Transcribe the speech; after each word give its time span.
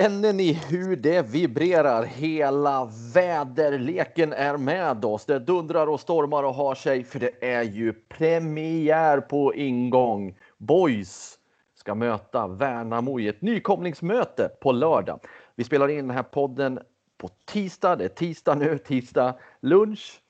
Känner 0.00 0.32
ni 0.32 0.52
hur 0.52 0.96
det 0.96 1.22
vibrerar? 1.22 2.02
Hela 2.02 2.90
väderleken 3.14 4.32
är 4.32 4.56
med 4.56 5.04
oss. 5.04 5.26
Det 5.26 5.38
dundrar 5.38 5.86
och 5.86 6.00
stormar 6.00 6.42
och 6.42 6.54
har 6.54 6.74
sig, 6.74 7.04
för 7.04 7.20
det 7.20 7.44
är 7.44 7.62
ju 7.62 7.92
premiär 7.92 9.20
på 9.20 9.54
ingång. 9.54 10.38
Boys 10.58 11.38
ska 11.74 11.94
möta 11.94 12.46
Värnamo 12.46 13.20
i 13.20 13.28
ett 13.28 13.42
nykomlingsmöte 13.42 14.50
på 14.60 14.72
lördag. 14.72 15.20
Vi 15.54 15.64
spelar 15.64 15.88
in 15.88 16.08
den 16.08 16.16
här 16.16 16.22
podden 16.22 16.78
på 17.18 17.30
tisdag. 17.44 17.96
Det 17.96 18.04
är 18.04 18.08
tisdag 18.08 18.54
nu, 18.54 18.78
tisdag 18.78 19.34
lunch. 19.60 20.20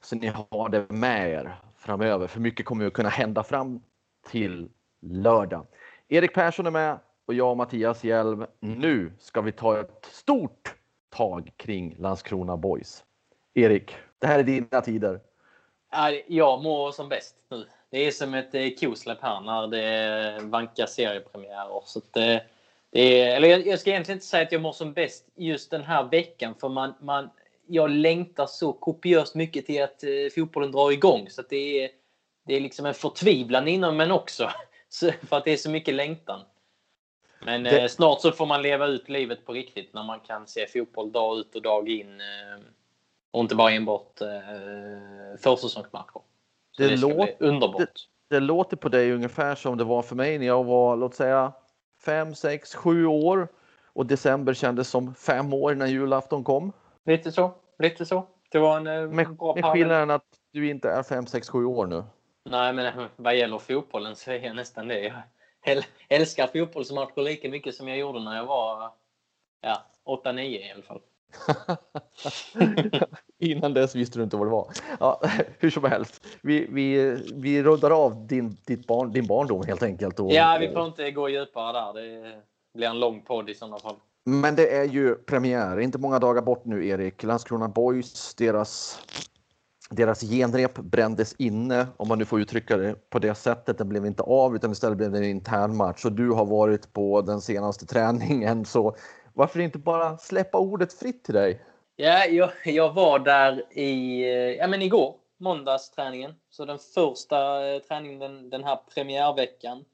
Så 0.00 0.16
ni 0.16 0.26
har 0.26 0.68
det 0.68 0.86
med 0.88 1.30
er 1.30 1.54
framöver, 1.76 2.26
för 2.26 2.40
mycket 2.40 2.66
kommer 2.66 2.86
att 2.86 2.92
kunna 2.92 3.08
hända 3.08 3.42
fram 3.42 3.80
till 4.30 4.68
lördag. 5.02 5.66
Erik 6.08 6.34
Persson 6.34 6.66
är 6.66 6.70
med 6.70 6.98
och 7.26 7.34
jag 7.34 7.50
och 7.50 7.56
Mattias 7.56 8.04
Hjelm. 8.04 8.46
Nu 8.60 9.12
ska 9.18 9.40
vi 9.40 9.52
ta 9.52 9.80
ett 9.80 10.08
stort 10.10 10.74
tag 11.10 11.52
kring 11.56 11.96
Landskrona 11.98 12.56
Boys. 12.56 13.04
Erik, 13.54 13.96
det 14.18 14.26
här 14.26 14.38
är 14.38 14.42
dina 14.42 14.80
tider. 14.80 15.20
Jag 16.26 16.62
mår 16.62 16.92
som 16.92 17.08
bäst 17.08 17.36
nu. 17.50 17.66
Det 17.90 18.06
är 18.06 18.10
som 18.10 18.34
ett 18.34 18.54
eh, 18.54 18.68
kosläpp 18.80 19.18
här 19.22 19.40
när 19.40 19.66
det 19.66 20.40
vankar 20.42 20.86
seriepremiärer. 20.86 21.82
Så 21.84 22.00
det, 22.12 22.34
eh, 22.34 22.40
det 22.90 23.20
är, 23.20 23.36
eller 23.36 23.48
jag, 23.48 23.80
ska 23.80 23.90
egentligen 23.90 24.16
inte 24.16 24.26
säga 24.26 24.42
att 24.42 24.52
jag 24.52 24.62
mår 24.62 24.72
som 24.72 24.92
bäst 24.92 25.28
just 25.34 25.70
den 25.70 25.82
här 25.82 26.04
veckan. 26.04 26.54
För 26.60 26.68
man, 26.68 26.94
man, 27.00 27.30
jag 27.66 27.90
längtar 27.90 28.46
så 28.46 28.72
kopiöst 28.72 29.34
mycket 29.34 29.66
till 29.66 29.82
att 29.82 30.04
eh, 30.04 30.10
fotbollen 30.34 30.72
drar 30.72 30.90
igång. 30.90 31.30
Så 31.30 31.42
det 31.48 31.84
är, 31.84 31.90
det 32.46 32.54
är 32.54 32.60
liksom 32.60 32.86
en 32.86 32.94
förtvivlan 32.94 33.68
inom 33.68 33.96
men 33.96 34.10
också. 34.10 34.50
för 35.28 35.36
att 35.36 35.44
det 35.44 35.52
är 35.52 35.56
så 35.56 35.70
mycket 35.70 35.94
längtan. 35.94 36.40
Men 37.44 37.62
det... 37.62 37.80
eh, 37.80 37.88
snart 37.88 38.20
så 38.20 38.32
får 38.32 38.46
man 38.46 38.62
leva 38.62 38.86
ut 38.86 39.08
livet 39.08 39.46
på 39.46 39.52
riktigt 39.52 39.94
när 39.94 40.02
man 40.02 40.20
kan 40.20 40.46
se 40.46 40.66
fotboll 40.66 41.12
dag 41.12 41.38
ut 41.38 41.54
och 41.54 41.62
dag 41.62 41.88
in. 41.88 42.20
Eh, 42.20 42.64
och 43.30 43.40
inte 43.40 43.54
bara 43.54 43.70
enbart 43.70 44.20
eh, 44.20 45.38
försäsongsmatcher. 45.38 46.20
Det, 46.78 46.88
det 46.88 46.96
låter 46.96 47.36
underbart. 47.38 47.78
Det, 47.78 48.36
det, 48.36 48.40
låter 48.40 48.76
på 48.76 48.88
dig 48.88 49.12
ungefär 49.12 49.54
som 49.54 49.78
det 49.78 49.84
var 49.84 50.02
för 50.02 50.16
mig 50.16 50.38
när 50.38 50.46
jag 50.46 50.64
var, 50.64 50.96
låt 50.96 51.14
säga, 51.14 51.52
fem, 52.04 52.34
sex, 52.34 52.74
sju 52.74 53.06
år 53.06 53.48
och 53.92 54.06
december 54.06 54.54
kändes 54.54 54.88
som 54.88 55.14
fem 55.14 55.52
år 55.52 55.74
när 55.74 55.86
julafton 55.86 56.44
kom. 56.44 56.72
Lite 57.06 57.32
så, 57.32 57.54
lite 57.78 58.06
så. 58.06 58.26
Det 58.50 58.58
var 58.58 58.76
en 58.76 58.86
eh, 58.86 59.08
med, 59.08 59.36
bra 59.36 59.54
Med 59.54 59.64
skillnaden 59.64 60.10
att 60.10 60.24
du 60.52 60.70
inte 60.70 60.90
är 60.90 61.02
fem, 61.02 61.26
sex, 61.26 61.48
sju 61.48 61.64
år 61.64 61.86
nu. 61.86 62.04
Nej, 62.44 62.72
men 62.72 62.86
eh, 62.86 63.06
vad 63.16 63.36
gäller 63.36 63.58
fotbollen 63.58 64.16
så 64.16 64.30
är 64.30 64.38
jag 64.38 64.56
nästan 64.56 64.88
det. 64.88 65.14
Älskar 66.08 66.46
fotbollsmatcher 66.46 67.22
lika 67.22 67.48
mycket 67.48 67.74
som 67.74 67.88
jag 67.88 67.98
gjorde 67.98 68.24
när 68.24 68.36
jag 68.36 68.46
var 68.46 68.90
ja, 69.60 69.82
8-9 70.04 70.40
i 70.40 70.72
alla 70.72 70.82
fall. 70.82 71.00
Innan 73.38 73.74
dess 73.74 73.94
visste 73.94 74.18
du 74.18 74.22
inte 74.22 74.36
vad 74.36 74.46
det 74.46 74.50
var. 74.50 74.72
Ja, 75.00 75.20
hur 75.58 75.70
som 75.70 75.84
helst, 75.84 76.26
vi, 76.42 76.66
vi, 76.70 77.16
vi 77.34 77.62
rundar 77.62 77.90
av 77.90 78.26
din, 78.26 78.56
ditt 78.66 78.86
barn, 78.86 79.12
din 79.12 79.26
barndom 79.26 79.66
helt 79.66 79.82
enkelt. 79.82 80.20
Och, 80.20 80.32
ja, 80.32 80.56
vi 80.60 80.68
får 80.68 80.86
inte 80.86 81.10
gå 81.10 81.28
djupare 81.28 81.72
där. 81.72 82.02
Det 82.02 82.42
blir 82.74 82.88
en 82.88 83.00
lång 83.00 83.20
podd 83.20 83.50
i 83.50 83.54
sådana 83.54 83.78
fall. 83.78 83.96
Men 84.26 84.56
det 84.56 84.76
är 84.76 84.84
ju 84.84 85.14
premiär, 85.14 85.80
inte 85.80 85.98
många 85.98 86.18
dagar 86.18 86.42
bort 86.42 86.64
nu 86.64 86.88
Erik. 86.88 87.22
Landskrona 87.22 87.68
Boys, 87.68 88.34
deras, 88.34 89.00
deras 89.94 90.20
genrep 90.20 90.74
brändes 90.74 91.34
inne, 91.38 91.86
om 91.96 92.08
man 92.08 92.18
nu 92.18 92.24
får 92.24 92.40
uttrycka 92.40 92.76
det 92.76 93.10
på 93.10 93.18
det 93.18 93.34
sättet. 93.34 93.78
Den 93.78 93.88
blev 93.88 94.06
inte 94.06 94.22
av 94.22 94.56
utan 94.56 94.72
istället 94.72 94.98
blev 94.98 95.12
det 95.12 95.18
en 95.18 95.24
intern 95.24 95.76
match 95.76 96.04
och 96.04 96.12
du 96.12 96.30
har 96.30 96.44
varit 96.44 96.92
på 96.92 97.22
den 97.22 97.40
senaste 97.40 97.86
träningen. 97.86 98.64
Så 98.64 98.96
varför 99.34 99.60
inte 99.60 99.78
bara 99.78 100.18
släppa 100.18 100.58
ordet 100.58 100.92
fritt 100.92 101.24
till 101.24 101.34
dig? 101.34 101.64
Ja, 101.96 102.24
jag, 102.24 102.50
jag 102.64 102.92
var 102.92 103.18
där 103.18 103.78
i, 103.78 104.24
ja, 104.58 104.66
men 104.66 104.82
igår, 104.82 105.14
måndagsträningen. 105.38 106.34
Så 106.50 106.64
den 106.64 106.78
första 106.78 107.66
eh, 107.66 107.78
träningen 107.78 108.18
den, 108.18 108.50
den 108.50 108.64
här 108.64 108.78
premiärveckan. 108.94 109.84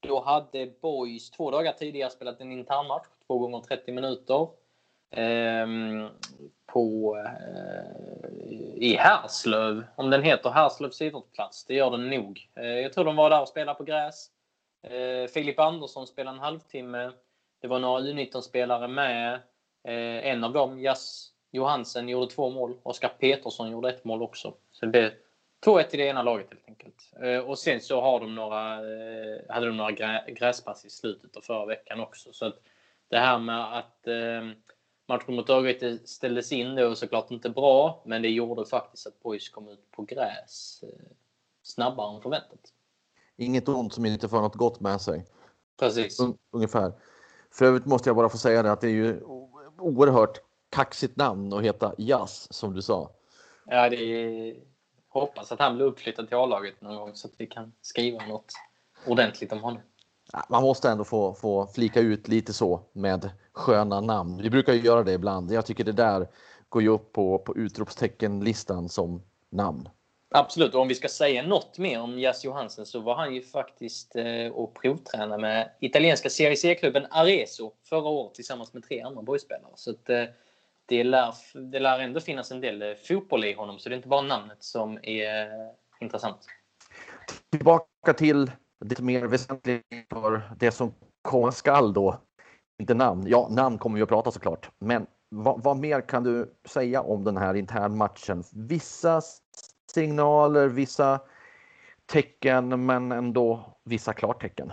Då 0.00 0.20
hade 0.20 0.72
Boys 0.82 1.30
två 1.30 1.50
dagar 1.50 1.72
tidigare 1.72 2.10
spelat 2.10 2.40
en 2.40 2.52
internmatch, 2.52 3.06
två 3.26 3.38
gånger 3.38 3.60
30 3.60 3.92
minuter. 3.92 4.48
Ehm, 5.10 6.08
på, 6.66 7.16
eh, 7.16 8.30
i 8.76 8.96
Härslöv, 8.96 9.84
om 9.96 10.10
den 10.10 10.22
heter 10.22 10.50
Härslövs 10.50 11.02
idrottsplats. 11.02 11.64
Det 11.64 11.74
gör 11.74 11.90
den 11.90 12.10
nog. 12.10 12.50
Eh, 12.54 12.64
jag 12.64 12.92
tror 12.92 13.04
de 13.04 13.16
var 13.16 13.30
där 13.30 13.40
och 13.40 13.48
spelade 13.48 13.78
på 13.78 13.84
gräs. 13.84 14.30
Eh, 14.82 15.30
Filip 15.30 15.58
Andersson 15.58 16.06
spelade 16.06 16.36
en 16.36 16.42
halvtimme. 16.42 17.12
Det 17.60 17.68
var 17.68 17.78
några 17.78 18.00
U19-spelare 18.00 18.88
med. 18.88 19.34
Eh, 19.84 20.26
en 20.26 20.44
av 20.44 20.52
dem, 20.52 20.80
Jas 20.80 21.32
Johansen, 21.52 22.08
gjorde 22.08 22.30
två 22.30 22.50
mål. 22.50 22.76
Oskar 22.82 23.08
Petersson 23.08 23.70
gjorde 23.70 23.88
ett 23.88 24.04
mål 24.04 24.22
också. 24.22 24.54
Så 24.70 24.86
det 24.86 24.90
blev 24.90 25.10
2-1 25.64 25.94
i 25.94 25.96
det 25.96 26.04
ena 26.04 26.22
laget 26.22 26.46
helt 26.50 26.68
enkelt. 26.68 27.12
Eh, 27.22 27.38
och 27.38 27.58
sen 27.58 27.80
så 27.80 28.00
har 28.00 28.20
de 28.20 28.34
några, 28.34 28.74
eh, 28.74 29.40
hade 29.48 29.66
de 29.66 29.76
några 29.76 29.90
grä, 29.90 30.24
gräspass 30.28 30.84
i 30.84 30.90
slutet 30.90 31.36
av 31.36 31.40
förra 31.40 31.66
veckan 31.66 32.00
också. 32.00 32.32
Så 32.32 32.46
att 32.46 32.58
det 33.08 33.18
här 33.18 33.38
med 33.38 33.78
att 33.78 34.06
eh, 34.06 34.50
matchen 35.10 35.34
mot 35.34 35.50
Örgryte 35.50 35.98
ställdes 36.04 36.52
in 36.52 36.74
då 36.74 36.94
såklart 36.94 37.30
inte 37.30 37.50
bra. 37.50 38.02
Men 38.06 38.22
det 38.22 38.28
gjorde 38.28 38.66
faktiskt 38.66 39.06
att 39.06 39.22
Boys 39.22 39.48
kom 39.48 39.68
ut 39.68 39.90
på 39.90 40.02
gräs 40.02 40.80
eh, 40.82 40.88
snabbare 41.62 42.16
än 42.16 42.22
förväntat. 42.22 42.60
Inget 43.36 43.68
ont 43.68 43.92
som 43.94 44.06
inte 44.06 44.28
för 44.28 44.40
något 44.40 44.54
gott 44.54 44.80
med 44.80 45.00
sig. 45.00 45.26
Precis. 45.78 46.20
Un 46.20 46.38
ungefär. 46.50 46.92
För 47.50 47.64
övrigt 47.64 47.86
måste 47.86 48.08
jag 48.08 48.16
bara 48.16 48.28
få 48.28 48.38
säga 48.38 48.62
det 48.62 48.72
att 48.72 48.80
det 48.80 48.86
är 48.86 48.92
ju 48.92 49.20
oerhört 49.78 50.40
kaxigt 50.70 51.16
namn 51.16 51.52
att 51.52 51.62
heta 51.62 51.94
Jazz 51.98 52.52
som 52.52 52.74
du 52.74 52.82
sa. 52.82 53.10
Ja, 53.66 53.88
det 53.88 53.96
är... 53.96 54.56
hoppas 55.08 55.52
att 55.52 55.58
han 55.58 55.76
blir 55.76 55.86
uppflyttad 55.86 56.28
till 56.28 56.36
A-laget 56.36 56.80
någon 56.80 56.96
gång 56.96 57.14
så 57.14 57.28
att 57.28 57.34
vi 57.36 57.46
kan 57.46 57.72
skriva 57.80 58.26
något 58.26 58.52
ordentligt 59.06 59.52
om 59.52 59.62
honom. 59.62 59.82
Man 60.48 60.62
måste 60.62 60.90
ändå 60.90 61.04
få, 61.04 61.34
få 61.34 61.66
flika 61.66 62.00
ut 62.00 62.28
lite 62.28 62.52
så 62.52 62.80
med 62.92 63.30
sköna 63.52 64.00
namn. 64.00 64.42
Vi 64.42 64.50
brukar 64.50 64.72
ju 64.72 64.80
göra 64.80 65.02
det 65.02 65.12
ibland. 65.12 65.52
Jag 65.52 65.66
tycker 65.66 65.84
det 65.84 65.92
där 65.92 66.28
går 66.68 66.82
ju 66.82 66.88
upp 66.88 67.12
på, 67.12 67.38
på 67.38 67.56
utropsteckenlistan 67.56 68.88
som 68.88 69.22
namn. 69.50 69.88
Absolut, 70.34 70.74
och 70.74 70.80
om 70.80 70.88
vi 70.88 70.94
ska 70.94 71.08
säga 71.08 71.42
något 71.42 71.78
mer 71.78 72.00
om 72.00 72.18
Jas 72.18 72.44
Johansen 72.44 72.86
så 72.86 73.00
var 73.00 73.14
han 73.14 73.34
ju 73.34 73.42
faktiskt 73.42 74.16
eh, 74.16 74.52
och 74.52 74.74
provtränade 74.74 75.42
med 75.42 75.70
italienska 75.80 76.30
Serie 76.30 76.56
C-klubben 76.56 77.06
Arezzo 77.10 77.72
förra 77.88 78.08
året 78.08 78.34
tillsammans 78.34 78.72
med 78.72 78.84
tre 78.84 79.00
andra 79.00 79.22
boyspelare. 79.22 79.72
Så 79.74 79.90
att, 79.90 80.10
eh, 80.10 80.24
det, 80.86 81.04
lär, 81.04 81.34
det 81.70 81.78
lär 81.78 81.98
ändå 81.98 82.20
finnas 82.20 82.50
en 82.50 82.60
del 82.60 82.82
eh, 82.82 82.94
fotboll 83.08 83.44
i 83.44 83.54
honom, 83.54 83.78
så 83.78 83.88
det 83.88 83.94
är 83.94 83.96
inte 83.96 84.08
bara 84.08 84.22
namnet 84.22 84.62
som 84.62 84.98
är 85.02 85.42
eh, 85.42 85.70
intressant. 86.00 86.46
Tillbaka 87.50 88.12
till 88.12 88.50
det 88.80 89.00
mer 89.00 89.26
väsentligt 89.26 89.84
för 90.10 90.50
det 90.58 90.70
som 90.70 90.94
komma 91.22 91.52
skall 91.52 91.92
då. 91.92 92.20
Inte 92.80 92.94
namn. 92.94 93.26
Ja, 93.26 93.48
namn 93.50 93.78
kommer 93.78 93.96
vi 93.96 94.02
att 94.02 94.08
prata 94.08 94.30
såklart. 94.30 94.70
Men 94.78 95.06
vad, 95.28 95.62
vad 95.62 95.78
mer 95.78 96.00
kan 96.00 96.22
du 96.22 96.54
säga 96.64 97.00
om 97.02 97.24
den 97.24 97.36
här 97.36 97.54
internmatchen? 97.54 98.44
Vissa 98.52 99.22
signaler, 99.94 100.68
vissa 100.68 101.20
tecken, 102.06 102.86
men 102.86 103.12
ändå 103.12 103.76
vissa 103.84 104.12
klartecken. 104.12 104.72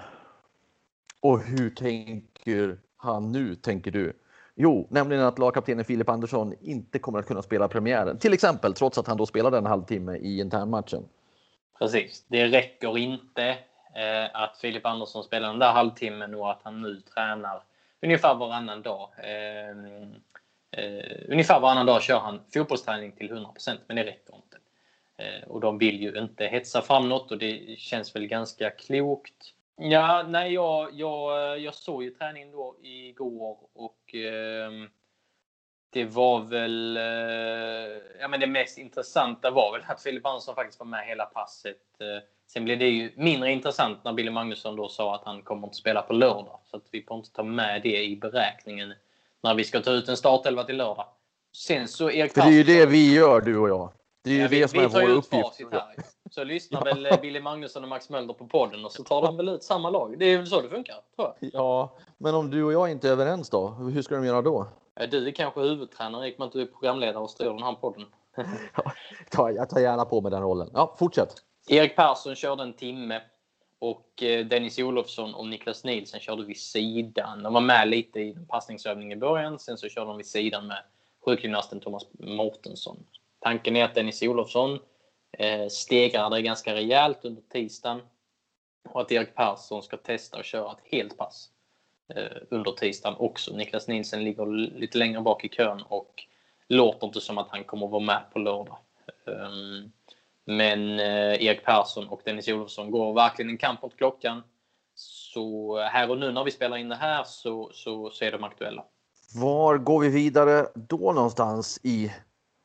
Och 1.22 1.40
hur 1.40 1.70
tänker 1.70 2.80
han 2.98 3.32
nu, 3.32 3.56
tänker 3.56 3.92
du? 3.92 4.14
Jo, 4.56 4.88
nämligen 4.90 5.24
att 5.24 5.40
lagkaptenen 5.40 5.86
Filip 5.86 6.10
Andersson 6.10 6.54
inte 6.62 7.00
kommer 7.00 7.20
att 7.20 7.28
kunna 7.28 7.42
spela 7.42 7.68
premiären. 7.68 8.18
Till 8.18 8.34
exempel, 8.34 8.74
trots 8.74 8.98
att 8.98 9.08
han 9.08 9.18
då 9.18 9.26
spelade 9.26 9.58
en 9.58 9.66
halvtimme 9.66 10.16
i 10.16 10.40
internmatchen. 10.40 11.04
Precis. 11.80 12.26
Det 12.28 12.48
räcker 12.48 12.98
inte 12.98 13.58
eh, 13.98 14.30
att 14.34 14.58
Filip 14.58 14.86
Andersson 14.86 15.24
spelar 15.24 15.48
den 15.48 15.60
där 15.60 15.72
halvtimmen 15.72 16.36
och 16.36 16.52
att 16.52 16.62
han 16.64 16.82
nu 16.82 17.02
tränar 17.02 17.64
ungefär 18.02 18.36
varannan 18.36 18.82
dag. 18.82 19.10
Eh, 19.18 19.70
eh, 20.72 21.18
ungefär 21.28 21.60
varannan 21.60 21.86
dag 21.86 22.02
kör 22.02 22.20
han 22.20 22.42
fotbollsträning 22.54 23.12
till 23.12 23.32
100% 23.32 23.78
men 23.88 23.96
det 23.96 24.04
räcker 24.04 24.36
inte. 24.36 24.58
Eh, 25.18 25.48
och 25.48 25.62
de 25.62 25.78
vill 25.78 26.02
ju 26.02 26.20
inte 26.20 26.46
hetsa 26.46 26.82
fram 26.82 27.10
något 27.10 27.32
och 27.32 27.38
det 27.38 27.80
känns 27.80 28.16
väl 28.16 28.28
ganska 28.28 28.70
klokt. 28.70 29.54
Ja, 29.76 30.26
nej, 30.28 30.54
jag, 30.54 30.90
jag, 30.94 31.60
jag 31.60 31.74
såg 31.74 32.04
ju 32.04 32.10
träningen 32.10 32.52
då 32.52 32.76
igår 32.82 33.58
och 33.74 34.16
eh, 34.16 34.72
det 35.90 36.06
var 36.06 36.40
väl... 36.40 36.98
Eh, 36.98 38.02
ja, 38.20 38.28
men 38.28 38.40
det 38.40 38.48
mest 38.48 38.78
intressanta 38.78 39.52
var 39.52 39.72
väl 39.72 39.82
att 39.88 40.04
Filip 40.04 40.26
Andersson 40.26 40.56
faktiskt 40.56 40.80
var 40.80 40.88
med 40.88 41.06
hela 41.06 41.26
passet. 41.26 42.02
Eh, 42.02 42.24
Sen 42.48 42.66
blev 42.66 42.80
det 42.80 42.88
ju 42.88 43.12
mindre 43.16 43.52
intressant 43.52 43.98
när 44.04 44.14
Billy 44.14 44.32
Magnusson 44.32 44.76
då 44.76 44.90
sa 44.90 45.16
att 45.16 45.22
han 45.26 45.42
kommer 45.42 45.68
inte 45.68 45.78
spela 45.78 46.02
på 46.02 46.14
lördag. 46.14 46.60
Så 46.72 46.78
att 46.78 46.84
vi 46.92 47.02
får 47.04 47.18
inte 47.18 47.32
ta 47.32 47.44
med 47.44 47.82
det 47.84 48.04
i 48.04 48.16
beräkningen 48.18 48.94
när 49.44 49.54
vi 49.56 49.64
ska 49.64 49.82
ta 49.82 49.92
ut 49.92 50.10
en 50.10 50.18
startelva 50.18 50.64
till 50.64 50.78
lördag. 50.78 51.06
Sen 51.58 51.88
så 51.88 52.12
Erik 52.12 52.34
För 52.34 52.42
det 52.42 52.48
är 52.48 52.52
ju 52.52 52.64
det 52.64 52.86
vi 52.86 53.14
gör, 53.16 53.42
du 53.42 53.58
och 53.58 53.70
jag. 53.70 53.92
Det 54.24 54.30
är 54.30 54.34
ju 54.34 54.42
Ja, 54.42 54.48
det 54.48 54.56
vi, 54.56 54.68
som 54.68 54.80
vi 54.80 54.86
är 54.86 54.90
vår 54.90 55.10
uppgift. 55.18 55.72
här. 55.74 55.84
Så 56.32 56.44
lyssnar 56.44 56.84
väl 56.86 57.06
eh, 57.06 57.20
Billy 57.22 57.40
Magnusson 57.40 57.84
och 57.84 57.90
Max 57.90 58.10
Mölder 58.10 58.34
på 58.34 58.48
podden 58.48 58.86
och 58.86 58.92
så 58.92 59.04
tar 59.04 59.22
de 59.22 59.38
väl 59.38 59.50
ut 59.50 59.64
samma 59.64 59.90
lag. 59.90 60.20
Det 60.20 60.26
är 60.26 60.38
väl 60.38 60.48
så 60.48 60.62
det 60.62 60.70
funkar, 60.70 60.96
tror 61.16 61.34
jag. 61.40 61.50
Ja, 61.54 61.96
men 62.18 62.36
om 62.36 62.50
du 62.52 62.64
och 62.64 62.74
jag 62.74 62.92
inte 62.92 63.08
är 63.08 63.12
överens 63.12 63.50
då? 63.50 63.68
Hur 63.68 64.02
ska 64.02 64.16
de 64.16 64.26
göra 64.26 64.42
då? 64.42 64.68
Du 65.12 65.28
är 65.28 65.32
kanske 65.32 65.62
huvudtränare 65.62 66.34
att 66.40 66.52
du 66.52 66.62
är 66.62 66.66
programledare 66.66 67.24
och 67.24 67.30
styr 67.30 67.46
den 67.46 67.64
här 67.64 67.74
podden. 67.74 68.06
Ta- 69.32 69.52
Jag 69.52 69.70
tar 69.70 69.80
gärna 69.80 70.06
på 70.06 70.22
mig 70.22 70.32
den 70.32 70.42
rollen. 70.42 70.70
Ja, 70.74 70.96
fortsätt. 71.00 71.36
Erik 71.70 71.96
Persson 71.96 72.36
körde 72.36 72.64
en 72.64 72.74
timme 72.74 73.22
och 73.80 74.24
eh, 74.24 74.46
Dennis 74.46 74.80
Olofsson 74.80 75.34
och 75.34 75.48
Niklas 75.48 75.84
Nielsen 75.84 76.20
körde 76.20 76.44
vid 76.44 76.58
sidan. 76.58 77.44
De 77.44 77.54
var 77.54 77.62
med 77.62 77.88
lite 77.88 78.20
i 78.20 78.38
passningsövningen 78.48 79.18
i 79.18 79.22
början. 79.22 79.60
Sen 79.60 79.78
så 79.78 79.90
körde 79.90 80.08
de 80.08 80.18
vid 80.18 80.26
sidan 80.26 80.68
med 80.68 80.84
sjukgymnasten 81.26 81.80
Thomas 81.80 82.06
Mårtensson. 82.20 83.06
Tanken 83.40 83.76
är 83.76 83.86
att 83.86 83.96
Dennis 83.96 84.22
Olofsson 84.22 84.80
eh, 85.32 85.68
stegrade 85.68 86.42
ganska 86.42 86.76
rejält 86.76 87.26
under 87.26 87.42
tisdagen 87.42 88.02
och 88.90 89.02
att 89.02 89.12
Erik 89.12 89.36
Persson 89.36 89.84
ska 89.84 89.98
testa 89.98 90.40
att 90.40 90.46
köra 90.46 90.72
ett 90.72 90.92
helt 90.92 91.18
pass 91.18 91.50
eh, 92.16 92.38
under 92.50 92.72
tisdagen 92.72 93.16
också. 93.20 93.56
Niklas 93.56 93.88
Nielsen 93.88 94.24
ligger 94.24 94.46
lite 94.80 94.98
längre 94.98 95.22
bak 95.22 95.46
i 95.46 95.50
kön 95.50 95.82
och 95.82 96.24
låter 96.68 97.08
inte 97.08 97.22
som 97.22 97.38
att 97.38 97.50
han 97.50 97.64
kommer 97.64 97.88
vara 97.88 98.04
med 98.04 98.22
på 98.34 98.40
lördag. 98.40 98.78
Ehm, 99.26 99.92
men 100.48 101.00
eh, 101.00 101.46
Erik 101.46 101.66
Persson 101.66 102.08
och 102.08 102.22
Dennis 102.26 102.48
Olofsson 102.48 102.92
går 102.92 103.14
verkligen 103.14 103.50
en 103.50 103.58
kamp 103.58 103.82
mot 103.82 103.98
klockan. 103.98 104.44
Så 104.96 105.80
här 105.80 106.10
och 106.12 106.18
nu 106.18 106.32
när 106.32 106.44
vi 106.44 106.52
spelar 106.52 106.78
in 106.78 106.90
det 106.90 106.96
här 106.96 107.24
så, 107.24 107.70
så, 107.74 108.10
så 108.10 108.26
är 108.26 108.32
de 108.32 108.44
aktuella. 108.44 108.84
Var 109.36 109.78
går 109.78 110.00
vi 110.00 110.10
vidare 110.10 110.68
då 110.76 111.12
någonstans 111.12 111.80
i 111.84 112.12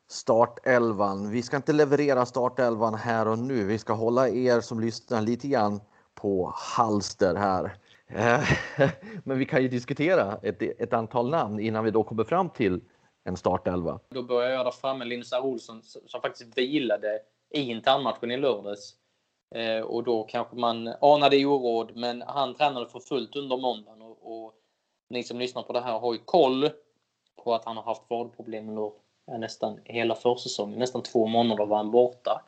startelvan? 0.09 1.31
Vi 1.31 1.41
ska 1.43 1.55
inte 1.55 1.73
leverera 1.73 2.25
startelvan 2.25 2.93
här 2.93 3.27
och 3.27 3.39
nu. 3.39 3.63
Vi 3.63 3.77
ska 3.77 3.93
hålla 3.93 4.29
er 4.29 4.61
som 4.61 4.79
lyssnar 4.79 5.21
lite 5.21 5.47
grann 5.47 5.81
på 6.15 6.53
halster 6.55 7.35
här. 7.35 7.77
Eh, 8.07 8.49
Men 9.23 9.39
vi 9.39 9.45
kan 9.45 9.61
ju 9.61 9.67
diskutera 9.67 10.39
ett, 10.43 10.61
ett 10.61 10.93
antal 10.93 11.29
namn 11.29 11.59
innan 11.59 11.83
vi 11.83 11.91
då 11.91 12.03
kommer 12.03 12.23
fram 12.23 12.49
till 12.49 12.81
en 13.23 13.37
startelva. 13.37 13.99
Då 14.09 14.23
börjar 14.23 14.49
jag 14.49 14.65
där 14.65 14.71
framme 14.71 15.05
Linus 15.05 15.33
R. 15.33 15.45
Olsson 15.45 15.81
som 15.83 16.21
faktiskt 16.21 16.57
vilade 16.57 17.19
i 17.53 17.61
internmatchen 17.61 18.31
i 18.31 18.37
lördags. 18.37 18.95
Eh, 19.55 19.79
och 19.79 20.03
då 20.03 20.23
kanske 20.23 20.55
man 20.55 20.87
anade 20.87 21.45
oråd, 21.45 21.91
men 21.95 22.21
han 22.21 22.55
tränade 22.55 22.87
för 22.89 22.99
fullt 22.99 23.35
under 23.35 23.57
måndagen. 23.57 24.01
Och, 24.01 24.43
och 24.43 24.53
ni 25.09 25.23
som 25.23 25.39
lyssnar 25.39 25.63
på 25.63 25.73
det 25.73 25.81
här 25.81 25.99
har 25.99 26.13
ju 26.13 26.19
koll 26.19 26.69
på 27.43 27.55
att 27.55 27.65
han 27.65 27.77
har 27.77 27.83
haft 27.83 28.03
vadproblem 28.09 28.69
under 28.69 28.91
nästan 29.37 29.79
hela 29.83 30.15
försäsongen. 30.15 30.79
Nästan 30.79 31.03
två 31.03 31.27
månader 31.27 31.65
var 31.65 31.77
han 31.77 31.91
borta. 31.91 32.41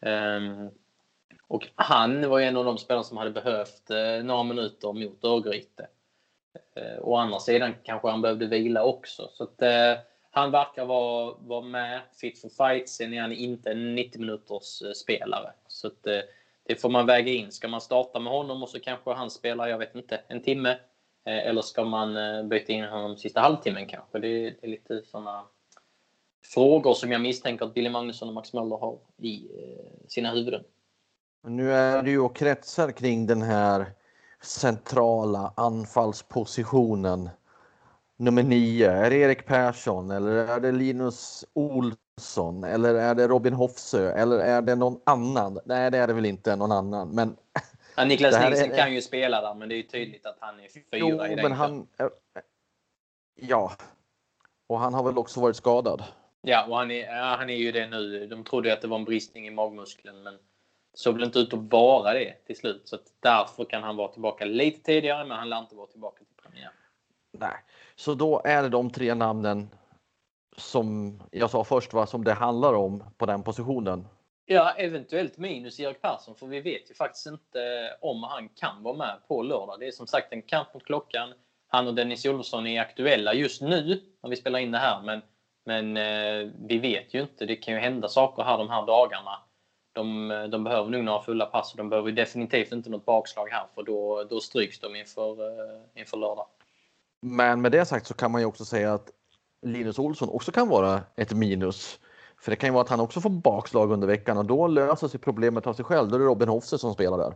Ehm, 0.00 0.70
och 1.48 1.68
han 1.74 2.28
var 2.28 2.38
ju 2.38 2.44
en 2.44 2.56
av 2.56 2.64
de 2.64 2.78
spelare 2.78 3.04
som 3.04 3.16
hade 3.16 3.30
behövt 3.30 3.90
eh, 3.90 4.24
några 4.24 4.42
minuter 4.42 4.92
mot 4.92 5.24
Örgryte. 5.24 5.88
Eh, 6.74 6.98
å 7.00 7.16
andra 7.16 7.38
sidan 7.38 7.74
kanske 7.82 8.08
han 8.08 8.22
behövde 8.22 8.46
vila 8.46 8.84
också. 8.84 9.30
Så 9.32 9.44
att, 9.44 9.62
eh, 9.62 9.92
han 10.38 10.50
verkar 10.50 10.84
vara, 10.84 11.34
vara 11.40 11.60
med, 11.60 12.00
fit 12.20 12.40
for 12.40 12.48
fight. 12.48 12.88
Sen 12.88 13.14
är 13.14 13.20
han 13.20 13.32
inte 13.32 13.70
en 13.70 13.94
90 13.94 14.20
minuters 14.20 14.82
eh, 14.82 14.92
spelare. 14.92 15.52
Så 15.66 15.86
att, 15.86 16.06
eh, 16.06 16.20
det 16.66 16.80
får 16.80 16.88
man 16.88 17.06
väga 17.06 17.32
in. 17.32 17.52
Ska 17.52 17.68
man 17.68 17.80
starta 17.80 18.20
med 18.20 18.32
honom 18.32 18.62
och 18.62 18.68
så 18.68 18.80
kanske 18.80 19.12
han 19.12 19.30
spelar, 19.30 19.68
jag 19.68 19.78
vet 19.78 19.94
inte, 19.94 20.20
en 20.28 20.42
timme? 20.42 20.70
Eh, 21.24 21.46
eller 21.46 21.62
ska 21.62 21.84
man 21.84 22.16
byta 22.48 22.72
in 22.72 22.84
honom 22.84 23.16
sista 23.16 23.40
halvtimmen 23.40 23.86
kanske? 23.86 24.18
Det, 24.18 24.50
det 24.50 24.66
är 24.66 24.68
lite 24.68 25.02
sådana 25.04 25.44
frågor 26.44 26.94
som 26.94 27.12
jag 27.12 27.20
misstänker 27.20 27.64
att 27.64 27.74
Billy 27.74 27.90
Magnusson 27.90 28.28
och 28.28 28.34
Max 28.34 28.52
Möller 28.52 28.76
har 28.76 28.98
i 29.22 29.48
sina 30.08 30.30
huvuden. 30.30 30.64
Nu 31.46 31.72
är 31.72 32.02
det 32.02 32.10
ju 32.10 32.20
och 32.20 32.36
kretsar 32.36 32.92
kring 32.92 33.26
den 33.26 33.42
här 33.42 33.86
centrala 34.42 35.52
anfallspositionen. 35.56 37.30
Nummer 38.20 38.42
nio, 38.42 38.90
är 38.90 39.10
det 39.10 39.16
Erik 39.16 39.46
Persson 39.46 40.10
eller 40.10 40.30
är 40.30 40.60
det 40.60 40.72
Linus 40.72 41.44
Olsson 41.52 42.64
eller 42.64 42.94
är 42.94 43.14
det 43.14 43.28
Robin 43.28 43.52
Hofsö 43.52 44.12
eller 44.12 44.38
är 44.38 44.62
det 44.62 44.74
någon 44.74 45.00
annan? 45.06 45.58
Nej, 45.64 45.90
det 45.90 45.98
är 45.98 46.06
det 46.06 46.12
väl 46.12 46.26
inte 46.26 46.56
någon 46.56 46.72
annan, 46.72 47.08
men 47.08 47.36
Ja, 47.96 48.04
Niklas 48.04 48.34
Det 48.34 48.50
Nilsson 48.50 48.70
är- 48.70 48.76
kan 48.76 48.94
ju 48.94 49.02
spela 49.02 49.40
där, 49.40 49.54
men 49.54 49.68
det 49.68 49.74
är 49.74 49.76
ju 49.76 49.82
tydligt 49.82 50.26
att 50.26 50.36
han 50.40 50.60
är 50.60 50.68
fyra 50.68 50.84
jo, 50.92 51.08
i 51.24 51.34
den 51.34 51.34
men 51.42 51.52
han. 51.52 51.86
Ja, 53.34 53.72
och 54.66 54.78
han 54.78 54.94
har 54.94 55.02
väl 55.02 55.18
också 55.18 55.40
varit 55.40 55.56
skadad. 55.56 56.04
Ja, 56.42 56.66
och 56.68 56.76
han 56.76 56.90
är, 56.90 57.06
ja, 57.16 57.36
han 57.38 57.50
är 57.50 57.56
ju 57.56 57.72
det 57.72 57.86
nu. 57.86 58.26
De 58.26 58.44
trodde 58.44 58.72
att 58.72 58.82
det 58.82 58.88
var 58.88 58.98
en 58.98 59.04
bristning 59.04 59.46
i 59.46 59.50
magmuskeln, 59.50 60.22
men 60.22 60.34
det 60.34 60.40
såg 60.94 61.14
väl 61.14 61.24
inte 61.24 61.38
ut 61.38 61.52
att 61.54 61.72
vara 61.72 62.12
det 62.12 62.32
till 62.46 62.56
slut. 62.56 62.82
Så 62.88 62.96
att 62.96 63.02
därför 63.20 63.64
kan 63.64 63.82
han 63.82 63.96
vara 63.96 64.08
tillbaka 64.08 64.44
lite 64.44 64.82
tidigare, 64.82 65.24
men 65.24 65.38
han 65.38 65.48
lär 65.48 65.58
inte 65.58 65.74
vara 65.74 65.86
tillbaka 65.86 66.18
till 66.24 66.42
premiär. 66.42 66.70
Nej, 67.32 67.56
så 67.96 68.14
då 68.14 68.42
är 68.44 68.62
det 68.62 68.68
de 68.68 68.90
tre 68.90 69.14
namnen 69.14 69.68
som 70.56 71.20
jag 71.30 71.50
sa 71.50 71.64
först, 71.64 71.92
va, 71.92 72.06
som 72.06 72.24
det 72.24 72.32
handlar 72.32 72.74
om 72.74 73.04
på 73.16 73.26
den 73.26 73.42
positionen. 73.42 74.08
Ja, 74.50 74.70
eventuellt 74.70 75.38
minus 75.38 75.80
Erik 75.80 76.02
Persson, 76.02 76.34
för 76.34 76.46
vi 76.46 76.60
vet 76.60 76.90
ju 76.90 76.94
faktiskt 76.94 77.26
inte 77.26 77.62
eh, 77.62 78.08
om 78.08 78.22
han 78.22 78.48
kan 78.48 78.82
vara 78.82 78.96
med 78.96 79.16
på 79.28 79.42
lördag. 79.42 79.76
Det 79.80 79.86
är 79.86 79.90
som 79.90 80.06
sagt 80.06 80.32
en 80.32 80.42
kamp 80.42 80.74
mot 80.74 80.84
klockan. 80.84 81.32
Han 81.68 81.88
och 81.88 81.94
Dennis 81.94 82.26
Olofsson 82.26 82.66
är 82.66 82.80
aktuella 82.80 83.34
just 83.34 83.62
nu 83.62 84.02
när 84.22 84.30
vi 84.30 84.36
spelar 84.36 84.58
in 84.58 84.70
det 84.70 84.78
här, 84.78 85.02
men, 85.02 85.22
men 85.64 85.96
eh, 85.96 86.52
vi 86.58 86.78
vet 86.78 87.14
ju 87.14 87.20
inte. 87.20 87.46
Det 87.46 87.56
kan 87.56 87.74
ju 87.74 87.80
hända 87.80 88.08
saker 88.08 88.42
här 88.42 88.58
de 88.58 88.70
här 88.70 88.86
dagarna. 88.86 89.38
De, 89.92 90.30
eh, 90.30 90.44
de 90.44 90.64
behöver 90.64 90.90
nog 90.90 91.04
några 91.04 91.22
fulla 91.22 91.46
pass 91.46 91.72
och 91.72 91.78
de 91.78 91.88
behöver 91.88 92.08
ju 92.08 92.14
definitivt 92.14 92.72
inte 92.72 92.90
något 92.90 93.04
bakslag 93.04 93.48
här, 93.48 93.66
för 93.74 93.82
då, 93.82 94.24
då 94.24 94.40
stryks 94.40 94.80
de 94.80 94.96
inför, 94.96 95.30
eh, 95.30 95.80
inför 95.94 96.16
lördag. 96.16 96.46
Men 97.20 97.60
med 97.60 97.72
det 97.72 97.84
sagt 97.84 98.06
så 98.06 98.14
kan 98.14 98.30
man 98.30 98.40
ju 98.40 98.46
också 98.46 98.64
säga 98.64 98.94
att 98.94 99.10
Linus 99.62 99.98
Olsson 99.98 100.28
också 100.28 100.52
kan 100.52 100.68
vara 100.68 101.02
ett 101.16 101.32
minus. 101.32 101.98
För 102.40 102.50
det 102.50 102.56
kan 102.56 102.68
ju 102.68 102.72
vara 102.72 102.82
att 102.82 102.88
han 102.88 103.00
också 103.00 103.20
får 103.20 103.30
bakslag 103.30 103.92
under 103.92 104.06
veckan 104.06 104.38
och 104.38 104.44
då 104.44 104.66
löser 104.66 105.08
sig 105.08 105.20
problemet 105.20 105.66
av 105.66 105.74
sig 105.74 105.84
själv. 105.84 106.08
Då 106.08 106.14
är 106.14 106.20
det 106.20 106.26
Robin 106.26 106.48
Hofse 106.48 106.78
som 106.78 106.94
spelar 106.94 107.18
där. 107.18 107.34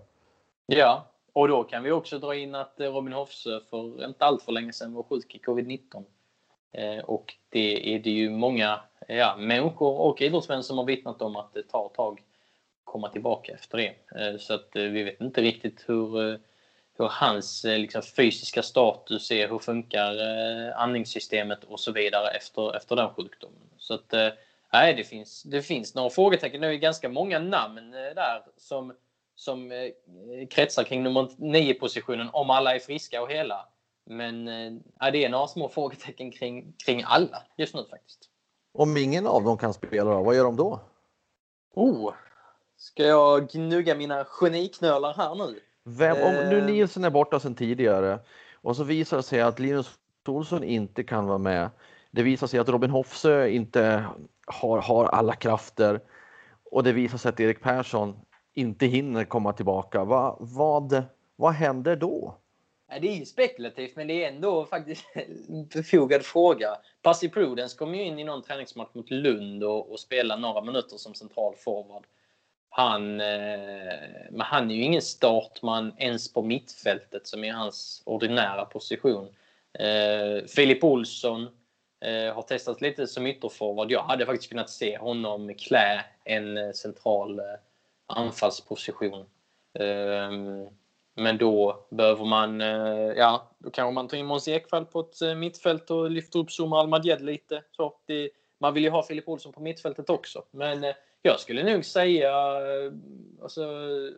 Ja, 0.67 1.07
och 1.33 1.49
då 1.49 1.65
kan 1.65 1.83
vi 1.83 1.91
också 1.91 2.19
dra 2.19 2.35
in 2.35 2.55
att 2.55 2.81
eh, 2.81 2.93
Robin 2.93 3.13
Hofse 3.13 3.61
för 3.71 4.05
inte 4.07 4.25
allt 4.25 4.43
för 4.43 4.53
länge 4.53 4.73
sedan 4.73 4.95
var 4.95 5.03
sjuk 5.03 5.35
i 5.35 5.39
covid-19. 5.39 6.05
Eh, 6.73 7.05
och 7.05 7.35
det 7.49 7.95
är 7.95 7.99
det 7.99 8.11
ju 8.11 8.31
många 8.31 8.81
ja, 9.09 9.37
människor 9.39 10.01
och 10.01 10.23
idrottsmän 10.23 10.63
som 10.63 10.79
har 10.79 10.85
vittnat 10.85 11.23
om 11.23 11.37
att 11.37 11.55
det 11.55 11.63
tar 11.63 11.87
ett 11.87 11.95
tag 11.95 12.21
att 12.21 12.85
komma 12.85 13.09
tillbaka 13.09 13.53
efter 13.53 13.79
det. 13.79 14.21
Eh, 14.21 14.39
så 14.39 14.55
att 14.55 14.71
vi 14.73 15.03
vet 15.03 15.21
inte 15.21 15.41
riktigt 15.41 15.85
hur, 15.87 16.41
hur 16.99 17.09
hans 17.09 17.65
eh, 17.65 17.79
liksom, 17.79 18.03
fysiska 18.03 18.63
status 18.63 19.31
är, 19.31 19.49
hur 19.49 19.59
funkar 19.59 20.13
eh, 20.13 20.81
andningssystemet 20.81 21.65
och 21.65 21.81
så 21.81 21.93
vidare 21.93 22.29
efter, 22.29 22.77
efter 22.77 22.97
den 22.97 23.15
sjukdomen. 23.15 23.69
Så 23.79 23.95
att 23.95 24.13
eh, 24.13 24.29
nej, 24.73 24.95
det 24.95 25.05
finns, 25.05 25.43
det 25.43 25.63
finns 25.63 25.95
några 25.95 26.11
frågetecken. 26.11 26.61
Det 26.61 26.67
är 26.67 26.75
ganska 26.75 27.09
många 27.09 27.39
namn 27.39 27.95
eh, 27.95 28.15
där 28.15 28.43
som 28.57 28.93
som 29.35 29.73
eh, 29.73 29.89
kretsar 30.51 30.85
kring 30.85 31.03
nummer 31.03 31.29
9 31.37 31.75
positionen 31.75 32.29
om 32.33 32.51
alla 32.51 32.75
är 32.75 32.79
friska 32.79 33.23
och 33.23 33.31
hela. 33.31 33.69
Men 34.05 34.49
eh, 34.49 35.13
det 35.13 35.25
är 35.25 35.29
några 35.29 35.47
små 35.47 35.69
frågetecken 35.69 36.31
kring, 36.31 36.73
kring 36.85 37.03
alla 37.07 37.43
just 37.57 37.75
nu 37.75 37.85
faktiskt. 37.91 38.29
Om 38.73 38.97
ingen 38.97 39.27
av 39.27 39.45
dem 39.45 39.59
kan 39.59 39.75
spela, 39.75 40.11
då, 40.11 40.23
vad 40.23 40.37
gör 40.37 40.45
de 40.45 40.57
då? 40.57 40.81
Oh, 41.75 42.15
ska 42.77 43.03
jag 43.03 43.49
gnugga 43.49 43.95
mina 43.95 44.25
geniknölar 44.25 45.15
här 45.15 45.35
nu? 45.35 45.61
Vem, 45.85 46.17
om 46.17 46.35
nu 46.35 46.59
Eh. 46.59 46.67
Nielsen 46.67 47.05
är 47.05 47.11
borta 47.11 47.41
sedan 47.41 47.55
tidigare 47.55 48.19
och 48.55 48.77
så 48.77 48.85
visar 48.85 49.17
det 49.17 49.23
sig 49.23 49.41
att 49.41 49.59
Linus 49.59 49.99
Olsson 50.29 50.65
inte 50.65 51.05
kan 51.05 51.27
vara 51.27 51.39
med. 51.39 51.71
Det 52.11 52.23
visar 52.23 52.47
sig 52.47 52.61
att 52.61 52.69
Robin 52.69 52.91
Hofsö 52.91 53.49
inte 53.49 54.05
har, 54.47 54.79
har 54.79 55.05
alla 55.05 55.35
krafter 55.35 56.01
och 56.71 56.85
det 56.85 56.93
visar 56.93 57.19
sig 57.19 57.29
att 57.29 57.41
Erik 57.41 57.63
Persson 57.63 58.19
inte 58.55 58.87
hinner 58.87 59.25
komma 59.25 59.53
tillbaka. 59.53 60.05
Va, 60.05 60.37
vad, 60.41 61.03
vad 61.37 61.53
händer 61.53 61.97
då? 61.97 62.39
Det 63.01 63.09
är 63.09 63.17
ju 63.17 63.25
spekulativt, 63.25 63.97
men 63.97 64.07
det 64.07 64.25
är 64.25 64.33
ändå 64.33 64.65
faktiskt 64.65 65.05
en 65.15 65.67
befogad 65.75 66.23
fråga. 66.23 66.77
Pasi 67.03 67.29
Prudence 67.29 67.79
kom 67.79 67.95
ju 67.95 68.03
in 68.03 68.19
i 68.19 68.25
någon 68.25 68.43
träningsmatch 68.43 68.95
mot 68.95 69.11
Lund 69.11 69.65
och, 69.65 69.93
och 69.93 70.01
spelade 70.01 70.41
några 70.41 70.61
minuter 70.61 70.97
som 70.97 71.15
central 71.15 71.55
forward. 71.57 72.07
Han, 72.75 73.21
eh, 73.21 74.27
men 74.31 74.41
han 74.41 74.71
är 74.71 74.75
ju 74.75 74.83
ingen 74.83 75.03
startman 75.03 75.93
ens 75.99 76.33
på 76.33 76.43
mittfältet 76.43 77.27
som 77.27 77.45
är 77.45 77.53
hans 77.53 78.03
ordinära 78.07 78.65
position. 78.65 79.29
Eh, 79.79 80.47
Filip 80.47 80.85
Olsson 80.85 81.43
eh, 82.01 82.35
har 82.35 82.43
testat 82.43 82.81
lite 82.81 83.07
som 83.07 83.27
ytterforward. 83.27 83.91
Jag 83.91 84.03
hade 84.03 84.27
faktiskt 84.27 84.51
kunnat 84.51 84.71
se 84.71 84.99
honom 84.99 85.55
klä 85.55 86.05
en 86.25 86.75
central 86.75 87.41
anfallsposition. 88.07 89.27
Ehm, 89.79 90.67
men 91.15 91.39
då 91.39 91.87
behöver 91.91 92.25
man, 92.25 92.61
eh, 92.61 93.13
ja, 93.17 93.51
då 93.59 93.71
kanske 93.71 93.95
man 93.95 94.09
tar 94.09 94.17
in 94.17 94.27
Måns 94.27 94.49
Ekvall 94.49 94.87
på 94.87 95.01
ett 95.01 95.23
eh, 95.23 95.35
mittfält 95.35 95.91
och 95.91 96.11
lyfter 96.11 96.39
upp 96.39 96.51
Zuma 96.51 96.81
Almadjed 96.81 97.21
lite. 97.21 97.63
Så 97.71 97.95
det, 98.07 98.31
man 98.59 98.75
vill 98.75 98.85
ju 98.85 98.91
ha 98.91 99.03
Filip 99.03 99.29
Olsson 99.29 99.53
på 99.53 99.61
mittfältet 99.61 100.11
också. 100.11 100.45
Men 100.51 100.85
eh, 100.85 100.95
jag 101.23 101.41
skulle 101.41 101.75
nog 101.75 101.85
säga, 101.85 102.31
eh, 102.31 102.93
alltså, 103.43 103.63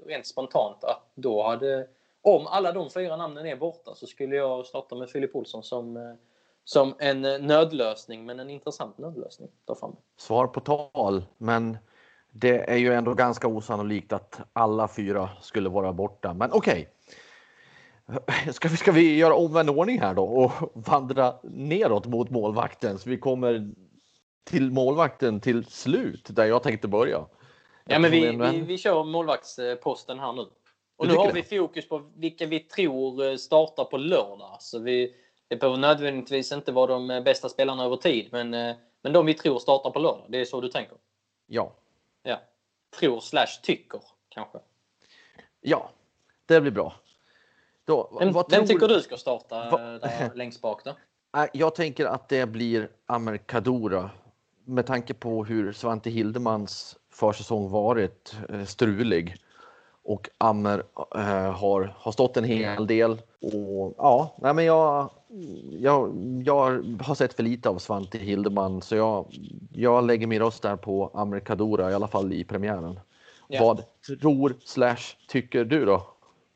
rent 0.06 0.26
spontant, 0.26 0.84
att 0.84 1.11
då 1.14 1.42
hade, 1.42 1.87
om 2.23 2.46
alla 2.46 2.73
de 2.73 2.90
fyra 2.90 3.16
namnen 3.16 3.46
är 3.46 3.56
borta, 3.56 3.94
så 3.94 4.06
skulle 4.06 4.37
jag 4.37 4.66
starta 4.66 4.94
med 4.94 5.11
Filip 5.11 5.37
Olsson 5.37 5.62
som, 5.62 5.96
eh, 5.96 6.14
som 6.64 6.94
en 6.99 7.25
eh, 7.25 7.38
nödlösning, 7.38 8.26
men 8.26 8.40
en 8.40 8.50
intressant 8.50 8.99
nödlösning. 8.99 9.49
Svar 10.16 10.46
på 10.46 10.61
tal, 10.61 11.25
men 11.38 11.78
det 12.30 12.70
är 12.70 12.76
ju 12.76 12.92
ändå 12.92 13.14
ganska 13.14 13.49
osannolikt 13.49 14.12
att 14.12 14.40
alla 14.52 14.88
fyra 14.88 15.28
skulle 15.40 15.68
vara 15.68 15.92
borta. 15.92 16.34
Men 16.34 16.52
okej. 16.52 16.73
Okay. 16.73 16.90
Ska, 18.52 18.68
vi, 18.68 18.76
ska 18.76 18.92
vi 18.92 19.16
göra 19.16 19.34
omvänd 19.34 19.70
ordning 19.70 20.00
här 20.00 20.14
då 20.14 20.25
och 20.25 20.52
vandra 20.75 21.34
neråt 21.42 22.06
mot 22.06 22.30
målvakten 22.30 22.99
så 22.99 23.11
vi 23.11 23.18
kommer 23.18 23.70
till 24.44 24.70
målvakten 24.70 25.40
till 25.40 25.64
slut 25.64 26.26
där 26.30 26.44
jag 26.44 26.62
tänkte 26.62 26.88
börja. 26.88 27.26
Ja, 27.84 27.98
men 27.98 28.10
vi, 28.10 28.36
vi, 28.36 28.60
vi 28.60 28.78
kör 28.78 29.04
målvaktsposten 29.04 30.18
här 30.18 30.32
nu. 30.32 30.46
Och 30.96 31.06
nu 31.06 31.14
har 31.14 31.32
vi 31.32 31.42
fokus 31.42 31.88
på 31.88 32.10
vilka 32.16 32.46
vi 32.46 32.60
tror 32.60 33.24
eh, 33.24 33.36
startar 33.36 33.84
på 33.84 33.96
lördag. 33.96 34.56
Så 34.60 34.78
vi, 34.78 35.14
det 35.48 35.56
behöver 35.56 35.78
nödvändigtvis 35.78 36.52
inte 36.52 36.72
vara 36.72 36.98
de 36.98 37.22
bästa 37.24 37.48
spelarna 37.48 37.84
över 37.84 37.96
tid, 37.96 38.28
men, 38.32 38.54
eh, 38.54 38.76
men 39.02 39.12
de 39.12 39.26
vi 39.26 39.34
tror 39.34 39.58
startar 39.58 39.90
på 39.90 39.98
lördag. 39.98 40.26
Det 40.28 40.40
är 40.40 40.44
så 40.44 40.60
du 40.60 40.68
tänker? 40.68 40.96
Ja, 41.46 41.72
Ja. 42.24 42.40
Tror 42.98 43.20
slash 43.20 43.60
tycker 43.62 44.00
kanske. 44.28 44.58
Ja, 45.60 45.90
det 46.46 46.60
blir 46.60 46.70
bra. 46.70 46.94
Då, 47.84 48.16
vem, 48.20 48.34
vem 48.50 48.66
tycker 48.66 48.88
du 48.88 49.00
ska 49.00 49.16
starta 49.16 49.70
Va... 49.70 49.78
där 49.78 50.30
längst 50.34 50.60
bak 50.60 50.84
då? 50.84 50.96
Jag 51.52 51.74
tänker 51.74 52.06
att 52.06 52.28
det 52.28 52.46
blir 52.46 52.90
Amer 53.06 53.36
Kadura 53.36 54.10
med 54.64 54.87
tanke 54.87 55.14
på 55.14 55.44
hur 55.44 55.73
Svante 55.73 56.11
Hildemans 56.11 56.97
försäsong 57.11 57.71
varit 57.71 58.37
eh, 58.49 58.64
strulig 58.64 59.37
och 60.04 60.30
Ammer 60.38 60.83
äh, 61.14 61.52
har, 61.52 61.94
har 61.97 62.12
stått 62.12 62.37
en 62.37 62.44
hel 62.44 62.87
del. 62.87 63.11
Och, 63.40 63.94
ja, 63.99 64.37
nej 64.38 64.54
men 64.54 64.64
jag, 64.64 65.11
jag, 65.71 66.16
jag 66.44 66.85
har 67.00 67.14
sett 67.14 67.35
för 67.35 67.42
lite 67.42 67.68
av 67.68 67.78
Svante 67.78 68.18
Hildeman 68.18 68.83
så 68.83 68.97
jag, 68.97 69.26
jag 69.73 70.06
lägger 70.06 70.26
min 70.26 70.42
röst 70.42 70.62
där 70.62 70.76
på 70.76 71.11
Ammer 71.14 71.40
Kadura 71.40 71.90
i 71.90 71.94
alla 71.94 72.09
fall 72.09 72.33
i 72.33 72.44
premiären. 72.44 73.00
Ja. 73.49 73.61
Vad 73.64 73.85
tror 74.21 74.56
slash 74.64 75.16
tycker 75.28 75.64
du 75.64 75.85
då? 75.85 76.06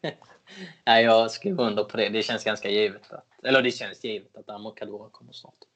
nej, 0.87 1.05
jag 1.05 1.31
skriver 1.31 1.65
under 1.65 1.85
på 1.85 1.97
det. 1.97 2.09
Det 2.09 2.23
känns 2.23 2.45
ganska 2.45 2.71
givet. 2.71 3.13
Att, 3.13 3.25
eller 3.43 3.63
det 3.63 3.71
känns 3.71 4.05
givet 4.05 4.37
att 4.37 4.51
Ammer 4.51 4.71
Kadura 4.77 5.09
kommer 5.11 5.33
snart. 5.33 5.68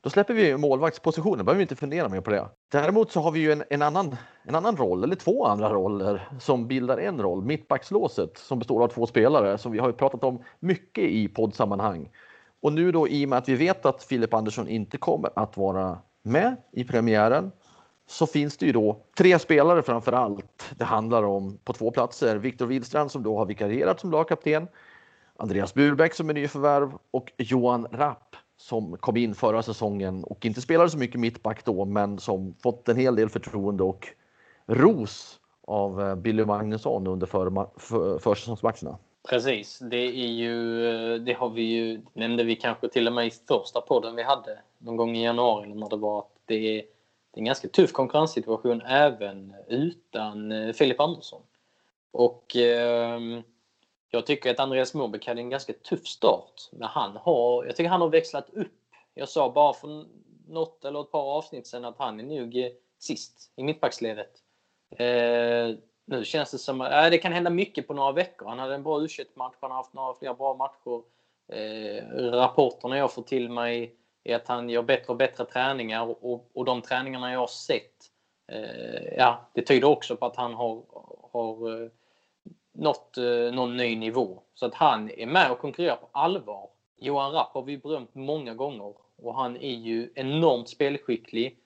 Då 0.00 0.10
släpper 0.10 0.34
vi 0.34 0.56
målvaktspositionen, 0.56 1.44
behöver 1.44 1.58
vi 1.58 1.62
inte 1.62 1.76
fundera 1.76 2.08
mer 2.08 2.20
på 2.20 2.30
det. 2.30 2.48
Däremot 2.72 3.12
så 3.12 3.20
har 3.20 3.30
vi 3.30 3.40
ju 3.40 3.52
en, 3.52 3.64
en, 3.70 3.82
annan, 3.82 4.16
en 4.42 4.54
annan 4.54 4.76
roll, 4.76 5.04
eller 5.04 5.16
två 5.16 5.46
andra 5.46 5.72
roller 5.72 6.28
som 6.40 6.68
bildar 6.68 6.98
en 6.98 7.22
roll. 7.22 7.42
Mittbackslåset 7.42 8.38
som 8.38 8.58
består 8.58 8.82
av 8.82 8.88
två 8.88 9.06
spelare 9.06 9.58
som 9.58 9.72
vi 9.72 9.78
har 9.78 9.92
pratat 9.92 10.24
om 10.24 10.42
mycket 10.60 11.04
i 11.04 11.28
poddsammanhang. 11.28 12.10
Och 12.62 12.72
nu 12.72 12.92
då 12.92 13.08
i 13.08 13.24
och 13.24 13.28
med 13.28 13.38
att 13.38 13.48
vi 13.48 13.54
vet 13.54 13.86
att 13.86 14.02
Filip 14.02 14.34
Andersson 14.34 14.68
inte 14.68 14.98
kommer 14.98 15.30
att 15.36 15.56
vara 15.56 15.98
med 16.22 16.56
i 16.72 16.84
premiären 16.84 17.52
så 18.08 18.26
finns 18.26 18.56
det 18.56 18.66
ju 18.66 18.72
då 18.72 19.04
tre 19.18 19.38
spelare 19.38 19.82
framför 19.82 20.12
allt. 20.12 20.74
Det 20.76 20.84
handlar 20.84 21.22
om 21.22 21.58
på 21.64 21.72
två 21.72 21.90
platser. 21.90 22.36
Viktor 22.36 22.66
Wihlstrand 22.66 23.10
som 23.10 23.22
då 23.22 23.38
har 23.38 23.46
vikarierat 23.46 24.00
som 24.00 24.10
lagkapten. 24.10 24.68
Andreas 25.36 25.74
Burbeck 25.74 26.14
som 26.14 26.30
är 26.30 26.34
nyförvärv 26.34 26.92
och 27.10 27.32
Johan 27.36 27.86
Rapp 27.92 28.36
som 28.56 28.96
kom 28.96 29.16
in 29.16 29.34
förra 29.34 29.62
säsongen 29.62 30.24
och 30.24 30.46
inte 30.46 30.60
spelade 30.60 30.90
så 30.90 30.98
mycket 30.98 31.20
mittback 31.20 31.64
då, 31.64 31.84
men 31.84 32.18
som 32.18 32.54
fått 32.62 32.88
en 32.88 32.96
hel 32.96 33.16
del 33.16 33.28
förtroende 33.28 33.82
och 33.82 34.08
ros 34.66 35.40
av 35.66 36.00
eh, 36.00 36.14
Billy 36.14 36.44
Magnusson 36.44 37.06
under 37.06 37.26
för, 37.26 37.68
för, 37.78 38.18
försäsongsmatcherna. 38.18 38.98
Precis, 39.28 39.78
det 39.78 39.96
är 39.96 40.28
ju, 40.28 40.86
eh, 40.88 41.20
det 41.20 41.32
har 41.32 41.50
vi 41.50 41.62
ju, 41.62 42.02
nämnde 42.12 42.44
vi 42.44 42.56
kanske 42.56 42.88
till 42.88 43.06
och 43.06 43.12
med 43.12 43.26
i 43.26 43.30
första 43.30 43.80
podden 43.80 44.16
vi 44.16 44.22
hade 44.22 44.58
någon 44.78 44.96
gång 44.96 45.16
i 45.16 45.24
januari 45.24 45.74
när 45.74 45.88
det 45.88 45.96
var 45.96 46.18
att 46.18 46.32
det 46.44 46.54
är, 46.54 46.82
det 47.30 47.38
är 47.38 47.40
en 47.40 47.44
ganska 47.44 47.68
tuff 47.68 47.92
konkurrenssituation 47.92 48.82
även 48.82 49.54
utan 49.68 50.52
eh, 50.52 50.72
Filip 50.72 51.00
Andersson. 51.00 51.42
Och 52.12 52.56
eh, 52.56 53.20
jag 54.10 54.26
tycker 54.26 54.50
att 54.50 54.60
Andreas 54.60 54.94
Morbäck 54.94 55.26
hade 55.26 55.40
en 55.40 55.50
ganska 55.50 55.72
tuff 55.72 56.06
start. 56.06 56.68
Men 56.72 56.88
han 56.88 57.16
har, 57.16 57.64
jag 57.64 57.76
tycker 57.76 57.90
han 57.90 58.00
har 58.00 58.08
växlat 58.08 58.50
upp. 58.50 58.72
Jag 59.14 59.28
sa 59.28 59.50
bara 59.50 59.72
för 59.72 60.06
något 60.48 60.84
eller 60.84 61.00
ett 61.00 61.10
par 61.10 61.36
avsnitt 61.36 61.66
sedan 61.66 61.84
att 61.84 61.98
han 61.98 62.20
är 62.20 62.40
nog 62.40 62.56
eh, 62.56 62.70
sist 62.98 63.52
i 63.56 63.62
mittbacksledet. 63.62 64.30
Eh, 64.90 65.76
nu 66.04 66.24
känns 66.24 66.50
det 66.50 66.58
som 66.58 66.80
att 66.80 66.92
eh, 66.92 67.10
det 67.10 67.18
kan 67.18 67.32
hända 67.32 67.50
mycket 67.50 67.86
på 67.86 67.94
några 67.94 68.12
veckor. 68.12 68.48
Han 68.48 68.58
hade 68.58 68.74
en 68.74 68.82
bra 68.82 69.00
u 69.00 69.08
match 69.34 69.54
han 69.60 69.70
har 69.70 69.76
haft 69.78 69.94
några 69.94 70.14
fler 70.14 70.34
bra 70.34 70.54
matcher. 70.54 71.02
Eh, 71.52 72.04
rapporterna 72.16 72.98
jag 72.98 73.12
får 73.12 73.22
till 73.22 73.50
mig 73.50 73.96
är 74.24 74.36
att 74.36 74.48
han 74.48 74.70
gör 74.70 74.82
bättre 74.82 75.08
och 75.08 75.16
bättre 75.16 75.44
träningar 75.44 76.24
och, 76.24 76.50
och 76.54 76.64
de 76.64 76.82
träningarna 76.82 77.32
jag 77.32 77.40
har 77.40 77.46
sett, 77.46 78.10
eh, 78.52 79.14
ja, 79.16 79.50
det 79.52 79.62
tyder 79.62 79.88
också 79.88 80.16
på 80.16 80.26
att 80.26 80.36
han 80.36 80.54
har, 80.54 80.82
har 81.32 81.82
eh, 81.82 81.90
nått 82.78 83.16
eh, 83.16 83.54
någon 83.54 83.76
ny 83.76 83.96
nivå. 83.96 84.42
Så 84.54 84.66
att 84.66 84.74
han 84.74 85.10
är 85.10 85.26
med 85.26 85.50
och 85.50 85.58
konkurrerar 85.58 85.96
på 85.96 86.08
allvar. 86.12 86.68
Johan 86.98 87.32
Rapp 87.32 87.54
har 87.54 87.62
vi 87.62 87.78
berömt 87.78 88.14
många 88.14 88.54
gånger 88.54 88.94
och 89.18 89.34
han 89.34 89.56
är 89.56 89.74
ju 89.74 90.12
enormt 90.14 90.68
spelskicklig. 90.68 91.58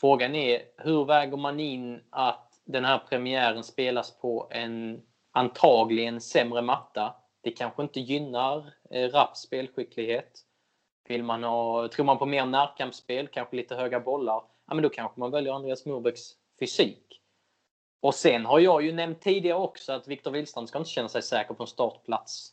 Frågan 0.00 0.34
är 0.34 0.62
hur 0.76 1.04
väger 1.04 1.36
man 1.36 1.60
in 1.60 2.00
att 2.10 2.60
den 2.64 2.84
här 2.84 2.98
premiären 3.08 3.64
spelas 3.64 4.18
på 4.20 4.48
en 4.50 5.02
antagligen 5.32 6.20
sämre 6.20 6.62
matta. 6.62 7.14
Det 7.40 7.50
kanske 7.50 7.82
inte 7.82 8.00
gynnar 8.00 8.72
eh, 8.90 9.08
Rapps 9.08 9.40
spelskicklighet. 9.40 10.40
Vill 11.08 11.22
man 11.22 11.44
ha, 11.44 11.88
tror 11.88 12.04
man 12.04 12.18
på 12.18 12.26
mer 12.26 12.46
närkampsspel, 12.46 13.28
kanske 13.28 13.56
lite 13.56 13.74
höga 13.74 14.00
bollar, 14.00 14.42
ja, 14.66 14.74
men 14.74 14.82
då 14.82 14.88
kanske 14.88 15.20
man 15.20 15.30
väljer 15.30 15.52
Andreas 15.52 15.86
Morbäcks 15.86 16.20
fysik. 16.60 17.21
Och 18.02 18.14
sen 18.14 18.46
har 18.46 18.58
jag 18.58 18.82
ju 18.82 18.92
nämnt 18.92 19.20
tidigare 19.20 19.58
också 19.58 19.92
att 19.92 20.08
Viktor 20.08 20.30
Wihlstrand 20.30 20.68
ska 20.68 20.78
inte 20.78 20.90
känna 20.90 21.08
sig 21.08 21.22
säker 21.22 21.54
på 21.54 21.62
en 21.62 21.66
startplats. 21.66 22.52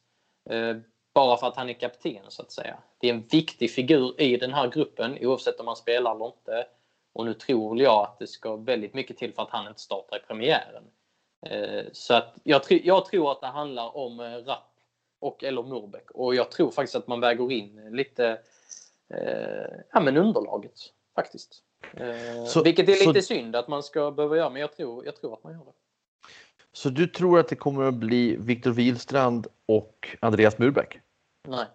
Eh, 0.50 0.78
bara 1.14 1.38
för 1.38 1.48
att 1.48 1.56
han 1.56 1.70
är 1.70 1.74
kapten 1.74 2.26
så 2.28 2.42
att 2.42 2.52
säga. 2.52 2.78
Det 2.98 3.10
är 3.10 3.14
en 3.14 3.28
viktig 3.28 3.72
figur 3.72 4.22
i 4.22 4.38
den 4.38 4.54
här 4.54 4.68
gruppen 4.68 5.18
oavsett 5.22 5.60
om 5.60 5.68
han 5.68 5.76
spelar 5.76 6.16
eller 6.16 6.26
inte. 6.26 6.68
Och 7.14 7.26
nu 7.26 7.34
tror 7.34 7.82
jag 7.82 8.04
att 8.04 8.20
det 8.20 8.28
ska 8.28 8.56
väldigt 8.56 8.94
mycket 8.94 9.18
till 9.18 9.34
för 9.34 9.42
att 9.42 9.50
han 9.50 9.68
inte 9.68 9.82
startar 9.82 10.18
i 10.18 10.20
premiären. 10.20 10.84
Eh, 11.46 11.86
så 11.92 12.14
att 12.14 12.36
jag, 12.44 12.62
jag 12.70 13.06
tror 13.06 13.32
att 13.32 13.42
det 13.42 13.48
handlar 13.48 13.98
om 13.98 14.20
eh, 14.20 14.38
Rapp 14.38 14.74
och 15.20 15.44
eller 15.44 15.64
Murbeck. 15.64 16.12
Och 16.12 16.36
jag 16.36 16.52
tror 16.52 16.72
faktiskt 16.72 16.96
att 16.96 17.08
man 17.08 17.20
väger 17.20 17.52
in 17.52 17.90
lite 17.92 18.40
eh, 19.14 19.80
ja, 19.94 20.00
men 20.00 20.18
underlaget 20.18 20.80
faktiskt. 21.16 21.64
Eh, 21.94 22.46
så, 22.46 22.64
Vilket 22.64 22.90
är 22.90 23.08
lite 23.08 23.22
så, 23.22 23.28
synd 23.28 23.56
att 23.56 23.68
man 23.68 23.84
ska 23.84 24.12
behöva 24.12 24.38
göra, 24.38 24.50
men 24.50 24.62
jag 24.62 24.76
tror, 24.76 25.06
jag 25.06 25.16
tror 25.16 25.34
att 25.34 25.44
man 25.44 25.54
gör 25.54 25.66
det. 25.66 25.72
Så 26.74 26.90
du 26.90 27.08
tror 27.08 27.40
att 27.40 27.48
det 27.48 27.56
kommer 27.56 27.84
att 27.84 27.94
bli 27.94 28.36
Viktor 28.36 28.72
Wihlstrand 28.72 29.48
och 29.66 30.18
Andreas 30.20 30.58
Murbeck? 30.58 31.00
Nej. 31.48 31.66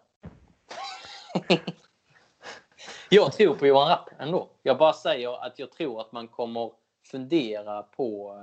jag 3.09 3.33
tror 3.33 3.55
på 3.55 3.67
Johan 3.67 3.89
Rapp 3.89 4.11
ändå. 4.19 4.49
Jag 4.63 4.79
bara 4.79 4.93
säger 4.93 5.45
att 5.47 5.59
jag 5.59 5.73
tror 5.73 6.01
att 6.01 6.13
man 6.13 6.29
kommer 6.29 6.73
fundera 7.11 7.83
på, 7.83 8.41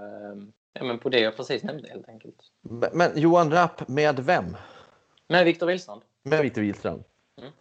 eh, 0.79 0.83
men 0.85 0.99
på 0.99 1.09
det 1.09 1.19
jag 1.19 1.37
precis 1.37 1.63
nämnde 1.63 1.89
helt 1.89 2.09
enkelt. 2.09 2.51
Men, 2.61 2.89
men 2.93 3.11
Johan 3.15 3.51
Rapp 3.51 3.87
med 3.87 4.19
vem? 4.19 4.57
Med 5.27 5.45
Viktor 5.45 5.67
Wihlstrand. 5.67 6.01
Med 6.23 6.41
Viktor 6.41 6.61
Wihlstrand. 6.61 7.03
Mm. 7.37 7.51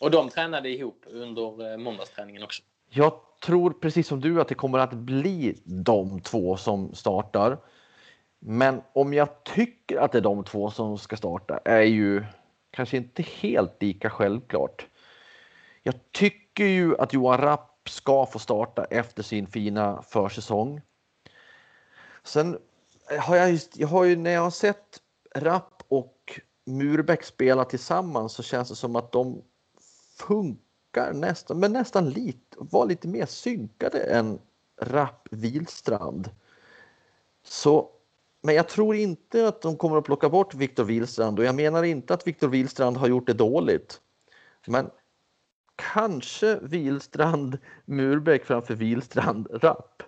Och 0.00 0.10
de 0.10 0.28
tränade 0.28 0.68
ihop 0.68 1.04
under 1.06 1.72
eh, 1.72 1.78
måndagsträningen 1.78 2.42
också. 2.42 2.62
Jag 2.94 3.12
tror 3.44 3.70
precis 3.70 4.08
som 4.08 4.20
du 4.20 4.40
att 4.40 4.48
det 4.48 4.54
kommer 4.54 4.78
att 4.78 4.92
bli 4.92 5.62
de 5.64 6.20
två 6.20 6.56
som 6.56 6.94
startar. 6.94 7.58
Men 8.38 8.82
om 8.92 9.14
jag 9.14 9.44
tycker 9.44 9.96
att 9.96 10.12
det 10.12 10.18
är 10.18 10.22
de 10.22 10.44
två 10.44 10.70
som 10.70 10.98
ska 10.98 11.16
starta 11.16 11.60
är 11.64 11.82
ju 11.82 12.24
kanske 12.70 12.96
inte 12.96 13.22
helt 13.22 13.82
lika 13.82 14.10
självklart. 14.10 14.86
Jag 15.82 15.94
tycker 16.12 16.64
ju 16.64 16.96
att 16.98 17.12
Johan 17.12 17.38
Rapp 17.38 17.88
ska 17.88 18.26
få 18.26 18.38
starta 18.38 18.84
efter 18.84 19.22
sin 19.22 19.46
fina 19.46 20.02
försäsong. 20.02 20.80
Sen 22.24 22.58
har 23.18 23.36
jag, 23.36 23.50
just, 23.50 23.76
jag 23.76 23.88
har 23.88 24.04
ju 24.04 24.16
när 24.16 24.30
jag 24.30 24.42
har 24.42 24.50
sett 24.50 25.00
Rapp 25.34 25.82
och 25.88 26.40
Murbeck 26.66 27.24
spela 27.24 27.64
tillsammans 27.64 28.32
så 28.32 28.42
känns 28.42 28.68
det 28.68 28.76
som 28.76 28.96
att 28.96 29.12
de 29.12 29.42
funkar 30.18 30.71
nästan, 31.12 31.60
men 31.60 31.72
nästan 31.72 32.10
lite, 32.10 32.56
var 32.58 32.86
lite 32.86 33.08
mer 33.08 33.26
synkade 33.26 34.00
än 34.00 34.38
Rapp 34.80 35.28
Wilstrand. 35.30 36.30
Så, 37.42 37.90
men 38.42 38.54
jag 38.54 38.68
tror 38.68 38.96
inte 38.96 39.48
att 39.48 39.62
de 39.62 39.76
kommer 39.76 39.96
att 39.96 40.04
plocka 40.04 40.28
bort 40.28 40.54
Viktor 40.54 40.84
Wilstrand 40.84 41.38
och 41.38 41.44
jag 41.44 41.54
menar 41.54 41.82
inte 41.82 42.14
att 42.14 42.26
Viktor 42.26 42.48
Wilstrand 42.48 42.96
har 42.96 43.08
gjort 43.08 43.26
det 43.26 43.32
dåligt. 43.32 44.00
Men 44.66 44.90
kanske 45.76 46.58
Wilstrand 46.62 47.58
Murbeck 47.84 48.44
framför 48.44 48.74
Wilstrand 48.74 49.48
Rapp. 49.50 50.02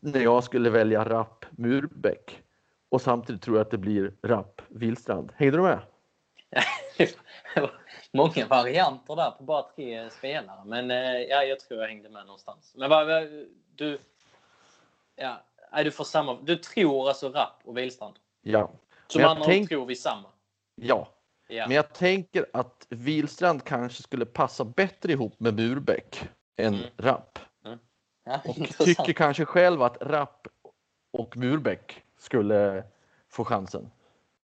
När 0.00 0.20
jag 0.20 0.44
skulle 0.44 0.70
välja 0.70 1.04
Rapp 1.04 1.44
Murbeck. 1.50 2.42
Och 2.88 3.02
samtidigt 3.02 3.42
tror 3.42 3.56
jag 3.56 3.64
att 3.64 3.70
det 3.70 3.78
blir 3.78 4.14
Rapp 4.22 4.62
Wilstrand. 4.68 5.32
Hängde 5.36 5.56
du 5.56 5.62
med? 5.62 5.80
Många 8.12 8.46
varianter 8.46 9.16
där 9.16 9.30
på 9.30 9.42
bara 9.42 9.62
tre 9.62 10.10
spelare. 10.10 10.64
Men 10.64 10.90
eh, 10.90 11.20
ja, 11.20 11.42
jag 11.42 11.60
tror 11.60 11.80
jag 11.80 11.88
hängde 11.88 12.08
med 12.08 12.26
någonstans. 12.26 12.74
Men 12.76 12.90
vad, 12.90 13.08
du... 13.74 13.98
Ja, 15.16 15.40
du 15.84 15.90
får 15.90 16.04
samma... 16.04 16.38
Du 16.42 16.56
tror 16.56 17.08
alltså 17.08 17.28
Rapp 17.28 17.60
och 17.64 17.76
Wilstrand? 17.76 18.14
Ja. 18.42 18.70
Som 19.06 19.24
andra 19.24 19.44
tänk... 19.44 19.68
tror 19.68 19.86
vi 19.86 19.96
samma? 19.96 20.28
Ja. 20.74 21.08
ja. 21.48 21.66
Men 21.66 21.76
jag 21.76 21.92
tänker 21.92 22.46
att 22.52 22.86
Wilstrand 22.88 23.64
kanske 23.64 24.02
skulle 24.02 24.26
passa 24.26 24.64
bättre 24.64 25.12
ihop 25.12 25.40
med 25.40 25.54
Murbeck 25.54 26.28
än 26.56 26.74
mm. 26.74 26.86
Rapp. 26.96 27.38
Mm. 27.64 27.78
Ja, 28.24 28.40
och 28.44 28.86
tycker 28.86 29.12
kanske 29.12 29.44
själv 29.44 29.82
att 29.82 29.96
Rapp 30.00 30.46
och 31.12 31.36
Murbeck 31.36 32.02
skulle 32.18 32.84
få 33.28 33.44
chansen. 33.44 33.90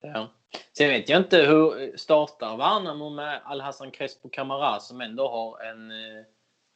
Ja. 0.01 0.29
Sen 0.77 0.89
vet 0.89 1.09
jag 1.09 1.19
inte 1.19 1.37
hur 1.37 1.81
eh, 1.81 1.89
startar 1.95 2.57
Värnamo 2.57 3.09
med 3.09 3.41
Alhassan 3.43 3.91
Crespo 3.91 4.29
Camara 4.29 4.79
som 4.79 5.01
ändå 5.01 5.27
har 5.27 5.63
en 5.63 5.91
eh, 5.91 6.23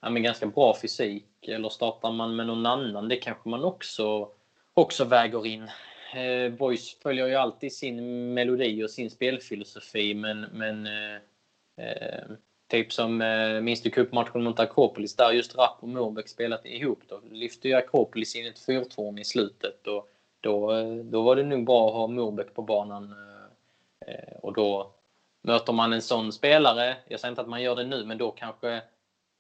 ja, 0.01 0.09
men 0.09 0.23
ganska 0.23 0.45
bra 0.45 0.77
fysik. 0.81 1.47
Eller 1.47 1.69
startar 1.69 2.11
man 2.11 2.35
med 2.35 2.47
någon 2.47 2.65
annan? 2.65 3.07
Det 3.07 3.15
kanske 3.15 3.49
man 3.49 3.63
också, 3.63 4.29
också 4.73 5.05
väger 5.05 5.45
in. 5.45 5.69
Eh, 6.13 6.51
Boys 6.51 6.97
följer 7.03 7.27
ju 7.27 7.35
alltid 7.35 7.73
sin 7.73 8.33
melodi 8.33 8.83
och 8.83 8.91
sin 8.91 9.09
spelfilosofi 9.09 10.13
men, 10.13 10.41
men 10.41 10.87
eh, 10.87 11.15
eh 11.85 12.35
Typ 12.73 12.93
som 12.93 13.21
eh, 13.21 13.61
minns 13.61 13.81
du 13.81 13.89
cupmatchen 13.89 14.43
mot 14.43 14.59
Akropolis 14.59 15.15
där 15.15 15.31
just 15.31 15.55
Rapp 15.55 15.77
och 15.79 15.89
Morbäck 15.89 16.27
spelat 16.27 16.65
ihop. 16.65 16.99
Då 17.07 17.21
lyfte 17.31 17.67
ju 17.67 17.73
Akropolis 17.73 18.35
in 18.35 18.47
ett 18.47 18.59
fyrtorn 18.59 19.17
i 19.17 19.25
slutet 19.25 19.87
och 19.87 20.09
då, 20.41 20.77
eh, 20.77 20.95
då 20.95 21.21
var 21.21 21.35
det 21.35 21.43
nog 21.43 21.65
bra 21.65 21.87
att 21.87 21.93
ha 21.93 22.07
Morbäck 22.07 22.53
på 22.53 22.61
banan. 22.61 23.15
Eh, 24.07 24.37
och 24.41 24.53
då 24.53 24.93
möter 25.41 25.73
man 25.73 25.93
en 25.93 26.01
sån 26.01 26.31
spelare, 26.31 26.97
jag 27.07 27.19
säger 27.19 27.31
inte 27.31 27.41
att 27.41 27.49
man 27.49 27.61
gör 27.61 27.75
det 27.75 27.83
nu, 27.83 28.05
men 28.05 28.17
då 28.17 28.31
kanske 28.31 28.81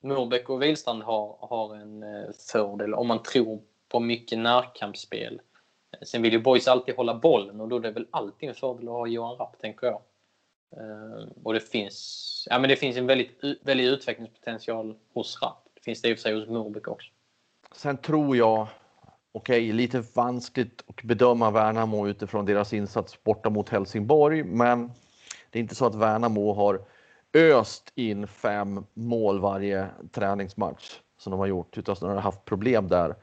Murbeck 0.01 0.49
och 0.49 0.61
Wihlstrand 0.61 1.03
har, 1.03 1.37
har 1.41 1.75
en 1.75 2.03
eh, 2.03 2.29
fördel 2.51 2.93
om 2.93 3.07
man 3.07 3.23
tror 3.23 3.61
på 3.89 3.99
mycket 3.99 4.39
närkampsspel. 4.39 5.41
Eh, 5.91 5.99
sen 6.05 6.21
vill 6.21 6.33
ju 6.33 6.39
Boys 6.39 6.67
alltid 6.67 6.95
hålla 6.95 7.13
bollen 7.13 7.61
och 7.61 7.67
då 7.67 7.75
är 7.75 7.79
det 7.79 7.91
väl 7.91 8.07
alltid 8.11 8.49
en 8.49 8.55
fördel 8.55 8.87
att 8.87 8.93
ha 8.93 9.07
Johan 9.07 9.37
Rapp, 9.37 9.59
tänker 9.59 9.87
jag. 9.87 10.01
Eh, 10.77 11.27
och 11.43 11.53
det 11.53 11.59
finns, 11.59 12.47
ja, 12.49 12.59
men 12.59 12.69
det 12.69 12.75
finns 12.75 12.97
en 12.97 13.07
väldigt, 13.07 13.39
väldigt 13.61 13.87
utvecklingspotential 13.87 14.95
hos 15.13 15.41
Rapp. 15.41 15.67
Det 15.73 15.81
finns 15.81 16.01
det 16.01 16.09
i 16.09 16.13
och 16.13 16.17
för 16.17 16.21
sig 16.21 16.33
hos 16.33 16.47
Murbeck 16.47 16.87
också. 16.87 17.09
Sen 17.75 17.97
tror 17.97 18.37
jag 18.37 18.67
okej, 19.33 19.65
okay, 19.65 19.73
lite 19.73 20.03
vanskligt 20.13 20.83
att 20.87 21.03
bedöma 21.03 21.51
Värnamo 21.51 22.07
utifrån 22.07 22.45
deras 22.45 22.73
insats 22.73 23.23
borta 23.23 23.49
mot 23.49 23.69
Helsingborg, 23.69 24.43
men 24.43 24.91
det 25.49 25.59
är 25.59 25.61
inte 25.61 25.75
så 25.75 25.85
att 25.85 25.95
Värnamo 25.95 26.53
har 26.53 26.81
öst 27.33 27.91
in 27.95 28.27
fem 28.27 28.85
mål 28.93 29.39
varje 29.39 29.87
träningsmatch 30.11 30.99
som 31.17 31.31
de 31.31 31.39
har 31.39 31.47
gjort, 31.47 31.77
utan 31.77 31.95
snarare 31.95 32.19
haft 32.19 32.45
problem 32.45 32.87
där. 32.87 33.15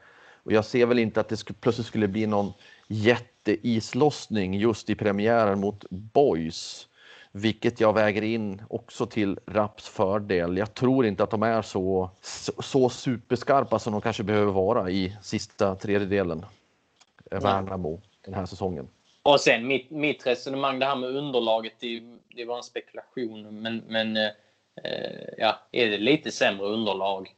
Och 0.43 0.51
jag 0.51 0.65
ser 0.65 0.85
väl 0.85 0.99
inte 0.99 1.19
att 1.19 1.29
det 1.29 1.61
plötsligt 1.61 1.87
skulle 1.87 2.07
bli 2.07 2.27
någon 2.27 2.53
jätteislossning 2.87 4.53
just 4.53 4.89
i 4.89 4.95
premiären 4.95 5.59
mot 5.59 5.85
Boys 5.89 6.87
vilket 7.31 7.79
jag 7.79 7.93
väger 7.93 8.21
in 8.21 8.61
också 8.69 9.05
till 9.05 9.39
Raps 9.45 9.89
fördel. 9.89 10.57
Jag 10.57 10.73
tror 10.73 11.05
inte 11.05 11.23
att 11.23 11.29
de 11.29 11.43
är 11.43 11.61
så, 11.61 12.09
så, 12.61 12.89
superskarpa 12.89 13.79
som 13.79 13.93
de 13.93 14.01
kanske 14.01 14.23
behöver 14.23 14.51
vara 14.51 14.89
i 14.89 15.17
sista 15.21 15.75
tredjedelen. 15.75 16.45
Värnamo 17.31 18.01
den 18.25 18.33
här 18.33 18.45
säsongen. 18.45 18.87
Och 19.23 19.39
sen 19.39 19.67
mitt, 19.67 19.91
mitt 19.91 20.27
resonemang, 20.27 20.79
det 20.79 20.85
här 20.85 20.95
med 20.95 21.15
underlaget, 21.15 21.73
det, 21.79 22.01
det 22.35 22.45
var 22.45 22.57
en 22.57 22.63
spekulation. 22.63 23.61
Men, 23.61 23.83
men 23.87 24.17
eh, 24.17 24.31
ja, 25.37 25.59
är 25.71 25.89
det 25.89 25.97
lite 25.97 26.31
sämre 26.31 26.67
underlag? 26.67 27.35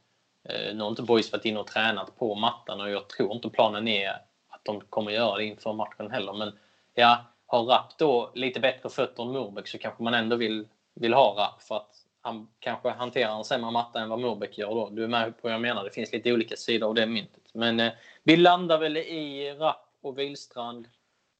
Eh, 0.48 0.74
nu 0.74 0.82
har 0.82 0.90
inte 0.90 1.02
Boys 1.02 1.32
varit 1.32 1.44
inne 1.44 1.60
och 1.60 1.66
tränat 1.66 2.18
på 2.18 2.34
mattan 2.34 2.80
och 2.80 2.90
jag 2.90 3.08
tror 3.08 3.32
inte 3.32 3.48
planen 3.48 3.88
är 3.88 4.10
att 4.48 4.64
de 4.64 4.80
kommer 4.80 5.10
göra 5.10 5.36
det 5.36 5.44
inför 5.44 5.72
matchen 5.72 6.10
heller. 6.10 6.32
Men 6.32 6.52
ja, 6.94 7.24
har 7.54 7.64
Rapp 7.64 7.98
då 7.98 8.30
lite 8.34 8.60
bättre 8.60 8.88
fötter 8.88 9.22
än 9.22 9.32
Murbeck 9.32 9.68
så 9.68 9.78
kanske 9.78 10.02
man 10.02 10.14
ändå 10.14 10.36
vill, 10.36 10.68
vill 10.94 11.14
ha 11.14 11.34
Rapp 11.38 11.62
för 11.62 11.76
att 11.76 12.04
han 12.20 12.48
kanske 12.58 12.90
hanterar 12.90 13.36
en 13.36 13.44
sämre 13.44 13.70
matta 13.70 14.00
än 14.00 14.08
vad 14.08 14.20
Murbeck 14.20 14.58
gör 14.58 14.68
då. 14.68 14.88
Du 14.90 15.04
är 15.04 15.08
med 15.08 15.36
på 15.36 15.40
vad 15.42 15.52
jag 15.52 15.60
menar. 15.60 15.84
Det 15.84 15.90
finns 15.90 16.12
lite 16.12 16.32
olika 16.32 16.56
sidor 16.56 16.88
av 16.88 16.94
det 16.94 17.06
myntet. 17.06 17.42
Men 17.52 17.80
eh, 17.80 17.92
vi 18.22 18.36
landar 18.36 18.78
väl 18.78 18.96
i 18.96 19.52
Rapp 19.52 19.88
och 20.02 20.18
Wilstrand. 20.18 20.88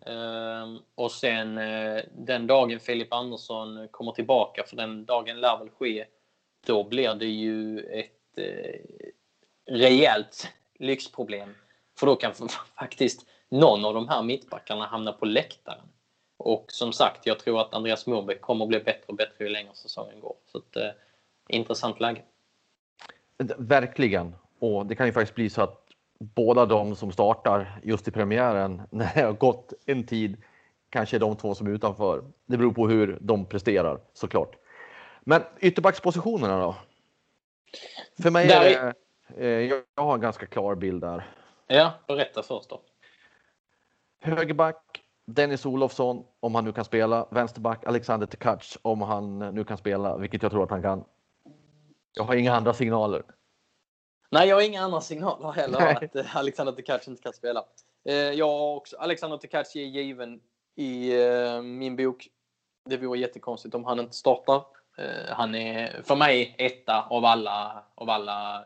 Eh, 0.07 0.75
och 0.95 1.13
sen 1.13 1.59
eh, 1.59 2.03
den 2.13 2.47
dagen 2.47 2.81
Filip 2.81 3.13
Andersson 3.13 3.89
kommer 3.91 4.13
tillbaka, 4.13 4.65
för 4.67 4.77
den 4.77 5.05
dagen 5.05 5.41
lär 5.41 5.59
väl 5.59 5.71
ske, 5.71 6.05
då 6.67 6.85
blir 6.85 7.15
det 7.15 7.27
ju 7.27 7.81
ett 7.81 8.39
eh, 8.39 8.81
rejält 9.67 10.49
lyxproblem. 10.79 11.55
För 11.99 12.07
då 12.07 12.17
kan 12.17 12.33
faktiskt 12.79 13.27
någon 13.49 13.85
av 13.85 13.95
de 13.95 14.09
här 14.09 14.23
mittbackarna 14.23 14.87
hamna 14.87 15.13
på 15.13 15.25
läktaren. 15.25 15.89
Och 16.37 16.65
som 16.69 16.93
sagt, 16.93 17.27
jag 17.27 17.39
tror 17.39 17.61
att 17.61 17.75
Andreas 17.75 18.07
Moberg 18.07 18.39
kommer 18.39 18.65
att 18.65 18.69
bli 18.69 18.81
bättre 18.81 19.05
och 19.07 19.15
bättre 19.15 19.45
ju 19.45 19.51
längre 19.51 19.75
säsongen 19.75 20.21
går. 20.21 20.37
Så 20.47 20.59
ett 20.59 20.77
eh, 20.77 20.91
intressant 21.49 22.01
läge. 22.01 22.23
Verkligen. 23.59 24.37
Och 24.59 24.87
det 24.87 24.95
kan 24.95 25.07
ju 25.07 25.13
faktiskt 25.13 25.35
bli 25.35 25.51
så 25.51 25.63
att 25.63 25.85
båda 26.19 26.67
de 26.67 26.97
som 26.97 27.13
startar 27.13 27.81
just 27.83 28.09
i 28.09 28.11
premiären, 28.11 28.83
när 28.91 29.15
det 29.15 29.23
har 29.23 29.33
gått 29.33 29.73
en 29.87 30.07
tid, 30.07 30.37
kanske 30.91 31.17
är 31.17 31.21
de 31.21 31.37
två 31.37 31.55
som 31.55 31.67
är 31.67 31.71
utanför. 31.71 32.25
Det 32.47 32.57
beror 32.57 32.73
på 32.73 32.89
hur 32.89 33.19
de 33.21 33.47
presterar 33.47 34.01
såklart. 34.13 34.57
Men 35.21 35.43
ytterbackspositionerna 35.61 36.61
då? 36.61 36.77
För 38.23 38.31
mig 38.31 38.53
är 38.53 38.61
det, 38.61 38.95
eh, 39.37 39.49
jag 39.49 39.83
har 39.97 40.15
en 40.15 40.21
ganska 40.21 40.47
klar 40.47 40.75
bild 40.75 41.01
där. 41.01 41.31
Ja, 41.67 41.93
berätta 42.07 42.43
först 42.43 42.71
då. 42.71 42.81
Högerback 44.21 45.04
Dennis 45.27 45.67
Olofsson, 45.67 46.25
om 46.41 46.55
han 46.55 46.65
nu 46.65 46.73
kan 46.73 46.85
spela. 46.85 47.29
Vänsterback 47.31 47.85
Alexander 47.87 48.27
Tekac, 48.27 48.79
om 48.83 49.03
han 49.03 49.39
nu 49.39 49.65
kan 49.65 49.79
spela, 49.79 50.17
vilket 50.17 50.43
jag 50.43 50.53
tror 50.53 50.65
att 50.65 50.71
han 50.71 50.83
kan. 50.83 51.05
Jag 52.13 52.25
har 52.25 52.35
inga 52.35 52.55
andra 52.55 52.75
signaler. 52.75 53.23
Nej, 54.31 54.49
jag 54.49 54.57
har 54.57 54.63
inga 54.63 54.83
andra 54.83 55.01
signaler 55.01 55.53
heller 55.53 55.79
Nej. 55.79 55.97
att 55.97 56.17
eh, 56.17 56.37
Alexander 56.37 56.73
Tekac 56.73 57.09
inte 57.09 57.23
kan 57.23 57.33
spela. 57.33 57.65
Eh, 58.09 58.15
jag 58.15 58.49
har 58.49 58.77
också, 58.77 58.97
Alexander 58.97 59.37
Tekac 59.37 59.77
är 59.77 59.81
given 59.81 60.41
i 60.77 61.23
eh, 61.23 61.63
min 61.63 61.97
bok. 61.97 62.29
Det 62.91 62.97
vore 62.97 63.19
jättekonstigt 63.19 63.75
om 63.75 63.85
han 63.85 64.01
inte 64.01 64.17
startar. 64.17 64.65
Han 65.29 65.55
är 65.55 66.03
för 66.03 66.17
mig 66.17 66.55
etta 66.59 67.07
av 67.11 67.25
alla, 67.25 67.85
av 67.95 68.11
alla 68.11 68.65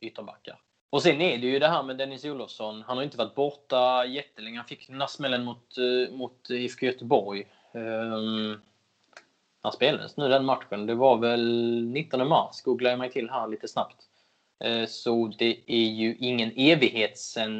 ytterbackar. 0.00 0.60
Och 0.90 1.02
sen 1.02 1.20
är 1.20 1.38
det 1.38 1.46
ju 1.46 1.58
det 1.58 1.68
här 1.68 1.82
med 1.82 1.96
Dennis 1.96 2.24
Olofsson. 2.24 2.82
Han 2.82 2.96
har 2.96 3.04
inte 3.04 3.16
varit 3.16 3.34
borta 3.34 4.04
jättelänge. 4.04 4.56
Han 4.56 4.66
fick 4.66 4.88
den 4.88 4.98
där 4.98 5.06
smällen 5.06 5.44
mot, 5.44 5.78
eh, 5.78 6.14
mot 6.14 6.50
IFK 6.50 6.86
Göteborg. 6.86 7.46
Um, 7.72 8.60
han 9.62 9.72
spelades 9.72 10.16
nu 10.16 10.28
den 10.28 10.44
matchen. 10.44 10.86
Det 10.86 10.94
var 10.94 11.16
väl 11.16 11.84
19 11.84 12.28
mars, 12.28 12.62
googlar 12.62 12.90
jag 12.90 12.98
mig 12.98 13.10
till 13.10 13.30
här 13.30 13.48
lite 13.48 13.68
snabbt. 13.68 13.96
Uh, 14.64 14.86
så 14.86 15.32
det 15.38 15.60
är 15.66 15.88
ju 15.88 16.16
ingen 16.16 16.52
evighet 16.56 17.18
sen 17.18 17.58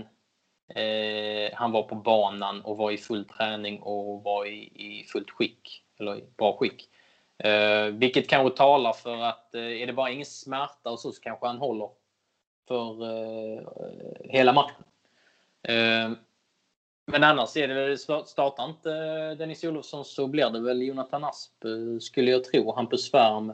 uh, 0.78 1.54
han 1.54 1.72
var 1.72 1.82
på 1.82 1.94
banan 1.94 2.60
och 2.60 2.76
var 2.76 2.90
i 2.90 2.98
full 2.98 3.24
träning 3.24 3.80
och 3.82 4.22
var 4.22 4.46
i, 4.46 4.58
i 4.74 5.04
fullt 5.12 5.30
skick. 5.30 5.82
Eller 6.00 6.16
i 6.16 6.24
bra 6.36 6.56
skick. 6.56 6.88
Uh, 7.44 7.94
vilket 7.94 8.28
kanske 8.28 8.56
talar 8.56 8.92
för 8.92 9.22
att 9.22 9.54
är 9.54 9.86
det 9.86 9.92
bara 9.92 10.10
ingen 10.10 10.26
smärta 10.26 10.90
och 10.90 11.00
så, 11.00 11.12
så 11.12 11.20
kanske 11.20 11.46
han 11.46 11.58
håller 11.58 11.88
för 12.68 13.04
eh, 13.04 13.62
hela 14.24 14.52
matchen. 14.52 14.84
Eh, 15.62 16.10
men 17.06 17.24
annars 17.24 17.56
är 17.56 17.68
det 17.68 17.74
väl, 17.74 17.98
startar 18.26 18.64
inte 18.64 18.92
eh, 18.92 19.38
Dennis 19.38 19.64
Olofsson 19.64 20.04
så 20.04 20.26
blir 20.26 20.50
det 20.50 20.60
väl 20.60 20.82
Jonathan 20.82 21.24
Asp 21.24 21.64
eh, 21.64 21.98
skulle 22.00 22.30
jag 22.30 22.44
tro. 22.44 22.74
Hampus 22.74 23.10
Svärm 23.10 23.52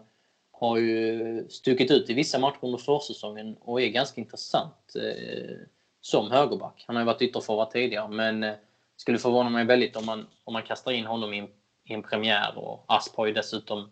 har 0.53 0.79
ju 0.79 1.48
stuckit 1.48 1.90
ut 1.90 2.11
i 2.11 2.14
vissa 2.14 2.38
matcher 2.38 2.59
under 2.61 2.79
försäsongen 2.79 3.57
och 3.61 3.81
är 3.81 3.88
ganska 3.88 4.20
intressant. 4.20 4.96
Eh, 4.96 5.57
som 6.05 6.31
högerback. 6.31 6.85
Han 6.87 6.96
har 6.96 7.00
ju 7.03 7.07
varit 7.07 7.22
ytterforward 7.22 7.70
tidigare, 7.70 8.09
men 8.09 8.42
eh, 8.42 8.55
skulle 8.96 9.18
förvåna 9.18 9.50
mig 9.50 9.64
väldigt 9.64 9.96
om 9.96 10.07
man, 10.07 10.27
om 10.44 10.53
man 10.53 10.62
kastar 10.62 10.92
in 10.92 11.07
honom 11.07 11.35
i 11.35 11.38
en, 11.38 11.48
i 11.85 11.94
en 11.94 12.03
premiär. 12.03 12.59
Och 12.59 12.85
Asp 12.88 13.16
har 13.16 13.27
ju 13.27 13.33
dessutom 13.33 13.90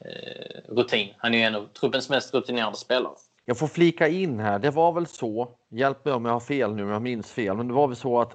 eh, 0.00 0.60
rutin. 0.68 1.14
Han 1.18 1.34
är 1.34 1.38
ju 1.38 1.44
en 1.44 1.54
av 1.54 1.66
truppens 1.66 2.08
mest 2.08 2.34
rutinerade 2.34 2.76
spelare. 2.76 3.14
Jag 3.44 3.58
får 3.58 3.66
flika 3.66 4.08
in 4.08 4.40
här. 4.40 4.58
Det 4.58 4.70
var 4.70 4.92
väl 4.92 5.06
så, 5.06 5.48
hjälp 5.70 6.04
mig 6.04 6.14
om 6.14 6.24
jag 6.24 6.32
har 6.32 6.40
fel 6.40 6.74
nu, 6.74 6.82
om 6.82 6.88
jag 6.88 7.02
minns 7.02 7.32
fel, 7.32 7.56
men 7.56 7.68
det 7.68 7.74
var 7.74 7.88
väl 7.88 7.96
så 7.96 8.20
att 8.20 8.32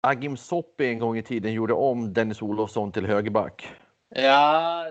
Agim 0.00 0.36
Soppi 0.36 0.86
en 0.86 0.98
gång 0.98 1.18
i 1.18 1.22
tiden 1.22 1.52
gjorde 1.52 1.72
om 1.72 2.12
Dennis 2.12 2.42
Olofsson 2.42 2.92
till 2.92 3.06
högerback? 3.06 3.68
Ja, 4.08 4.84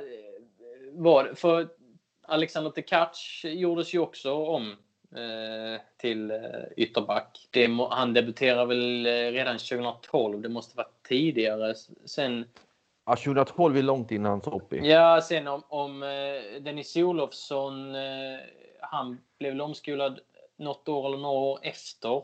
var 0.91 1.31
För 1.35 1.67
Alexander 2.27 2.71
Tekac 2.71 3.41
gjordes 3.43 3.93
ju 3.93 3.99
också 3.99 4.33
om 4.33 4.71
eh, 5.15 5.81
till 5.97 6.31
eh, 6.31 6.37
ytterback. 6.77 7.47
Det, 7.51 7.69
han 7.89 8.13
debuterade 8.13 8.65
väl 8.65 9.05
eh, 9.05 9.11
redan 9.11 9.57
2012. 9.57 10.41
Det 10.41 10.49
måste 10.49 10.77
vara 10.77 10.87
tidigare. 11.07 11.73
Sen 12.05 12.45
Ja, 13.05 13.15
2012 13.15 13.77
är 13.77 13.81
långt 13.81 14.11
innan 14.11 14.41
Soppi. 14.41 14.89
Ja, 14.89 15.21
sen 15.21 15.47
om, 15.47 15.63
om 15.69 16.03
eh, 16.03 16.61
Dennis 16.61 16.95
Olofsson, 16.95 17.95
han 18.91 19.17
blev 19.39 19.51
väl 19.51 19.61
omskolad 19.61 20.19
något 20.57 20.87
år 20.89 21.07
eller 21.07 21.17
några 21.17 21.39
år 21.39 21.59
efter. 21.61 22.23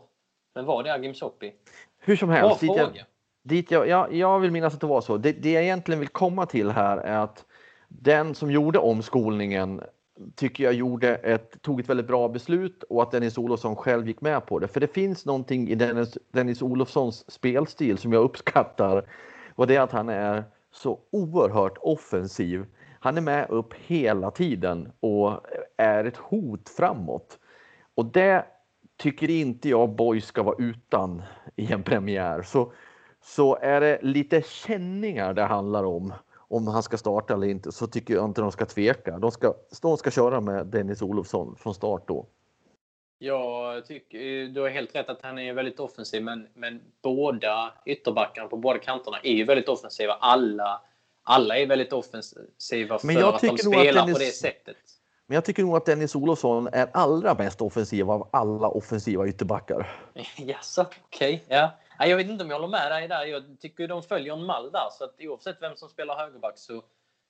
Men 0.56 0.65
var 0.65 0.84
det 0.84 0.93
Agim 0.93 1.13
Soppi? 1.13 1.53
Hur 1.99 2.15
som 2.15 2.30
helst. 2.30 2.62
Bra 2.62 2.75
dit 2.75 2.77
jag, 2.77 3.06
dit 3.43 3.71
jag, 3.71 3.88
ja, 3.88 4.08
jag 4.12 4.39
vill 4.39 4.51
minnas 4.51 4.73
att 4.73 4.82
det 4.82 4.88
var 4.88 5.01
så. 5.01 5.17
Det, 5.17 5.32
det 5.32 5.51
jag 5.51 5.63
egentligen 5.63 5.99
vill 5.99 6.10
komma 6.10 6.45
till 6.45 6.69
här 6.69 6.97
är 6.97 7.17
att 7.17 7.45
den 7.88 8.36
som 8.36 8.51
gjorde 8.51 8.80
omskolningen 8.80 9.82
tycker 10.36 10.63
jag 10.63 10.73
gjorde 10.73 11.15
ett, 11.15 11.62
tog 11.62 11.80
ett 11.80 11.89
väldigt 11.89 12.08
bra 12.08 12.27
beslut 12.27 12.84
och 12.84 13.01
att 13.01 13.12
Dennis 13.12 13.38
Olofsson 13.38 13.75
själv 13.75 14.08
gick 14.08 14.21
med 14.21 14.45
på 14.45 14.60
det. 14.60 14.67
För 14.67 14.80
det 14.80 14.93
finns 14.93 15.25
någonting 15.25 15.69
i 15.69 15.75
Dennis, 15.75 16.17
Dennis 16.32 16.62
Olofssons 16.62 17.32
spelstil 17.32 17.97
som 17.97 18.13
jag 18.13 18.23
uppskattar. 18.23 19.10
Och 19.56 19.67
det 19.67 19.75
är 19.75 19.82
att 19.82 19.91
han 19.91 20.10
är 20.10 20.43
så 20.71 20.99
oerhört 21.12 21.77
offensiv. 21.82 22.65
Han 23.00 23.18
är 23.18 23.22
med 23.22 23.50
upp 23.50 23.74
hela 23.74 24.32
tiden 24.32 24.92
och 25.00 25.42
är 25.78 26.06
ett 26.06 26.18
hot 26.18 26.70
framåt. 26.70 27.40
Och 27.96 28.06
det 28.06 28.46
tycker 28.98 29.30
inte 29.30 29.70
jag 29.70 29.90
Boy 29.90 30.22
ska 30.22 30.44
vara 30.44 30.56
utan 30.60 31.22
i 31.56 31.72
en 31.72 31.84
premiär. 31.84 32.42
Så, 32.42 32.72
så 33.22 33.58
är 33.62 33.82
det 33.82 34.00
lite 34.02 34.42
känningar 34.42 35.34
det 35.34 35.44
handlar 35.44 35.84
om, 35.84 36.14
om 36.36 36.68
han 36.68 36.84
ska 36.84 36.98
starta 36.98 37.34
eller 37.34 37.48
inte, 37.48 37.72
så 37.72 37.88
tycker 37.88 38.14
jag 38.14 38.26
inte 38.26 38.42
de 38.42 38.52
ska 38.52 38.66
tveka. 38.66 39.18
De 39.20 39.32
ska, 39.32 39.54
de 39.82 39.98
ska 39.98 40.12
köra 40.12 40.42
med 40.42 40.68
Dennis 40.68 41.02
Olofsson 41.02 41.56
från 41.56 41.74
start 41.74 42.08
då. 42.08 42.26
Jag 43.20 43.86
tycker 43.86 44.48
du 44.48 44.62
har 44.62 44.70
helt 44.70 44.96
rätt 44.96 45.10
att 45.10 45.22
han 45.22 45.40
är 45.40 45.54
väldigt 45.54 45.80
offensiv, 45.80 46.24
men, 46.24 46.48
men 46.54 46.82
båda 47.02 47.74
ytterbackarna 47.86 48.48
på 48.48 48.58
båda 48.58 48.80
kanterna 48.80 49.18
är 49.24 49.34
ju 49.34 49.44
väldigt 49.44 49.70
offensiva. 49.70 50.14
Alla, 50.14 50.82
alla 51.28 51.58
är 51.58 51.68
väldigt 51.68 51.94
offensiva 51.94 53.00
för 53.00 53.34
att 53.34 53.42
de 53.42 53.58
spelar 53.58 54.02
att 54.02 54.13
på 54.13 54.20
det 54.20 54.36
sättet. 54.36 54.78
Men 55.26 55.36
jag 55.36 55.46
tycker 55.46 55.63
nog 55.63 55.78
att 55.78 55.86
Dennis 55.86 56.16
Olofsson 56.16 56.68
är 56.68 56.90
allra 56.94 57.34
mest 57.34 57.62
offensiv 57.62 58.12
av 58.12 58.30
alla 58.32 58.68
offensiva 58.68 59.28
ytterbackar. 59.28 59.88
Jaså, 60.38 60.82
okej. 60.82 61.44
Okay, 61.46 61.58
ja. 61.58 61.72
Jag 62.00 62.18
vet 62.18 62.28
inte 62.28 62.44
om 62.44 62.50
jag 62.50 62.58
håller 62.58 62.68
med 62.68 62.92
dig 62.92 63.08
där. 63.08 63.26
Jag 63.26 63.44
tycker 63.60 63.88
de 63.88 64.04
följer 64.04 64.34
en 64.34 64.46
mall 64.46 64.72
där. 64.72 64.88
Så 64.92 65.04
att 65.04 65.16
oavsett 65.20 65.62
vem 65.62 65.76
som 65.76 65.90
spelar 65.90 66.18
högerback 66.18 66.58
så, 66.58 66.84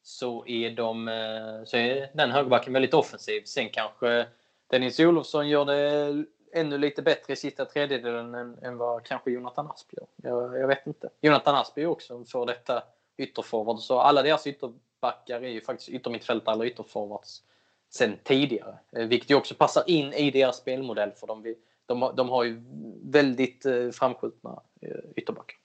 så, 0.04 0.48
är, 0.48 0.72
de, 0.72 1.08
eh, 1.08 1.64
så 1.66 1.78
är 1.78 2.10
den 2.14 2.32
högerbacken 2.32 2.74
väldigt 2.74 2.94
offensiv. 2.94 3.42
Sen 3.46 3.70
kanske 3.70 4.26
Dennis 4.70 5.00
Olofsson 5.00 5.50
gör 5.50 5.66
det 5.66 6.26
ännu 6.54 6.78
lite 6.78 7.02
bättre 7.02 7.34
i 7.34 7.36
sista 7.36 7.66
tredjedelen 7.66 8.36
än, 8.36 8.58
än 8.62 8.78
vad 8.78 9.04
kanske 9.04 9.32
Jonathan 9.32 9.68
Asp 9.68 9.94
gör. 9.94 10.08
Jag, 10.16 10.60
jag 10.60 10.68
vet 10.68 10.88
inte. 10.88 11.10
Jonathan 11.22 11.56
Asp 11.56 11.78
är 11.78 11.86
också 11.86 12.24
för 12.26 12.46
detta 12.46 12.84
ytterforward. 13.18 13.80
Så 13.80 14.00
alla 14.00 14.24
deras 14.24 14.48
ytterbackar 14.48 15.42
är 15.42 15.50
ju 15.50 15.62
faktiskt 15.62 15.90
yttermittfältare 15.90 16.56
eller 16.56 16.66
ytterforwards 16.66 17.42
sen 17.90 18.18
tidigare. 18.24 18.78
Eh, 18.92 19.08
vilket 19.08 19.30
ju 19.30 19.36
också 19.36 19.56
passar 19.56 19.84
in 19.88 20.14
i 20.14 20.32
deras 20.32 20.58
spelmodell 20.58 21.12
för 21.12 21.28
de, 21.28 21.56
de, 21.86 22.16
de 22.16 22.30
har 22.30 22.44
ju 22.44 22.62
väldigt 23.04 23.66
eh, 23.66 23.90
framskjutna 23.90 24.62
eh, 24.82 24.90
ytterbackar. 25.16 25.58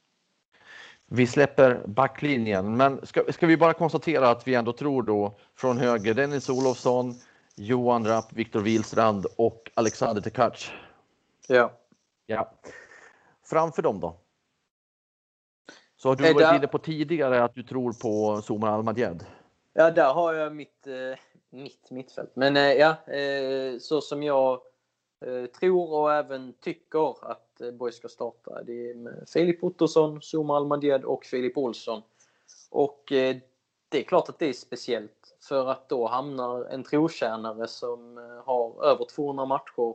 Vi 1.06 1.26
släpper 1.26 1.82
backlinjen, 1.86 2.76
men 2.76 3.06
ska, 3.06 3.32
ska 3.32 3.46
vi 3.46 3.56
bara 3.56 3.72
konstatera 3.72 4.30
att 4.30 4.48
vi 4.48 4.54
ändå 4.54 4.72
tror 4.72 5.02
då 5.02 5.38
från 5.54 5.78
höger 5.78 6.14
Dennis 6.14 6.48
Olofsson, 6.48 7.14
Johan 7.56 8.06
Rapp, 8.06 8.32
Viktor 8.32 8.60
Wilstrand 8.60 9.26
och 9.36 9.70
Alexander 9.74 10.22
Tekac. 10.22 10.70
Ja. 11.48 11.72
ja. 12.26 12.52
Framför 13.44 13.82
dem 13.82 14.00
då? 14.00 14.16
Så 16.02 16.08
har 16.08 16.16
du 16.16 16.32
varit 16.32 16.56
inne 16.56 16.66
på 16.66 16.78
tidigare 16.78 17.44
att 17.44 17.54
du 17.54 17.62
tror 17.62 17.92
på 17.92 18.42
Somar 18.42 18.68
Almadjed? 18.68 19.24
Ja, 19.72 19.90
där 19.90 20.12
har 20.12 20.34
jag 20.34 20.54
mitt, 20.54 20.86
eh, 20.86 21.18
mitt 21.50 21.90
mittfält. 21.90 22.30
Men 22.34 22.56
eh, 22.56 22.72
ja, 22.72 23.12
eh, 23.12 23.78
så 23.78 24.00
som 24.00 24.22
jag 24.22 24.60
tror 25.60 25.92
och 25.92 26.12
även 26.12 26.52
tycker 26.60 27.30
att 27.30 27.62
Borg 27.72 27.92
ska 27.92 28.08
starta. 28.08 28.62
Det 28.62 28.90
är 28.90 28.94
med 28.94 29.24
Filip 29.32 29.64
Ottosson, 29.64 30.22
Somar 30.22 30.56
Almadjed 30.56 31.04
och 31.04 31.24
Filip 31.24 31.58
Olsson. 31.58 32.02
Och 32.70 33.02
det 33.88 33.98
är 33.98 34.02
klart 34.02 34.28
att 34.28 34.38
det 34.38 34.48
är 34.48 34.52
speciellt 34.52 35.36
för 35.48 35.70
att 35.70 35.88
då 35.88 36.06
hamnar 36.06 36.64
en 36.64 36.84
trotjänare 36.84 37.68
som 37.68 38.16
har 38.44 38.84
över 38.84 39.04
200 39.04 39.44
matcher 39.44 39.94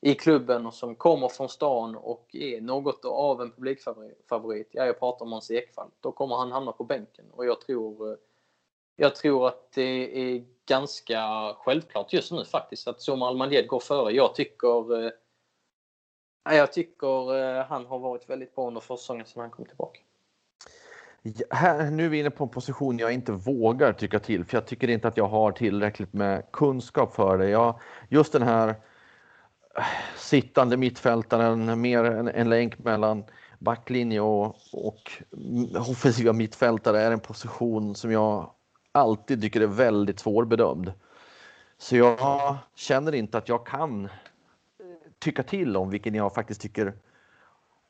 i 0.00 0.14
klubben 0.14 0.66
och 0.66 0.74
som 0.74 0.94
kommer 0.94 1.28
från 1.28 1.48
stan 1.48 1.96
och 1.96 2.26
är 2.32 2.60
något 2.60 3.04
av 3.04 3.42
en 3.42 3.50
publikfavorit. 3.50 4.68
Ja, 4.70 4.86
jag 4.86 4.98
pratar 4.98 5.24
om 5.24 5.30
Måns 5.30 5.50
Ekvall. 5.50 5.90
Då 6.00 6.12
kommer 6.12 6.36
han 6.36 6.52
hamna 6.52 6.72
på 6.72 6.84
bänken 6.84 7.24
och 7.30 7.46
jag 7.46 7.60
tror, 7.60 8.10
eh, 8.10 8.16
jag 8.96 9.16
tror 9.16 9.48
att 9.48 9.72
det 9.72 10.20
är 10.20 10.44
ganska 10.66 11.52
självklart 11.58 12.12
just 12.12 12.32
nu 12.32 12.44
faktiskt 12.44 12.88
att 12.88 13.00
Somar 13.00 13.28
Almadied 13.28 13.66
går 13.66 13.80
före. 13.80 14.12
Jag 14.12 14.34
tycker, 14.34 15.04
eh, 15.04 15.10
jag 16.56 16.72
tycker 16.72 17.36
eh, 17.36 17.64
han 17.64 17.86
har 17.86 17.98
varit 17.98 18.30
väldigt 18.30 18.54
bra 18.54 18.66
under 18.66 18.80
försäsongen 18.80 19.26
sedan 19.26 19.40
han 19.40 19.50
kom 19.50 19.64
tillbaka. 19.64 20.00
Här, 21.50 21.90
nu 21.90 22.04
är 22.04 22.08
vi 22.08 22.18
inne 22.18 22.30
på 22.30 22.44
en 22.44 22.50
position 22.50 22.98
jag 22.98 23.12
inte 23.12 23.32
vågar 23.32 23.92
tycka 23.92 24.18
till, 24.18 24.44
för 24.44 24.56
jag 24.56 24.66
tycker 24.66 24.90
inte 24.90 25.08
att 25.08 25.16
jag 25.16 25.28
har 25.28 25.52
tillräckligt 25.52 26.12
med 26.12 26.52
kunskap 26.52 27.14
för 27.14 27.38
det. 27.38 27.48
Jag, 27.48 27.80
just 28.08 28.32
den 28.32 28.42
här 28.42 28.74
sittande 30.16 30.76
mittfältaren, 30.76 31.80
mer 31.80 32.04
en, 32.04 32.28
en 32.28 32.50
länk 32.50 32.78
mellan 32.78 33.24
backlinje 33.58 34.20
och, 34.20 34.56
och 34.72 35.12
offensiva 35.90 36.32
mittfältare 36.32 37.00
är 37.00 37.10
en 37.10 37.20
position 37.20 37.94
som 37.94 38.12
jag 38.12 38.50
alltid 38.92 39.42
tycker 39.42 39.60
är 39.60 39.66
väldigt 39.66 40.20
svårbedömd. 40.20 40.92
Så 41.78 41.96
jag 41.96 42.56
känner 42.74 43.14
inte 43.14 43.38
att 43.38 43.48
jag 43.48 43.66
kan 43.66 44.04
eh, 44.04 44.10
tycka 45.18 45.42
till 45.42 45.76
om 45.76 45.90
vilken 45.90 46.14
jag 46.14 46.34
faktiskt 46.34 46.60
tycker 46.60 46.94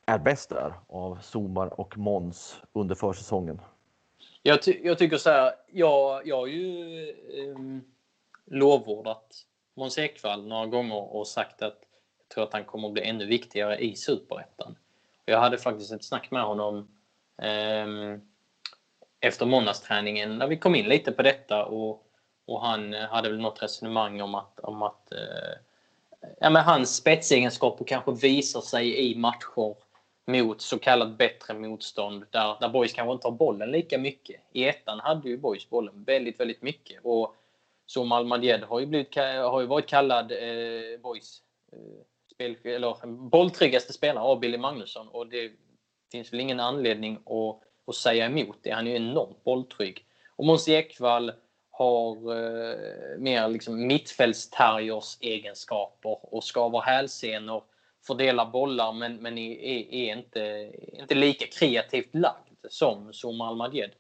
är 0.06 0.18
bäst 0.18 0.48
där 0.48 0.72
av 0.88 1.18
Somar 1.22 1.80
och 1.80 1.98
Mons 1.98 2.56
under 2.72 2.94
försäsongen? 2.94 3.60
Jag, 4.42 4.62
ty 4.62 4.80
jag 4.82 4.98
tycker 4.98 5.16
så 5.16 5.30
här, 5.30 5.52
jag, 5.72 6.26
jag 6.26 6.36
har 6.36 6.46
ju 6.46 7.08
eh, 7.10 7.58
lovordat 8.46 9.44
Måns 9.78 9.98
Ekvall 9.98 10.46
några 10.46 10.66
gånger 10.66 11.14
och 11.14 11.26
sagt 11.26 11.62
att 11.62 11.78
jag 12.18 12.28
tror 12.34 12.44
att 12.44 12.52
han 12.52 12.64
kommer 12.64 12.88
att 12.88 12.94
bli 12.94 13.02
ännu 13.02 13.26
viktigare 13.26 13.76
i 13.78 13.96
Superettan. 13.96 14.76
Jag 15.24 15.40
hade 15.40 15.58
faktiskt 15.58 15.92
ett 15.92 16.04
snack 16.04 16.30
med 16.30 16.42
honom 16.42 16.88
eh, 17.42 18.18
efter 19.20 19.46
måndagsträningen 19.46 20.38
när 20.38 20.46
vi 20.46 20.56
kom 20.56 20.74
in 20.74 20.88
lite 20.88 21.12
på 21.12 21.22
detta 21.22 21.64
och, 21.64 22.02
och 22.46 22.60
han 22.60 22.94
eh, 22.94 23.08
hade 23.08 23.28
väl 23.28 23.40
något 23.40 23.62
resonemang 23.62 24.20
om 24.20 24.34
att, 24.34 24.60
om 24.60 24.82
att 24.82 25.12
eh, 25.12 25.58
ja, 26.40 26.50
men 26.50 26.64
hans 26.64 26.96
spetsegenskaper 26.96 27.84
kanske 27.84 28.12
visar 28.12 28.60
sig 28.60 29.10
i 29.10 29.14
matcher 29.14 29.74
mot 30.26 30.60
så 30.60 30.78
kallat 30.78 31.18
bättre 31.18 31.54
motstånd 31.54 32.24
där, 32.30 32.56
där 32.60 32.68
Boys 32.68 32.92
kanske 32.92 33.12
inte 33.12 33.26
har 33.26 33.32
bollen 33.32 33.70
lika 33.70 33.98
mycket. 33.98 34.40
I 34.52 34.64
ettan 34.64 35.00
hade 35.00 35.28
ju 35.28 35.36
Boys 35.36 35.70
bollen 35.70 36.04
väldigt, 36.04 36.40
väldigt 36.40 36.62
mycket. 36.62 37.00
Och 37.02 37.34
så 37.90 38.04
Malmadjed 38.04 38.62
har 38.62 38.80
ju, 38.80 38.86
blivit, 38.86 39.16
har 39.16 39.60
ju 39.60 39.66
varit 39.66 39.86
kallad 39.86 40.32
eh, 40.32 41.00
Boys 41.02 41.42
eh, 41.72 41.78
spel, 42.34 42.56
eller, 42.64 43.06
bolltryggaste 43.06 43.92
spelare 43.92 44.24
av 44.24 44.40
Billy 44.40 44.58
Magnusson. 44.58 45.08
Och 45.08 45.26
det 45.26 45.52
finns 46.12 46.32
väl 46.32 46.40
ingen 46.40 46.60
anledning 46.60 47.14
att, 47.14 47.62
att 47.86 47.94
säga 47.94 48.26
emot 48.26 48.56
det. 48.62 48.70
Han 48.70 48.86
är 48.86 48.90
ju 48.90 48.96
enormt 48.96 49.44
bolltrygg. 49.44 50.06
Och 50.36 50.44
Måns 50.44 50.68
Ekvall 50.68 51.32
har 51.70 52.16
eh, 52.16 53.18
mer 53.18 53.48
liksom 53.48 53.86
mittfältsterriers 53.86 55.18
egenskaper 55.20 56.34
och 56.34 56.44
skavar 56.44 56.82
hälsenor 56.82 57.64
fördelar 58.06 58.46
bollar 58.46 58.92
men, 58.92 59.16
men 59.16 59.38
är, 59.38 59.58
är, 59.94 60.16
inte, 60.16 60.72
inte 60.92 61.14
lika 61.14 61.46
kreativt 61.46 62.14
lagd 62.14 62.66
som 62.68 63.12
Zuma 63.12 63.48
Almadjed. 63.48 63.90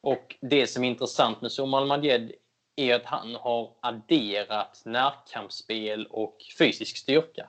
Och 0.00 0.36
det 0.40 0.66
som 0.66 0.84
är 0.84 0.88
intressant 0.88 1.40
med 1.40 1.50
Zuma 1.58 1.78
Almadjed 1.78 2.32
är 2.76 2.94
att 2.94 3.04
han 3.04 3.34
har 3.34 3.72
adderat 3.80 4.82
närkampsspel 4.84 6.06
och 6.06 6.36
fysisk 6.58 6.96
styrka. 6.96 7.48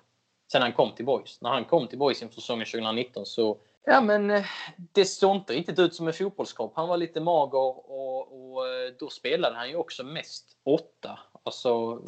sen 0.52 0.62
han 0.62 0.74
kom 0.74 0.92
till 0.92 1.06
Boys. 1.06 1.42
När 1.42 1.50
han 1.50 1.66
kom 1.66 1.88
till 1.88 1.98
Boys 1.98 2.22
inför 2.22 2.36
säsongen 2.36 2.66
2019 2.66 3.26
så 3.26 3.58
Ja, 3.90 4.02
men 4.02 4.32
eh, 4.32 4.46
det 4.76 5.06
såg 5.06 5.36
inte 5.36 5.54
riktigt 5.54 5.80
ut 5.80 5.96
som 5.96 6.08
en 6.08 6.14
fotbollskropp. 6.14 6.74
Han 6.76 6.88
var 6.88 6.98
lite 6.98 7.20
mager 7.20 7.92
och, 7.92 8.56
och 8.56 8.68
eh, 8.68 8.94
då 9.00 9.10
spelade 9.10 9.56
han 9.56 9.70
ju 9.70 9.76
också 9.76 10.04
mest 10.04 10.58
åtta. 10.64 11.20
Alltså 11.44 12.02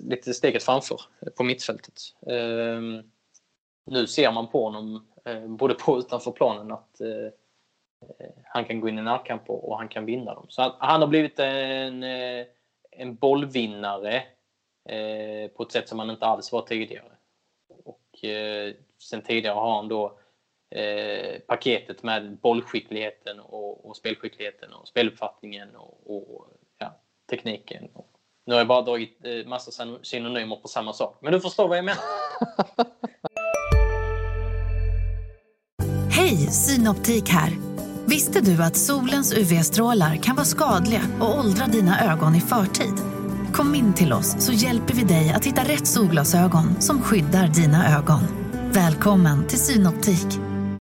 lite 0.00 0.34
steget 0.34 0.62
framför 0.62 1.00
på 1.36 1.44
mittfältet. 1.44 2.00
Um, 2.20 3.10
nu 3.86 4.06
ser 4.06 4.32
man 4.32 4.48
på 4.48 4.64
honom, 4.64 5.06
eh, 5.24 5.46
både 5.46 5.74
på 5.74 5.92
och 5.92 5.98
utanför 5.98 6.30
planen, 6.30 6.72
att 6.72 7.00
uh, 7.00 7.28
han 8.44 8.64
kan 8.64 8.80
gå 8.80 8.88
in 8.88 8.98
i 8.98 9.02
närkamp 9.02 9.50
och, 9.50 9.68
och 9.68 9.78
han 9.78 9.88
kan 9.88 10.04
vinna 10.04 10.34
dem. 10.34 10.46
Så 10.48 10.74
han 10.78 11.00
har 11.00 11.08
blivit 11.08 11.38
en, 11.38 12.02
uh, 12.02 12.46
en 12.96 13.14
bollvinnare 13.14 14.16
eh, 14.88 15.50
på 15.50 15.62
ett 15.62 15.72
sätt 15.72 15.88
som 15.88 15.98
han 15.98 16.10
inte 16.10 16.26
alls 16.26 16.52
var 16.52 16.62
tidigare. 16.62 17.12
Och 17.84 18.24
eh, 18.24 18.74
sen 19.02 19.22
tidigare 19.22 19.54
har 19.54 19.76
han 19.76 19.88
då 19.88 20.18
eh, 20.70 21.40
paketet 21.40 22.02
med 22.02 22.36
bollskickligheten 22.36 23.40
och, 23.40 23.88
och 23.88 23.96
spelskickligheten 23.96 24.72
och 24.72 24.88
speluppfattningen 24.88 25.76
och, 25.76 26.16
och 26.16 26.46
ja, 26.78 27.00
tekniken. 27.30 27.88
Nu 28.46 28.54
har 28.54 28.60
jag 28.60 28.68
bara 28.68 28.82
dragit 28.82 29.24
eh, 29.24 29.46
massa 29.46 29.98
synonymer 30.02 30.56
på 30.56 30.68
samma 30.68 30.92
sak. 30.92 31.18
Men 31.22 31.32
du 31.32 31.40
förstår 31.40 31.68
vad 31.68 31.78
jag 31.78 31.84
menar. 31.84 32.02
Hej, 36.10 36.36
Synoptik 36.36 37.28
här. 37.28 37.65
Visste 38.16 38.40
du 38.40 38.62
att 38.62 38.76
solens 38.76 39.32
UV-strålar 39.32 40.16
kan 40.16 40.36
vara 40.36 40.44
skadliga 40.44 41.00
och 41.20 41.38
åldra 41.38 41.66
dina 41.66 42.12
ögon 42.12 42.34
i 42.34 42.40
förtid? 42.40 42.94
Kom 43.52 43.74
in 43.74 43.92
till 43.94 44.12
oss 44.12 44.36
så 44.38 44.52
hjälper 44.52 44.94
vi 44.94 45.04
dig 45.04 45.32
att 45.32 45.44
hitta 45.44 45.62
rätt 45.62 45.86
solglasögon 45.86 46.80
som 46.80 47.02
skyddar 47.02 47.48
dina 47.48 47.98
ögon. 47.98 48.20
Välkommen 48.72 49.46
till 49.46 49.58
Synoptik. 49.58 50.26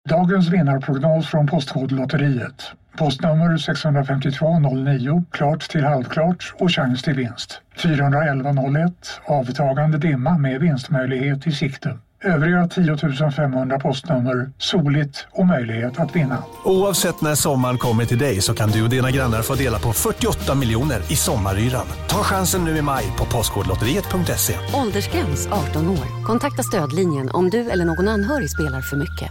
Dagens 0.10 0.50
vinnarprognos 0.50 1.28
från 1.28 1.48
Postkodlotteriet. 1.48 2.72
Postnummer 2.98 3.58
65209, 3.58 5.24
klart 5.32 5.69
till 5.69 5.84
halvklart 5.84 6.54
och 6.60 6.72
chans 6.72 7.02
till 7.02 7.13
vinst. 7.13 7.62
41101, 7.76 9.22
avtagande 9.26 9.98
dimma 9.98 10.38
med 10.38 10.62
vinstmöjlighet 10.62 11.48
i 11.48 11.52
sikte. 11.52 11.98
Övriga 12.24 12.68
10 12.68 13.32
500 13.32 13.80
postnummer 13.80 14.52
soligt 14.58 15.28
och 15.32 15.46
möjlighet 15.46 16.00
att 16.00 16.16
vinna. 16.16 16.44
Oavsett 16.66 17.22
när 17.22 17.36
sommaren 17.36 17.78
kommer 17.78 18.06
till 18.06 18.18
dig 18.18 18.42
så 18.42 18.54
kan 18.54 18.70
du 18.70 18.84
och 18.84 18.90
dina 18.90 19.12
grannar 19.12 19.42
få 19.42 19.56
dela 19.56 19.80
på 19.80 19.94
48 19.94 20.56
miljoner 20.56 21.12
i 21.12 21.16
sommaryran. 21.16 21.88
Ta 22.10 22.24
chansen 22.24 22.66
nu 22.66 22.78
i 22.78 22.82
maj 22.82 23.06
på 23.18 23.26
Postkodlotteriet.se. 23.26 24.54
Åldersgräns 24.74 25.48
18 25.48 25.90
år. 25.90 26.26
Kontakta 26.26 26.64
stödlinjen 26.64 27.30
om 27.30 27.50
du 27.50 27.70
eller 27.70 27.86
någon 27.86 28.08
anhörig 28.08 28.50
spelar 28.50 28.82
för 28.82 28.98
mycket. 28.98 29.30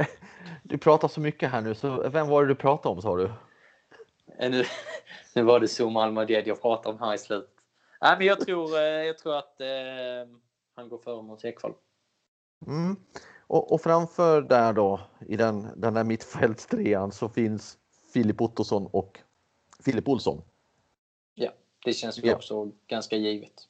Du 0.62 0.78
pratar 0.78 1.08
så 1.08 1.20
mycket 1.20 1.50
här 1.50 1.60
nu, 1.60 1.74
så 1.74 2.08
vem 2.08 2.28
var 2.28 2.42
det 2.42 2.48
du 2.48 2.54
pratade 2.54 2.94
om 2.94 3.02
sa 3.02 3.16
du? 3.16 3.30
Nu, 5.36 5.42
var 5.42 5.60
det 5.60 5.68
Zoom 5.68 5.96
Almaded 5.96 6.46
jag 6.46 6.62
pratade 6.62 6.94
om 6.94 7.00
här 7.00 7.14
i 7.14 7.18
slutet. 7.18 7.50
Nej, 8.00 8.16
men 8.18 8.26
jag 8.26 8.40
tror, 8.40 8.76
eh, 8.76 8.82
jag 8.82 9.18
tror 9.18 9.36
att 9.36 9.60
eh, 9.60 9.66
han 10.74 10.88
går 10.88 10.98
före 10.98 11.22
mot 11.22 11.44
Ekvall. 11.44 11.74
Mm. 12.66 12.96
Och, 13.40 13.72
och, 13.72 13.80
framför 13.80 14.42
där 14.42 14.72
då 14.72 15.00
i 15.26 15.36
den, 15.36 15.68
den 15.76 15.94
där 15.94 16.04
mittfältstrean 16.04 17.12
så 17.12 17.28
finns 17.28 17.78
Filip 18.12 18.40
Ottosson 18.40 18.86
och 18.86 19.20
Filip 19.80 20.08
Olsson. 20.08 20.42
Ja, 21.34 21.50
det 21.84 21.92
känns 21.92 22.18
ja. 22.18 22.34
också 22.34 22.72
ganska 22.86 23.16
givet. 23.16 23.68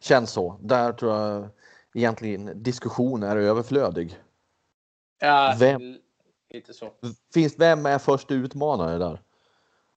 Känns 0.00 0.30
så. 0.30 0.58
Där 0.62 0.92
tror 0.92 1.12
jag 1.12 1.48
egentligen 1.94 2.62
diskussion 2.62 3.22
är 3.22 3.36
överflödig. 3.36 4.18
Ja, 5.18 5.56
vem, 5.58 5.98
lite 6.50 6.74
så. 6.74 6.92
Finns, 7.34 7.58
vem 7.58 7.86
är 7.86 7.98
första 7.98 8.34
utmanare 8.34 8.98
där? 8.98 9.22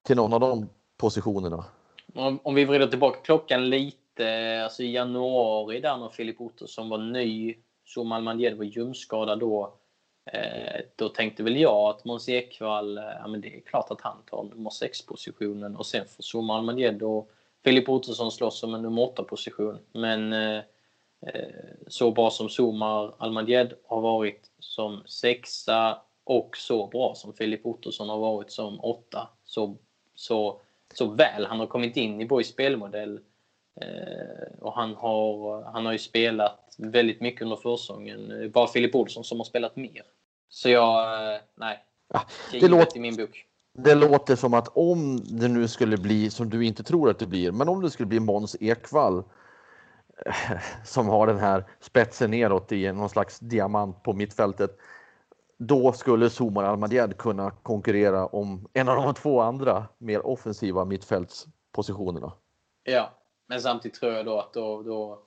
Till 0.03 0.15
någon 0.15 0.33
av 0.33 0.39
de 0.39 0.69
positionerna? 0.97 1.65
Om, 2.13 2.39
om 2.43 2.55
vi 2.55 2.65
vrider 2.65 2.87
tillbaka 2.87 3.19
klockan 3.21 3.69
lite, 3.69 4.61
alltså 4.63 4.83
i 4.83 4.91
januari 4.91 5.79
där 5.79 5.97
när 5.97 6.09
Filip 6.09 6.41
Ottosson 6.41 6.89
var 6.89 6.97
ny, 6.97 7.55
Somal 7.85 8.17
Almandier 8.17 8.55
var 8.55 8.65
ljumskadad 8.65 9.39
då. 9.39 9.73
Eh, 10.31 10.81
då 10.95 11.09
tänkte 11.09 11.43
väl 11.43 11.57
jag 11.57 11.89
att 11.89 12.05
Måns 12.05 12.29
Ekvall, 12.29 12.97
eh, 12.97 13.03
ja 13.03 13.27
men 13.27 13.41
det 13.41 13.57
är 13.57 13.61
klart 13.61 13.91
att 13.91 14.01
han 14.01 14.17
tar 14.29 14.43
nummer 14.43 14.69
6-positionen 14.69 15.75
och 15.75 15.85
sen 15.85 16.05
får 16.05 16.23
Somal 16.23 16.59
Almandier 16.59 17.03
och 17.03 17.31
Filip 17.65 17.89
Ottosson 17.89 18.31
slåss 18.31 18.63
om 18.63 18.73
en 18.73 18.81
nummer 18.81 19.01
8-position. 19.01 19.77
Men 19.91 20.33
eh, 20.33 20.57
eh, 21.21 21.45
så 21.87 22.11
bra 22.11 22.29
som 22.29 22.49
Somar 22.49 23.15
Almadjed 23.17 23.73
har 23.87 24.01
varit 24.01 24.51
som 24.59 25.03
sexa 25.05 26.01
och 26.23 26.57
så 26.57 26.87
bra 26.87 27.13
som 27.15 27.33
Filip 27.33 27.65
Ottosson 27.65 28.09
har 28.09 28.17
varit 28.17 28.51
som 28.51 28.79
åtta. 28.79 29.29
Så, 29.45 29.77
så, 30.15 30.61
så 30.97 31.05
väl 31.05 31.45
han 31.45 31.59
har 31.59 31.67
kommit 31.67 31.97
in 31.97 32.21
i 32.21 32.25
Borgs 32.25 32.47
spelmodell. 32.47 33.19
Eh, 33.81 34.61
och 34.61 34.73
han 34.73 34.95
har, 34.95 35.63
han 35.63 35.85
har 35.85 35.91
ju 35.91 35.99
spelat 35.99 36.75
väldigt 36.77 37.21
mycket 37.21 37.41
under 37.41 37.55
försäsongen. 37.55 38.51
Bara 38.53 38.67
Filip 38.67 38.95
Olsson 38.95 39.23
som 39.23 39.37
har 39.37 39.45
spelat 39.45 39.75
mer. 39.75 40.03
Så 40.49 40.69
jag, 40.69 41.33
eh, 41.33 41.39
nej. 41.55 41.83
Ja, 42.13 42.21
det 42.51 42.67
låter 42.67 42.97
i 42.97 42.99
min 42.99 43.15
bok. 43.15 43.45
Det 43.77 43.95
låter 43.95 44.35
som 44.35 44.53
att 44.53 44.67
om 44.67 45.17
det 45.39 45.47
nu 45.47 45.67
skulle 45.67 45.97
bli 45.97 46.29
som 46.29 46.49
du 46.49 46.65
inte 46.65 46.83
tror 46.83 47.09
att 47.09 47.19
det 47.19 47.27
blir, 47.27 47.51
men 47.51 47.69
om 47.69 47.81
det 47.81 47.89
skulle 47.89 48.07
bli 48.07 48.19
Måns 48.19 48.55
Ekvall 48.59 49.23
som 50.85 51.07
har 51.07 51.27
den 51.27 51.39
här 51.39 51.63
spetsen 51.79 52.31
neråt 52.31 52.71
i 52.71 52.91
någon 52.91 53.09
slags 53.09 53.39
diamant 53.39 54.03
på 54.03 54.13
mittfältet. 54.13 54.77
Då 55.57 55.91
skulle 55.91 56.29
Somar 56.29 56.63
Almadjed 56.63 57.17
kunna 57.17 57.51
konkurrera 57.51 58.25
om 58.25 58.67
en 58.73 58.89
av 58.89 58.95
de 58.95 59.13
två 59.13 59.41
andra 59.41 59.87
mer 59.97 60.25
offensiva 60.25 60.85
mittfältspositionerna. 60.85 62.31
Ja, 62.83 63.13
men 63.45 63.61
samtidigt 63.61 63.99
tror 63.99 64.13
jag 64.13 64.25
då 64.25 64.39
att 64.39 64.53
då, 64.53 64.83
då, 64.83 65.19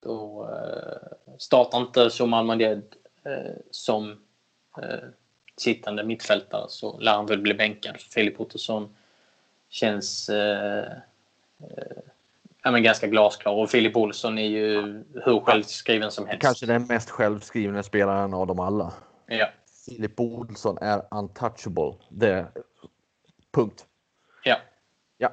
då 0.00 0.48
eh, 0.52 1.36
startar 1.38 1.78
inte 1.78 2.10
Somar 2.10 2.38
Almadjed 2.38 2.82
eh, 3.24 3.54
som 3.70 4.10
eh, 4.78 5.08
sittande 5.56 6.04
mittfältare 6.04 6.64
så 6.68 6.98
lär 6.98 7.12
han 7.12 7.26
väl 7.26 7.40
bli 7.40 7.54
bänkad. 7.54 7.96
Filip 8.00 8.40
Ottosson 8.40 8.96
känns 9.68 10.28
eh, 10.28 10.92
eh 11.58 12.02
ja, 12.62 12.70
men 12.70 12.82
ganska 12.82 13.06
glasklar. 13.06 13.52
Och 13.52 13.70
Filip 13.70 13.96
Olsson 13.96 14.38
är 14.38 14.48
ju 14.48 15.04
hur 15.24 15.40
självskriven 15.40 16.10
som 16.10 16.26
helst. 16.26 16.42
Kanske 16.42 16.66
den 16.66 16.86
mest 16.86 17.10
självskrivna 17.10 17.82
spelaren 17.82 18.34
av 18.34 18.46
dem 18.46 18.60
alla. 18.60 18.92
Ja. 19.38 19.48
Filip 19.86 20.20
Olsson 20.20 20.78
är 20.80 21.02
untouchable. 21.10 21.94
Det 22.08 22.46
Punkt. 23.52 23.86
Ja. 24.44 24.56
ja. 25.18 25.32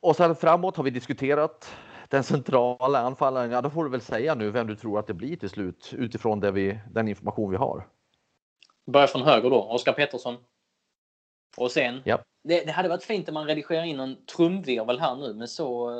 Och 0.00 0.16
sen 0.16 0.36
framåt 0.36 0.76
har 0.76 0.84
vi 0.84 0.90
diskuterat 0.90 1.76
den 2.08 2.24
centrala 2.24 2.98
anfallaren. 2.98 3.50
Ja, 3.50 3.60
då 3.60 3.70
får 3.70 3.84
du 3.84 3.90
väl 3.90 4.00
säga 4.00 4.34
nu 4.34 4.50
vem 4.50 4.66
du 4.66 4.76
tror 4.76 4.98
att 4.98 5.06
det 5.06 5.14
blir 5.14 5.36
till 5.36 5.50
slut 5.50 5.90
utifrån 5.92 6.40
det 6.40 6.50
vi, 6.50 6.80
den 6.90 7.08
information 7.08 7.50
vi 7.50 7.56
har. 7.56 7.88
Börja 8.86 9.06
från 9.06 9.22
höger 9.22 9.50
då. 9.50 9.62
Oskar 9.62 9.92
Pettersson. 9.92 10.36
Och 11.56 11.70
sen. 11.70 12.02
Ja. 12.04 12.18
Det, 12.42 12.64
det, 12.64 12.72
hade 12.72 12.88
varit 12.88 13.04
fint 13.04 13.28
om 13.28 13.34
man 13.34 13.46
redigerar 13.46 13.84
in 13.84 14.00
en 14.00 14.26
trumvirvel 14.26 15.00
här 15.00 15.16
nu, 15.16 15.34
men 15.34 15.48
så 15.48 15.90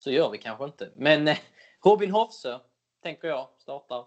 så 0.00 0.10
gör 0.10 0.30
vi 0.30 0.38
kanske 0.38 0.64
inte. 0.64 0.90
Men 0.94 1.28
eh, 1.28 1.38
Robin 1.84 2.10
Hofsö, 2.10 2.58
tänker 3.02 3.28
jag, 3.28 3.48
startar. 3.58 4.06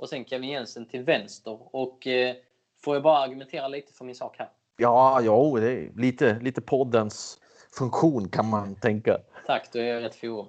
Och 0.00 0.08
sen 0.08 0.24
Kevin 0.24 0.50
Jensen 0.50 0.86
till 0.86 1.02
vänster. 1.02 1.58
Och 1.76 2.06
eh, 2.06 2.34
får 2.84 2.96
jag 2.96 3.02
bara 3.02 3.18
argumentera 3.18 3.68
lite 3.68 3.92
för 3.92 4.04
min 4.04 4.14
sak 4.14 4.36
här? 4.38 4.48
Ja, 4.76 5.20
jo, 5.22 5.56
det 5.56 5.72
är 5.72 5.90
lite, 5.96 6.38
lite 6.40 6.60
poddens 6.60 7.40
funktion 7.78 8.28
kan 8.28 8.46
man 8.46 8.74
tänka. 8.74 9.18
Tack, 9.46 9.72
då 9.72 9.78
är 9.78 10.00
rätt 10.00 10.14
forum. 10.14 10.46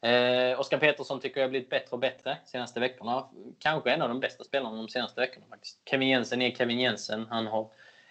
Eh, 0.00 0.60
Oskar 0.60 0.78
Petersson 0.78 1.20
tycker 1.20 1.40
jag 1.40 1.46
har 1.46 1.50
blivit 1.50 1.70
bättre 1.70 1.88
och 1.90 1.98
bättre 1.98 2.36
senaste 2.44 2.80
veckorna. 2.80 3.24
Kanske 3.58 3.90
en 3.90 4.02
av 4.02 4.08
de 4.08 4.20
bästa 4.20 4.44
spelarna 4.44 4.76
de 4.76 4.88
senaste 4.88 5.20
veckorna 5.20 5.46
faktiskt. 5.50 5.78
Kevin 5.90 6.08
Jensen 6.08 6.42
är 6.42 6.50
Kevin 6.50 6.80
Jensen. 6.80 7.26
Han 7.30 7.46
har 7.46 7.68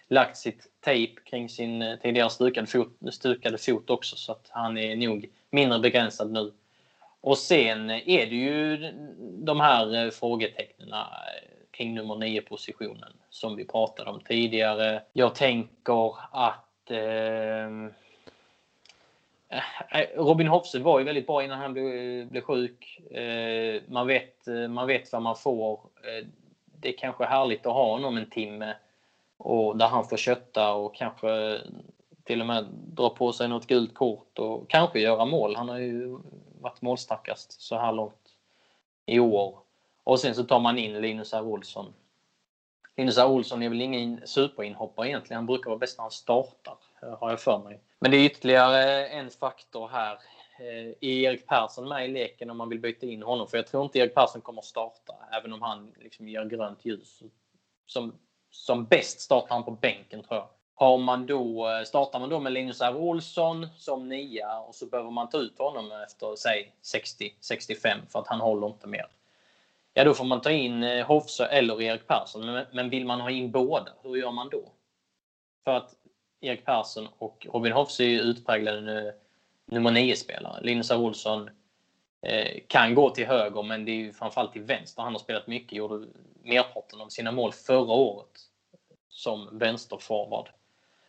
lagt 0.08 0.36
sitt 0.36 0.66
tejp 0.84 1.22
kring 1.24 1.48
sin 1.48 1.82
eh, 1.82 1.96
tidigare 1.96 2.30
stukade 2.30 2.66
fot, 2.66 2.98
stukade 3.12 3.58
fot 3.58 3.90
också 3.90 4.16
så 4.16 4.32
att 4.32 4.48
han 4.50 4.78
är 4.78 4.96
nog 4.96 5.30
mindre 5.50 5.78
begränsad 5.78 6.32
nu. 6.32 6.52
Och 7.22 7.38
sen 7.38 7.90
är 7.90 8.26
det 8.26 8.36
ju 8.36 8.76
de 9.20 9.60
här 9.60 10.04
eh, 10.04 10.10
frågetecknen 10.10 10.92
eh, 10.92 10.98
kring 11.70 11.94
nummer 11.94 12.16
9 12.16 12.42
positionen 12.42 13.12
som 13.30 13.56
vi 13.56 13.64
pratade 13.64 14.10
om 14.10 14.20
tidigare. 14.20 15.02
Jag 15.12 15.34
tänker 15.34 16.14
att 16.30 16.90
eh, 16.90 17.66
eh, 19.48 20.08
Robin 20.16 20.48
Hofse 20.48 20.78
var 20.78 20.98
ju 20.98 21.04
väldigt 21.04 21.26
bra 21.26 21.44
innan 21.44 21.58
han 21.58 21.72
blev, 21.72 22.26
blev 22.28 22.40
sjuk. 22.40 23.00
Eh, 23.10 23.82
man, 23.86 24.06
vet, 24.06 24.46
man 24.68 24.86
vet 24.86 25.12
vad 25.12 25.22
man 25.22 25.36
får. 25.36 25.80
Eh, 26.04 26.26
det 26.80 26.88
är 26.88 26.98
kanske 26.98 27.24
härligt 27.24 27.66
att 27.66 27.72
ha 27.72 27.92
honom 27.92 28.16
en 28.16 28.30
timme 28.30 28.74
och 29.36 29.76
där 29.76 29.86
han 29.86 30.08
får 30.08 30.16
kötta 30.16 30.72
och 30.72 30.94
kanske 30.94 31.58
till 32.24 32.40
och 32.40 32.46
med 32.46 32.64
dra 32.72 33.10
på 33.10 33.32
sig 33.32 33.48
något 33.48 33.66
gult 33.66 33.94
kort 33.94 34.38
och 34.38 34.70
kanske 34.70 35.00
göra 35.00 35.24
mål. 35.24 35.56
Han 35.56 35.68
har 35.68 35.78
ju 35.78 36.18
varit 36.62 36.82
målstarkast 36.82 37.60
så 37.60 37.78
här 37.78 37.92
långt 37.92 38.36
i 39.06 39.20
år. 39.20 39.58
Och 40.04 40.20
sen 40.20 40.34
så 40.34 40.44
tar 40.44 40.60
man 40.60 40.78
in 40.78 41.00
Linus 41.00 41.34
R. 41.34 41.42
Olsson. 41.42 41.94
Linus 42.96 43.18
R. 43.18 43.26
Olsson 43.26 43.62
är 43.62 43.68
väl 43.68 43.80
ingen 43.80 44.20
superinhoppare 44.24 45.08
egentligen. 45.08 45.36
Han 45.36 45.46
brukar 45.46 45.70
vara 45.70 45.78
bäst 45.78 45.98
när 45.98 46.02
han 46.02 46.10
startar, 46.10 46.76
eh, 47.02 47.18
har 47.18 47.30
jag 47.30 47.40
för 47.40 47.58
mig. 47.58 47.80
Men 47.98 48.10
det 48.10 48.16
är 48.16 48.24
ytterligare 48.24 49.06
eh, 49.06 49.16
en 49.16 49.30
faktor 49.30 49.88
här. 49.88 50.18
Eh, 50.58 50.88
är 51.00 51.04
Erik 51.04 51.46
Persson 51.46 51.88
med 51.88 52.04
i 52.04 52.08
leken 52.08 52.50
om 52.50 52.56
man 52.56 52.68
vill 52.68 52.80
byta 52.80 53.06
in 53.06 53.22
honom? 53.22 53.48
För 53.48 53.56
jag 53.58 53.66
tror 53.66 53.84
inte 53.84 53.98
Erik 53.98 54.14
Persson 54.14 54.40
kommer 54.40 54.58
att 54.58 54.64
starta, 54.64 55.14
även 55.32 55.52
om 55.52 55.62
han 55.62 55.92
liksom 55.96 56.28
ger 56.28 56.44
grönt 56.44 56.84
ljus. 56.84 57.22
Som, 57.86 58.18
som 58.50 58.84
bäst 58.84 59.20
startar 59.20 59.54
han 59.54 59.64
på 59.64 59.70
bänken 59.70 60.22
tror 60.22 60.36
jag. 60.36 60.48
Har 60.82 60.98
man 60.98 61.26
då, 61.26 61.70
eh, 61.70 61.84
startar 61.84 62.20
man 62.20 62.28
då 62.28 62.40
med 62.40 62.52
Linus 62.52 62.80
R. 62.80 62.96
Olsson 62.96 63.68
som 63.76 64.08
nia 64.08 64.58
och 64.58 64.74
så 64.74 64.86
behöver 64.86 65.10
man 65.10 65.28
ta 65.28 65.38
ut 65.38 65.58
honom 65.58 65.92
efter 65.92 66.36
säg 66.36 66.72
60-65 66.82 67.98
för 68.08 68.18
att 68.18 68.26
han 68.26 68.40
håller 68.40 68.66
inte 68.66 68.86
mer. 68.86 69.06
Ja, 69.94 70.04
då 70.04 70.14
får 70.14 70.24
man 70.24 70.40
ta 70.40 70.50
in 70.50 70.82
eh, 70.82 71.06
Hofsa 71.06 71.46
eller 71.46 71.82
Erik 71.82 72.06
Persson. 72.06 72.64
Men 72.72 72.90
vill 72.90 73.06
man 73.06 73.20
ha 73.20 73.30
in 73.30 73.50
båda, 73.50 73.92
hur 74.02 74.16
gör 74.16 74.30
man 74.30 74.48
då? 74.48 74.62
För 75.64 75.76
att 75.76 75.94
Erik 76.40 76.64
Persson 76.64 77.08
och 77.18 77.46
Robin 77.52 77.72
Hofsa 77.72 78.02
är 78.02 78.08
ju 78.08 78.20
utpräglade 78.20 79.14
nummer 79.66 79.90
9-spelare. 79.90 80.62
Linus 80.62 80.90
R. 80.90 80.98
Olsson 80.98 81.50
eh, 82.22 82.60
kan 82.66 82.94
gå 82.94 83.10
till 83.10 83.26
höger, 83.26 83.62
men 83.62 83.84
det 83.84 83.92
är 83.92 83.96
ju 83.96 84.12
framförallt 84.12 84.52
till 84.52 84.62
vänster. 84.62 85.02
Han 85.02 85.12
har 85.12 85.20
spelat 85.20 85.46
mycket, 85.46 85.72
gjorde 85.72 86.06
merparten 86.42 87.00
av 87.00 87.08
sina 87.08 87.32
mål 87.32 87.52
förra 87.52 87.92
året 87.92 88.40
som 89.08 89.58
vänsterforward. 89.58 90.48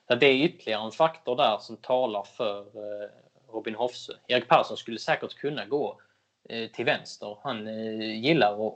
Så 0.08 0.16
det 0.16 0.26
är 0.26 0.46
ytterligare 0.46 0.86
en 0.86 0.92
faktor 0.92 1.36
där 1.36 1.58
som 1.58 1.78
talar 1.78 2.24
för 2.24 2.60
eh, 2.60 3.10
Robin 3.54 3.76
Hofse. 3.76 4.14
Erik 4.28 4.48
Persson 4.48 4.78
skulle 4.78 5.00
säkert 5.00 5.36
kunna 5.36 5.66
gå 5.66 6.02
eh, 6.50 6.72
till 6.72 6.86
vänster. 6.86 7.38
Han 7.44 7.68
eh, 7.68 8.24
gillar 8.24 8.68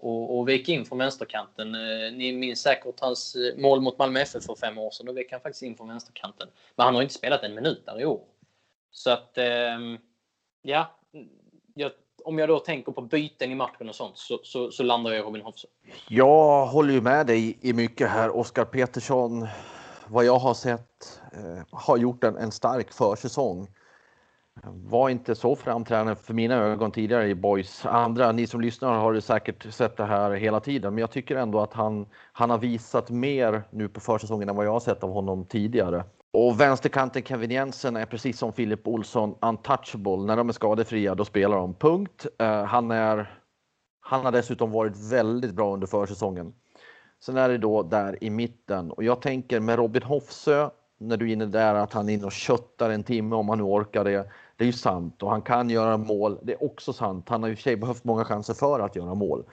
att 0.42 0.48
vika 0.48 0.72
in 0.72 0.86
från 0.86 0.98
vänsterkanten. 0.98 1.72
Ni 2.18 2.32
minns 2.34 2.62
säkert 2.62 3.00
hans 3.00 3.38
mål 3.58 3.82
mot 3.82 3.98
Malmö 3.98 4.20
FF 4.20 4.44
för 4.44 4.56
fem 4.56 4.78
år 4.78 4.92
sedan. 4.92 5.06
Då 5.06 5.14
vek 5.14 5.32
han 5.32 5.42
faktiskt 5.42 5.64
in 5.64 5.78
från 5.78 5.88
vänsterkanten. 5.88 6.48
Men 6.76 6.86
han 6.86 6.96
har 6.96 7.02
inte 7.02 7.14
spelat 7.14 7.44
en 7.44 7.56
minut 7.56 7.86
där 7.86 8.02
i 8.02 8.06
år. 8.06 8.22
Så 8.92 9.12
att, 9.12 9.38
ehm, 9.38 9.98
ja. 10.62 10.92
Jag, 11.74 11.92
om 12.24 12.40
jag 12.40 12.50
då 12.50 12.60
tänker 12.60 12.92
på 12.92 13.02
byten 13.02 13.52
i 13.52 13.56
matchen 13.56 13.90
och 13.90 13.96
sånt 13.96 14.18
så, 14.18 14.40
så, 14.44 14.72
så 14.72 14.84
landar 14.84 15.12
jag 15.12 15.20
i 15.20 15.24
Robin 15.24 15.42
Hofse. 15.42 15.68
Jag 16.10 16.66
håller 16.66 16.94
ju 16.94 17.02
med 17.02 17.28
dig 17.28 17.58
i 17.62 17.74
mycket 17.74 18.10
här. 18.10 18.38
Oskar 18.38 18.66
Petersson 18.66 19.48
vad 20.10 20.26
jag 20.26 20.40
har 20.40 20.54
sett 20.54 21.22
eh, 21.32 21.64
har 21.72 21.98
gjort 21.98 22.24
en, 22.24 22.38
en 22.38 22.52
stark 22.52 22.94
försäsong. 22.94 23.68
Var 24.64 25.10
inte 25.10 25.36
så 25.36 25.56
framträdande 25.56 26.16
för 26.16 26.34
mina 26.34 26.56
ögon 26.56 26.92
tidigare 26.92 27.28
i 27.28 27.36
Boys. 27.36 27.86
Andra, 27.86 28.32
ni 28.32 28.48
som 28.48 28.62
lyssnar 28.62 28.94
har 28.94 29.20
säkert 29.20 29.74
sett 29.74 29.98
det 29.98 30.06
här 30.06 30.32
hela 30.32 30.60
tiden, 30.60 30.94
men 30.94 31.02
jag 31.02 31.12
tycker 31.12 31.36
ändå 31.36 31.60
att 31.60 31.74
han, 31.74 32.06
han 32.32 32.50
har 32.50 32.58
visat 32.58 33.10
mer 33.10 33.64
nu 33.72 33.90
på 33.90 34.00
försäsongen 34.00 34.50
än 34.50 34.56
vad 34.56 34.66
jag 34.66 34.72
har 34.72 34.80
sett 34.80 35.04
av 35.04 35.12
honom 35.12 35.46
tidigare. 35.46 36.04
Och 36.34 36.62
vänsterkanten 36.62 37.24
Kevin 37.24 37.52
Jensen 37.52 37.96
är 37.96 38.06
precis 38.06 38.38
som 38.38 38.54
Filip 38.54 38.88
Olsson 38.88 39.36
untouchable. 39.42 40.18
När 40.18 40.38
de 40.38 40.50
är 40.50 40.54
skadefria, 40.54 41.16
då 41.16 41.26
spelar 41.26 41.58
de. 41.58 41.74
Punkt. 41.74 42.26
Eh, 42.40 42.64
han, 42.64 42.92
är, 42.92 43.40
han 44.00 44.26
har 44.26 44.32
dessutom 44.32 44.72
varit 44.72 45.12
väldigt 45.12 45.54
bra 45.54 45.74
under 45.74 45.88
försäsongen. 45.88 46.54
Sen 47.20 47.38
är 47.38 47.50
det 47.50 47.58
då 47.58 47.84
där 47.84 48.24
i 48.24 48.30
mitten 48.30 48.92
och 48.92 49.04
jag 49.04 49.22
tänker 49.22 49.60
med 49.60 49.76
Robin 49.76 50.04
Hofsö 50.04 50.70
när 50.98 51.18
du 51.18 51.30
är 51.30 51.34
inne 51.34 51.46
där 51.46 51.76
att 51.76 51.94
han 51.94 52.10
är 52.10 52.14
inne 52.14 52.26
och 52.26 52.32
köttar 52.32 52.90
en 52.90 53.04
timme 53.04 53.36
om 53.36 53.50
han 53.50 53.58
nu 53.58 53.64
orkar 53.64 54.04
det. 54.04 54.30
Det 54.56 54.64
är 54.64 54.66
ju 54.66 54.74
sant 54.74 55.24
och 55.24 55.30
han 55.30 55.42
kan 55.42 55.70
göra 55.70 55.98
mål. 55.98 56.40
Det 56.44 56.54
är 56.54 56.64
också 56.64 56.94
sant. 56.94 57.30
Han 57.30 57.44
har 57.44 57.50
ju 57.50 57.56
sig 57.56 57.76
behövt 57.76 58.04
många 58.04 58.26
chanser 58.26 58.54
för 58.54 58.80
att 58.80 58.96
göra 58.96 59.14
mål. 59.16 59.44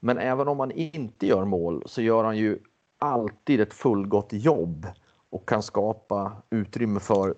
Men 0.00 0.18
även 0.18 0.48
om 0.48 0.60
han 0.60 0.70
inte 0.70 1.26
gör 1.26 1.44
mål 1.44 1.82
så 1.86 2.02
gör 2.02 2.24
han 2.24 2.36
ju 2.36 2.58
alltid 2.98 3.60
ett 3.60 3.74
fullgott 3.74 4.28
jobb 4.30 4.86
och 5.30 5.48
kan 5.48 5.62
skapa 5.62 6.32
utrymme 6.50 7.00
för 7.00 7.34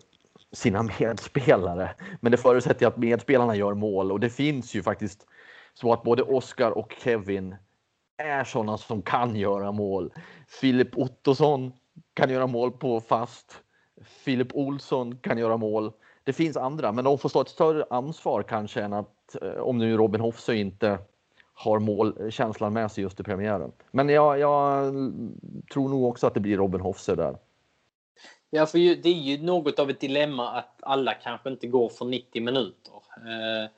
sina 0.53 0.83
medspelare. 1.01 1.91
Men 2.21 2.33
det 2.33 2.39
förutsätter 2.39 2.87
att 2.87 2.97
medspelarna 2.97 3.57
gör 3.57 3.75
mål 3.75 4.13
och 4.13 4.21
det 4.21 4.31
finns 4.31 4.75
ju 4.75 4.83
faktiskt 4.83 5.27
så 5.75 5.93
att 5.93 6.03
både 6.03 6.23
Oskar 6.23 6.71
och 6.71 6.95
Kevin 7.03 7.55
är 8.17 8.45
sådana 8.45 8.79
som 8.79 9.03
kan 9.03 9.37
göra 9.37 9.73
mål. 9.73 10.13
Filip 10.49 10.99
Ottosson 10.99 11.73
kan 12.15 12.31
göra 12.31 12.47
mål 12.47 12.73
på 12.73 13.01
fast. 13.01 13.63
Filip 14.05 14.55
Olsson 14.55 15.19
kan 15.19 15.39
göra 15.39 15.57
mål. 15.57 15.93
Det 16.25 16.33
finns 16.33 16.57
andra, 16.57 16.93
men 16.93 17.05
de 17.05 17.19
får 17.19 17.29
stå 17.29 17.41
ett 17.41 17.49
större 17.49 17.85
ansvar 17.91 18.43
kanske 18.43 18.83
än 18.83 18.93
att 18.93 19.37
eh, 19.43 19.51
om 19.51 19.79
nu 19.79 19.97
Robin 19.97 20.21
Hofsö 20.21 20.55
inte 20.55 20.99
har 21.55 21.79
målkänslan 21.79 22.73
med 22.73 22.93
sig 22.93 23.03
just 23.05 23.21
i 23.21 23.23
premiären. 23.23 23.73
Men 23.91 24.09
jag, 24.09 24.39
jag 24.39 24.95
tror 25.73 25.89
nog 25.89 26.05
också 26.05 26.27
att 26.27 26.35
det 26.35 26.41
blir 26.41 26.57
Robin 26.57 26.81
Hofsö 26.81 27.15
där. 27.15 27.37
Ja, 28.51 28.67
för 28.67 28.79
det 28.79 29.09
är 29.09 29.13
ju 29.13 29.43
något 29.43 29.79
av 29.79 29.91
ett 29.91 30.01
dilemma 30.01 30.51
att 30.51 30.79
alla 30.83 31.15
kanske 31.15 31.49
inte 31.49 31.67
går 31.67 31.89
för 31.89 32.05
90 32.05 32.43
minuter. 32.43 32.95
Eh, 33.17 33.71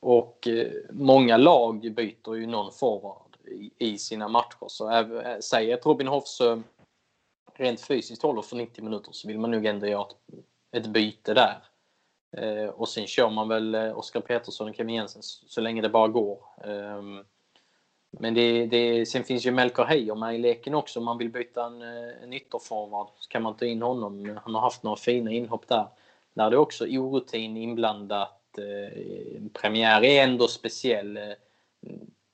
och 0.00 0.48
eh, 0.48 0.66
många 0.90 1.36
lag 1.36 1.94
byter 1.94 2.36
ju 2.36 2.46
någon 2.46 2.72
form 2.72 3.21
i, 3.78 3.98
sina 3.98 4.28
matcher. 4.28 4.68
Så 4.68 4.90
eh, 4.90 5.38
säg 5.40 5.72
att 5.72 5.86
Robin 5.86 6.08
Hofsö 6.08 6.62
rent 7.54 7.80
fysiskt 7.80 8.22
håller 8.22 8.42
för 8.42 8.56
90 8.56 8.84
minuter 8.84 9.12
så 9.12 9.28
vill 9.28 9.38
man 9.38 9.50
nog 9.50 9.66
ändå 9.66 9.86
göra 9.86 10.06
ett, 10.72 10.86
byte 10.86 11.34
där. 11.34 11.62
Eh, 12.36 12.68
och 12.68 12.88
sen 12.88 13.06
kör 13.06 13.30
man 13.30 13.48
väl 13.48 13.74
eh, 13.74 13.98
Oskar 13.98 14.20
Petersson 14.20 14.68
och 14.68 14.76
Kevin 14.76 14.94
Jensen 14.94 15.22
så 15.22 15.60
länge 15.60 15.82
det 15.82 15.88
bara 15.88 16.08
går. 16.08 16.38
Ehm, 16.64 17.24
men 18.10 18.34
det, 18.34 18.66
det, 18.66 19.06
sen 19.06 19.24
finns 19.24 19.46
ju 19.46 19.50
Melker 19.50 19.84
Heijer 19.84 20.14
med 20.14 20.34
i 20.34 20.38
leken 20.38 20.74
också. 20.74 20.98
Om 20.98 21.04
man 21.04 21.18
vill 21.18 21.30
byta 21.30 21.64
en, 21.64 21.82
en 21.82 22.32
ytterforward 22.32 23.08
så 23.18 23.28
kan 23.28 23.42
man 23.42 23.56
ta 23.56 23.64
in 23.64 23.82
honom. 23.82 24.38
Han 24.44 24.54
har 24.54 24.60
haft 24.60 24.82
några 24.82 24.96
fina 24.96 25.30
inhopp 25.30 25.68
där. 25.68 25.86
Där 26.34 26.50
det 26.50 26.56
är 26.56 26.58
också 26.58 26.86
orutin 26.86 27.56
inblandat. 27.56 28.58
Eh, 28.58 29.42
premiär 29.52 30.04
är 30.04 30.24
ändå 30.24 30.48
speciell. 30.48 31.18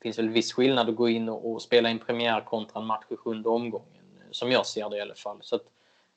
Finns 0.03 0.19
väl 0.19 0.29
viss 0.29 0.53
skillnad 0.53 0.89
att 0.89 0.97
gå 0.97 1.09
in 1.09 1.29
och, 1.29 1.53
och 1.53 1.63
spela 1.63 1.89
en 1.89 1.99
premiär 1.99 2.41
kontra 2.41 2.81
en 2.81 2.87
match 2.87 3.05
i 3.09 3.17
sjunde 3.17 3.49
omgången. 3.49 4.05
Eh, 4.17 4.31
som 4.31 4.51
jag 4.51 4.67
ser 4.67 4.91
det 4.91 4.97
i 4.97 5.01
alla 5.01 5.15
fall. 5.15 5.39
Så 5.41 5.57
att, 5.57 5.65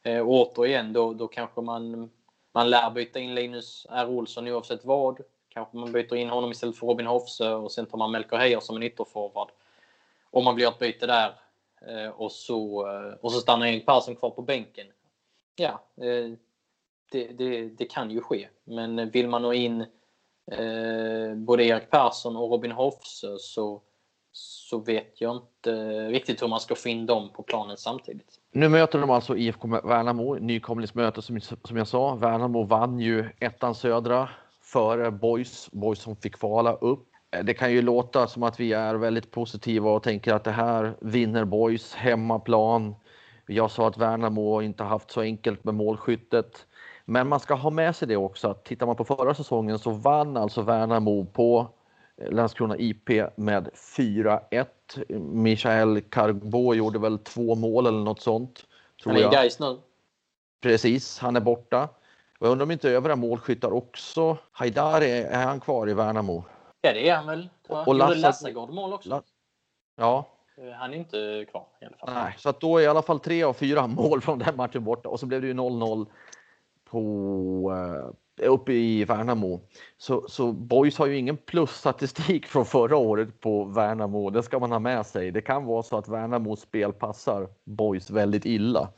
eh, 0.04 0.28
återigen, 0.28 0.94
då, 0.94 1.14
då 1.14 1.28
kanske 1.28 1.62
man, 1.62 2.10
man 2.52 2.70
lär 2.70 2.90
byta 2.90 3.20
in 3.20 3.36
Linus 3.36 3.88
R. 3.90 4.10
Olsson 4.10 4.48
oavsett 4.48 4.86
vad. 4.86 5.22
Kanske 5.50 5.78
man 5.78 5.92
byter 5.92 6.16
in 6.16 6.30
honom 6.30 6.52
istället 6.52 6.78
för 6.78 6.88
Robin 6.88 7.08
Hofsö 7.08 7.54
och 7.54 7.72
sen 7.72 7.86
tar 7.86 7.98
man 7.98 8.12
Melker 8.12 8.38
Heier 8.38 8.60
som 8.60 8.76
en 8.76 8.84
ytterforward. 8.84 9.50
Om 10.30 10.44
man 10.44 10.56
blir 10.56 10.68
ett 10.68 10.80
byte 10.80 11.08
där. 11.08 11.36
Eh, 11.88 12.10
och, 12.10 12.32
så, 12.32 12.88
eh, 12.88 13.14
och 13.22 13.32
så 13.32 13.40
stannar 13.40 13.66
Erik 13.66 13.86
Persson 13.86 14.16
kvar 14.16 14.30
på 14.30 14.42
bänken. 14.42 14.88
Ja, 15.56 15.84
eh, 15.96 16.32
det, 17.12 17.28
det, 17.28 17.70
det, 17.70 17.86
kan 17.86 18.12
ju 18.12 18.22
ske. 18.22 18.48
Men 18.64 19.10
vill 19.10 19.28
man 19.28 19.42
nå 19.42 19.54
in 19.54 19.86
eh, 20.52 21.36
både 21.36 21.64
Erik 21.64 21.90
Persson 21.90 22.36
och 22.36 22.52
Robin 22.52 22.72
Hofsö 22.72 23.38
så, 23.40 23.82
så 24.32 24.80
vet 24.80 25.22
jag 25.22 25.36
inte 25.36 25.72
riktigt 26.10 26.42
hur 26.42 26.48
man 26.48 26.60
ska 26.60 26.76
få 26.76 26.90
in 26.90 27.06
dem 27.06 27.30
på 27.34 27.44
planen 27.44 27.78
samtidigt. 27.78 28.40
Nu 28.52 28.70
möter 28.70 29.00
de 29.00 29.10
alltså 29.10 29.38
IFK 29.38 29.68
Värnamo, 29.68 30.36
nykomlingsmöte 30.36 31.22
som, 31.22 31.42
som 31.42 31.78
jag 31.78 31.88
sa. 31.88 32.16
Värnamo 32.16 32.64
vann 32.64 33.00
ju 33.00 33.30
ettan 33.40 33.76
södra 33.76 34.30
före 34.62 35.12
Boys, 35.12 35.70
Boys 35.72 36.00
som 36.00 36.16
fick 36.16 36.36
kvala 36.36 36.74
upp. 36.74 37.08
Eh, 37.32 37.44
det 37.44 37.54
kan 37.54 37.72
ju 37.72 37.82
låta 37.82 38.28
som 38.28 38.44
att 38.44 38.60
vi 38.60 38.74
är 38.74 38.96
väldigt 38.96 39.32
positiva 39.32 39.90
och 39.92 40.04
tänker 40.04 40.34
att 40.34 40.44
det 40.44 40.52
här 40.52 40.94
vinner 41.02 41.46
Boys 41.46 41.94
hemmaplan. 41.94 42.96
Jag 43.48 43.72
sa 43.72 43.88
att 43.88 43.98
Värnamo 43.98 44.62
inte 44.62 44.84
haft 44.84 45.12
så 45.12 45.22
enkelt 45.22 45.64
med 45.64 45.74
målskyttet. 45.74 46.66
Men 47.12 47.28
man 47.28 47.40
ska 47.40 47.54
ha 47.54 47.70
med 47.70 47.96
sig 47.96 48.08
det 48.08 48.18
också 48.18 48.50
att 48.50 48.64
tittar 48.64 48.86
man 48.86 48.96
på 48.96 49.04
förra 49.04 49.34
säsongen 49.34 49.80
så 49.80 49.92
vann 49.92 50.38
alltså 50.38 50.62
Värnamo 50.62 51.26
på 51.26 51.68
eh, 52.18 52.32
Landskrona 52.32 52.78
IP 52.78 53.10
med 53.36 53.70
4-1. 53.76 54.66
Michael 55.20 56.02
Carbo 56.02 56.74
gjorde 56.74 57.00
väl 57.00 57.20
två 57.20 57.56
mål 57.56 57.88
eller 57.88 58.00
något 58.00 58.22
sånt. 58.22 58.66
Tror 59.04 59.14
han 59.14 59.22
är 59.22 59.28
i 59.28 59.30
Gais 59.32 59.60
nu. 59.60 59.80
Precis, 60.62 61.20
han 61.20 61.36
är 61.36 61.40
borta. 61.40 61.90
Och 62.40 62.48
jag 62.48 62.52
undrar 62.52 62.64
om 62.64 62.72
inte 62.72 62.90
övriga 62.90 63.16
målskyttar 63.16 63.74
också. 63.74 64.38
Haidari, 64.52 65.12
är 65.12 65.46
han 65.46 65.60
kvar 65.60 65.90
i 65.90 65.94
Värnamo? 65.94 66.44
Ja, 66.82 66.94
det 66.94 67.10
är 67.10 67.16
han 67.16 67.28
väl. 67.28 67.50
Och, 67.68 67.88
och 67.88 67.96
Lasse... 67.96 68.16
Lassegård 68.16 68.70
mål 68.70 68.94
också. 68.94 69.10
La... 69.10 69.22
Ja. 69.96 70.26
Eh, 70.58 70.72
han 70.72 70.94
är 70.94 70.98
inte 70.98 71.46
kvar 71.52 71.66
i 71.82 71.86
alla 71.86 71.98
fall. 71.98 72.14
Nej, 72.14 72.36
så 72.38 72.50
att 72.50 72.60
då 72.60 72.78
är 72.78 72.82
i 72.84 72.88
alla 72.88 73.02
fall 73.02 73.20
tre 73.20 73.44
av 73.44 73.54
fyra 73.54 73.88
mål 73.88 74.22
från 74.22 74.40
den 74.40 74.56
matchen 74.56 74.84
borta 74.84 75.10
och 75.10 75.20
så 75.20 75.26
blev 75.26 75.42
det 75.42 75.48
ju 75.48 75.54
0-0 75.54 76.06
på, 76.92 77.72
eh, 78.42 78.50
uppe 78.50 78.74
i 78.74 79.06
Värnamo. 79.06 79.62
Så, 79.98 80.26
så 80.28 80.52
Boys 80.52 80.98
har 80.98 81.06
ju 81.06 81.18
ingen 81.18 81.38
plusstatistik 81.38 82.46
från 82.48 82.66
förra 82.66 82.98
året 82.98 83.40
på 83.40 83.64
Värnamo. 83.64 84.30
Det 84.30 84.44
ska 84.44 84.60
man 84.60 84.72
ha 84.72 84.80
med 84.80 85.06
sig. 85.06 85.32
Det 85.32 85.42
kan 85.42 85.66
vara 85.66 85.84
så 85.84 85.98
att 85.98 86.08
Värnamos 86.08 86.62
spel 86.62 86.94
passar 86.94 87.50
Boys 87.64 88.10
väldigt 88.10 88.46
illa. 88.46 88.90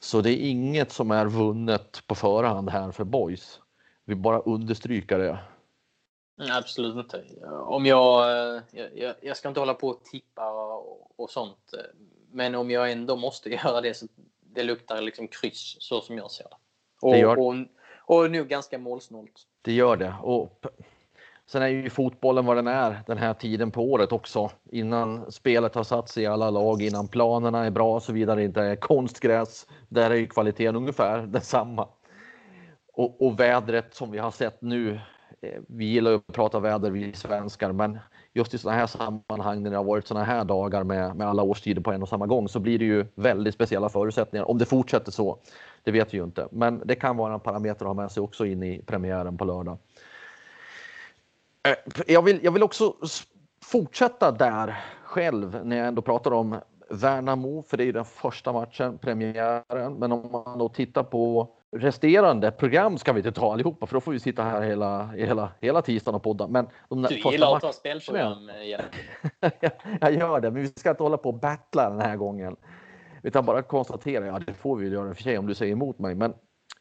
Så 0.00 0.20
det 0.20 0.30
är 0.30 0.50
inget 0.50 0.92
som 0.92 1.10
är 1.10 1.26
vunnet 1.26 2.02
på 2.06 2.14
förhand 2.14 2.70
här 2.70 2.90
för 2.90 3.04
boys. 3.04 3.60
Vi 4.04 4.14
bara 4.14 4.40
understryka 4.40 5.18
det. 5.18 5.38
Absolut 6.50 6.96
inte. 6.96 7.24
Om 7.48 7.84
eh, 7.84 7.88
jag, 7.88 8.60
jag, 8.94 9.14
jag 9.22 9.36
ska 9.36 9.48
inte 9.48 9.60
hålla 9.60 9.74
på 9.74 9.88
och 9.88 10.04
tippa 10.04 10.50
och, 10.50 11.20
och 11.20 11.30
sånt. 11.30 11.74
Eh, 11.74 11.84
men 12.30 12.54
om 12.54 12.70
jag 12.70 12.92
ändå 12.92 13.16
måste 13.16 13.50
göra 13.64 13.80
det 13.80 13.94
så 13.94 14.06
det 14.40 14.62
luktar 14.62 15.00
liksom 15.00 15.28
kryss 15.28 15.76
så 15.78 16.00
som 16.00 16.18
jag 16.18 16.30
ser 16.30 16.44
det. 16.44 16.56
Och, 17.00 17.12
det 17.12 17.18
gör... 17.18 17.38
och, 17.38 17.54
och 18.04 18.30
nu 18.30 18.44
ganska 18.44 18.78
målsnålt. 18.78 19.42
Det 19.62 19.72
gör 19.72 19.96
det. 19.96 20.14
Och 20.22 20.66
sen 21.46 21.62
är 21.62 21.66
ju 21.68 21.90
fotbollen 21.90 22.46
vad 22.46 22.56
den 22.56 22.66
är 22.66 23.00
den 23.06 23.18
här 23.18 23.34
tiden 23.34 23.70
på 23.70 23.82
året 23.82 24.12
också. 24.12 24.50
Innan 24.70 25.32
spelet 25.32 25.74
har 25.74 25.84
satt 25.84 26.08
sig 26.08 26.22
i 26.22 26.26
alla 26.26 26.50
lag, 26.50 26.82
innan 26.82 27.08
planerna 27.08 27.64
är 27.64 27.70
bra 27.70 27.94
och 27.94 28.02
så 28.02 28.12
vidare. 28.12 28.44
Inte 28.44 28.62
är 28.62 28.76
konstgräs. 28.76 29.66
Där 29.88 30.10
är 30.10 30.14
ju 30.14 30.26
kvaliteten 30.26 30.76
ungefär 30.76 31.22
densamma. 31.26 31.88
Och, 32.92 33.26
och 33.26 33.40
vädret 33.40 33.94
som 33.94 34.10
vi 34.10 34.18
har 34.18 34.30
sett 34.30 34.62
nu. 34.62 35.00
Eh, 35.40 35.60
vi 35.68 35.84
gillar 35.84 36.10
ju 36.10 36.16
att 36.16 36.26
prata 36.26 36.60
väder 36.60 36.90
vi 36.90 37.12
svenskar, 37.12 37.72
men 37.72 37.98
just 38.32 38.54
i 38.54 38.58
sådana 38.58 38.78
här 38.78 38.86
sammanhang 38.86 39.62
när 39.62 39.70
det 39.70 39.76
har 39.76 39.84
varit 39.84 40.06
sådana 40.06 40.24
här 40.24 40.44
dagar 40.44 40.84
med, 40.84 41.16
med 41.16 41.28
alla 41.28 41.42
årstider 41.42 41.82
på 41.82 41.92
en 41.92 42.02
och 42.02 42.08
samma 42.08 42.26
gång 42.26 42.48
så 42.48 42.60
blir 42.60 42.78
det 42.78 42.84
ju 42.84 43.06
väldigt 43.14 43.54
speciella 43.54 43.88
förutsättningar. 43.88 44.50
Om 44.50 44.58
det 44.58 44.64
fortsätter 44.64 45.12
så, 45.12 45.38
det 45.82 45.90
vet 45.90 46.14
vi 46.14 46.18
ju 46.18 46.24
inte. 46.24 46.48
Men 46.50 46.82
det 46.84 46.94
kan 46.94 47.16
vara 47.16 47.34
en 47.34 47.40
parameter 47.40 47.84
att 47.84 47.88
ha 47.88 47.94
med 47.94 48.12
sig 48.12 48.22
också 48.22 48.46
in 48.46 48.62
i 48.62 48.82
premiären 48.86 49.38
på 49.38 49.44
lördag. 49.44 49.78
Eh, 51.68 51.94
jag 52.06 52.22
vill, 52.22 52.40
jag 52.42 52.52
vill 52.52 52.62
också 52.62 52.94
fortsätta 53.64 54.32
där 54.32 54.84
själv 55.04 55.60
när 55.64 55.76
jag 55.76 55.86
ändå 55.86 56.02
pratar 56.02 56.30
om 56.30 56.56
Värnamo, 56.90 57.62
för 57.62 57.76
det 57.76 57.82
är 57.82 57.86
ju 57.86 57.92
den 57.92 58.04
första 58.04 58.52
matchen, 58.52 58.98
premiären. 58.98 59.94
Men 59.94 60.12
om 60.12 60.30
man 60.32 60.58
då 60.58 60.68
tittar 60.68 61.02
på 61.02 61.48
resterande 61.70 62.50
program 62.50 62.98
ska 62.98 63.12
vi 63.12 63.18
inte 63.18 63.32
ta 63.32 63.52
allihopa 63.52 63.86
för 63.86 63.94
då 63.94 64.00
får 64.00 64.12
vi 64.12 64.20
sitta 64.20 64.42
här 64.42 64.62
hela, 64.62 65.06
hela, 65.06 65.50
hela 65.60 65.82
tisdagen 65.82 66.14
och 66.16 66.22
podda. 66.22 66.48
Men 66.48 66.68
de 66.88 67.02
du 67.02 67.30
gillar 67.30 67.56
att 67.56 67.62
ta 67.62 67.72
spelprogram 67.72 68.50
igen. 68.62 68.82
jag 70.00 70.14
gör 70.14 70.40
det, 70.40 70.50
men 70.50 70.62
vi 70.62 70.68
ska 70.68 70.90
inte 70.90 71.02
hålla 71.02 71.16
på 71.16 71.28
och 71.28 71.38
battla 71.38 71.90
den 71.90 72.00
här 72.00 72.16
gången. 72.16 72.56
Utan 73.22 73.44
bara 73.44 73.62
konstatera, 73.62 74.26
ja 74.26 74.38
det 74.46 74.54
får 74.54 74.76
vi 74.76 74.88
göra 74.88 75.14
för 75.14 75.22
sig 75.22 75.38
om 75.38 75.46
du 75.46 75.54
säger 75.54 75.72
emot 75.72 75.98
mig. 75.98 76.14
Men 76.14 76.34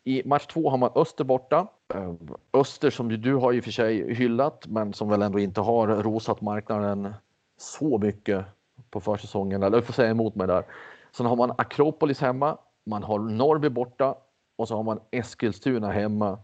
i 0.04 0.22
match 0.26 0.46
två 0.46 0.70
har 0.70 0.78
man 0.78 0.92
Öster 0.96 1.24
borta. 1.24 1.68
Eh, 1.94 2.14
Öster 2.54 2.90
som 2.90 3.22
du 3.22 3.36
har 3.36 3.60
och 3.60 3.64
för 3.64 3.72
sig 3.72 4.14
hyllat, 4.14 4.68
men 4.68 4.94
som 4.94 5.10
väl 5.10 5.22
ändå 5.22 5.40
inte 5.40 5.62
har 5.62 5.88
rosat 5.88 6.42
marknaden 6.42 7.14
så 7.58 7.98
mycket 7.98 8.46
på 8.90 9.00
försäsongen. 9.00 9.64
Eller 9.64 9.78
du 9.78 9.84
får 9.84 9.94
säga 9.94 10.10
emot 10.10 10.36
mig 10.36 10.48
där. 10.48 10.64
Sen 11.12 11.26
har 11.26 11.36
man 11.36 11.54
Akropolis 11.58 12.22
hemma. 12.22 12.58
Man 12.86 13.04
har 13.04 13.20
Norrby 13.20 13.70
borta 13.70 14.16
och 14.58 14.68
så 14.68 14.76
har 14.76 14.84
man 14.84 15.00
Eskilstuna 15.12 15.92
hemma. 15.92 16.40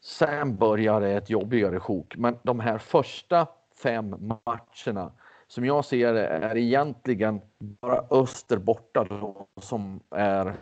Sen 0.00 0.56
börjar 0.56 1.00
det 1.00 1.12
ett 1.12 1.30
jobbigare 1.30 1.80
sjok, 1.80 2.16
men 2.16 2.36
de 2.42 2.60
här 2.60 2.78
första 2.78 3.46
fem 3.82 4.14
matcherna 4.44 5.12
som 5.46 5.64
jag 5.64 5.84
ser 5.84 6.14
det 6.14 6.26
är 6.26 6.56
egentligen 6.56 7.40
bara 7.58 8.04
Öster 8.10 8.56
borta 8.56 9.04
då, 9.04 9.46
som 9.60 10.00
är 10.10 10.54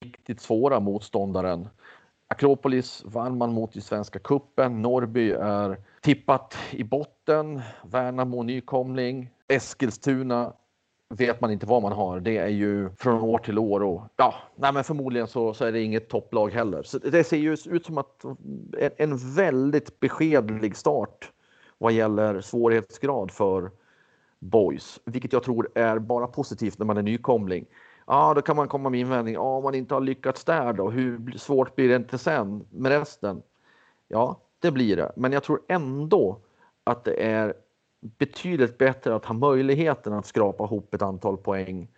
riktigt 0.00 0.40
svåra 0.40 0.80
motståndaren. 0.80 1.68
Akropolis 2.28 3.02
vann 3.06 3.38
man 3.38 3.52
mot 3.52 3.76
i 3.76 3.80
Svenska 3.80 4.18
kuppen. 4.18 4.82
Norrby 4.82 5.30
är 5.32 5.76
tippat 6.00 6.56
i 6.70 6.84
botten. 6.84 7.60
Värnamo 7.82 8.42
nykomling. 8.42 9.30
Eskilstuna 9.48 10.52
vet 11.08 11.40
man 11.40 11.50
inte 11.50 11.66
vad 11.66 11.82
man 11.82 11.92
har. 11.92 12.20
Det 12.20 12.36
är 12.36 12.48
ju 12.48 12.90
från 12.90 13.20
år 13.20 13.38
till 13.38 13.58
år 13.58 13.82
och 13.82 14.02
ja, 14.16 14.34
nej, 14.56 14.72
men 14.72 14.84
förmodligen 14.84 15.28
så, 15.28 15.54
så 15.54 15.64
är 15.64 15.72
det 15.72 15.80
inget 15.80 16.08
topplag 16.08 16.52
heller. 16.52 16.82
Så 16.82 16.98
det 16.98 17.24
ser 17.24 17.36
ju 17.36 17.56
ut 17.66 17.86
som 17.86 17.98
att 17.98 18.24
en, 18.78 18.90
en 18.96 19.34
väldigt 19.34 20.00
beskedlig 20.00 20.76
start 20.76 21.32
vad 21.78 21.92
gäller 21.92 22.40
svårighetsgrad 22.40 23.30
för 23.30 23.70
boys, 24.38 25.00
vilket 25.04 25.32
jag 25.32 25.42
tror 25.42 25.68
är 25.74 25.98
bara 25.98 26.26
positivt 26.26 26.78
när 26.78 26.86
man 26.86 26.96
är 26.96 27.02
nykomling. 27.02 27.66
Ja, 28.06 28.34
då 28.34 28.42
kan 28.42 28.56
man 28.56 28.68
komma 28.68 28.90
med 28.90 29.00
invändning. 29.00 29.34
Ja, 29.34 29.56
om 29.56 29.62
man 29.62 29.74
inte 29.74 29.94
har 29.94 30.00
lyckats 30.00 30.44
där 30.44 30.72
då, 30.72 30.90
hur 30.90 31.38
svårt 31.38 31.76
blir 31.76 31.88
det 31.88 31.96
inte 31.96 32.18
sen 32.18 32.64
med 32.70 32.92
resten? 32.92 33.42
Ja, 34.08 34.40
det 34.58 34.70
blir 34.70 34.96
det, 34.96 35.12
men 35.16 35.32
jag 35.32 35.42
tror 35.42 35.60
ändå 35.68 36.38
att 36.84 37.04
det 37.04 37.14
är 37.14 37.54
betydligt 38.00 38.78
bättre 38.78 39.14
att 39.14 39.24
ha 39.24 39.34
möjligheten 39.34 40.12
att 40.12 40.26
skrapa 40.26 40.64
ihop 40.64 40.94
ett 40.94 41.02
antal 41.02 41.36
poäng 41.36 41.88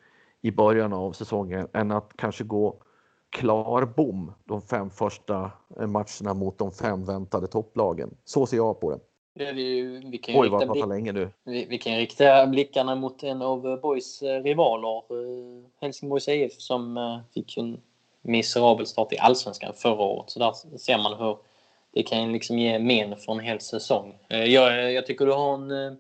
i 0.43 0.51
början 0.51 0.93
av 0.93 1.13
säsongen 1.13 1.69
än 1.73 1.91
att 1.91 2.13
kanske 2.17 2.45
gå 2.45 2.83
klar 3.31 3.85
bom 3.85 4.33
de 4.45 4.63
fem 4.63 4.91
första 4.91 5.51
matcherna 5.77 6.35
mot 6.35 6.59
de 6.59 6.73
fem 6.73 7.05
väntade 7.05 7.47
topplagen. 7.47 8.11
Så 8.25 8.47
ser 8.47 8.57
jag 8.57 8.81
på 8.81 8.91
det. 8.91 9.53
vi 9.53 10.21
kan 10.23 10.41
Oj, 10.41 10.49
vad 10.49 10.71
blick, 10.71 10.87
länge 10.87 11.13
nu. 11.13 11.31
Vi, 11.45 11.67
vi, 11.71 11.79
kan 11.79 11.97
rikta 11.97 12.47
blickarna 12.47 12.95
mot 12.95 13.23
en 13.23 13.43
av 13.43 13.81
Boys 13.81 14.23
eh, 14.23 14.43
rivaler, 14.43 14.97
eh, 14.97 15.65
Helsingborgs 15.81 16.29
IF, 16.29 16.53
som 16.61 16.97
eh, 16.97 17.19
fick 17.35 17.57
en 17.57 17.81
miserabel 18.23 18.87
start 18.87 19.13
i 19.13 19.19
allsvenskan 19.19 19.73
förra 19.77 20.03
året. 20.03 20.31
Så 20.31 20.39
där 20.39 20.79
ser 20.79 20.99
man 20.99 21.19
hur 21.19 21.37
det 21.93 22.03
kan 22.03 22.33
liksom 22.33 22.59
ge 22.59 22.79
men 22.79 23.17
för 23.17 23.33
en 23.33 23.41
hel 23.41 23.61
säsong. 23.61 24.19
Eh, 24.29 24.45
jag, 24.45 24.93
jag 24.93 25.07
tycker 25.07 25.27
du 25.27 25.33
har 25.33 25.55
en, 25.55 25.71
eh, 25.71 25.93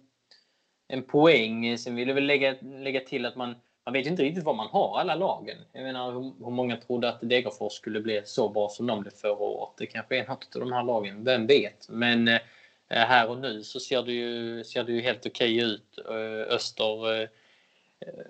en 0.89 1.03
poäng. 1.03 1.79
Sen 1.79 1.95
vill 1.95 2.09
jag 2.09 2.15
väl 2.15 2.27
lägga, 2.27 2.55
lägga 2.63 3.01
till 3.01 3.27
att 3.27 3.37
man, 3.37 3.55
man 3.85 3.93
vet 3.93 4.07
inte 4.07 4.23
riktigt 4.23 4.45
vad 4.45 4.57
man 4.57 4.69
har 4.69 4.99
alla 4.99 5.15
lagen. 5.15 5.57
Jag 5.73 5.83
menar 5.83 6.13
hur, 6.13 6.45
hur 6.45 6.51
många 6.51 6.77
trodde 6.77 7.09
att 7.09 7.21
Degerfors 7.21 7.73
skulle 7.73 8.01
bli 8.01 8.23
så 8.25 8.49
bra 8.49 8.69
som 8.69 8.87
de 8.87 9.01
blev 9.01 9.11
förra 9.11 9.33
året. 9.33 9.75
Det 9.79 9.87
kanske 9.87 10.19
är 10.19 10.27
något 10.27 10.57
av 10.57 10.61
de 10.61 10.73
här 10.73 10.83
lagen, 10.83 11.25
vem 11.25 11.47
vet? 11.47 11.89
Men 11.89 12.29
eh, 12.29 12.41
här 12.89 13.31
och 13.31 13.39
nu 13.39 13.63
så 13.63 13.81
ser 13.81 14.03
det 14.03 14.13
ju, 14.13 14.65
ser 14.65 14.85
det 14.85 14.93
ju 14.93 15.01
helt 15.01 15.27
okej 15.27 15.61
ut. 15.61 15.99
Öster 16.49 17.29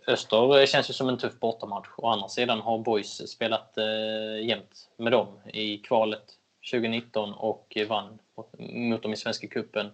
Öster 0.06 0.66
känns 0.66 0.90
ju 0.90 0.94
som 0.94 1.08
en 1.08 1.18
tuff 1.18 1.40
bortamatch. 1.40 1.88
Å 1.96 2.06
andra 2.06 2.28
sidan 2.28 2.60
har 2.60 2.78
Boys 2.78 3.30
spelat 3.30 3.78
eh, 3.78 4.46
jämnt 4.48 4.88
med 4.96 5.12
dem 5.12 5.40
i 5.52 5.78
kvalet 5.78 6.39
2019 6.72 7.32
och 7.32 7.76
vann 7.88 8.18
mot 8.58 9.02
dem 9.02 9.12
i 9.12 9.16
Svenska 9.16 9.46
cupen 9.46 9.90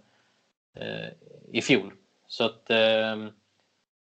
eh, 0.75 1.09
i 1.53 1.63
fjol. 1.63 1.93
Så 2.27 2.45
att 2.45 2.71
eh, 2.71 3.17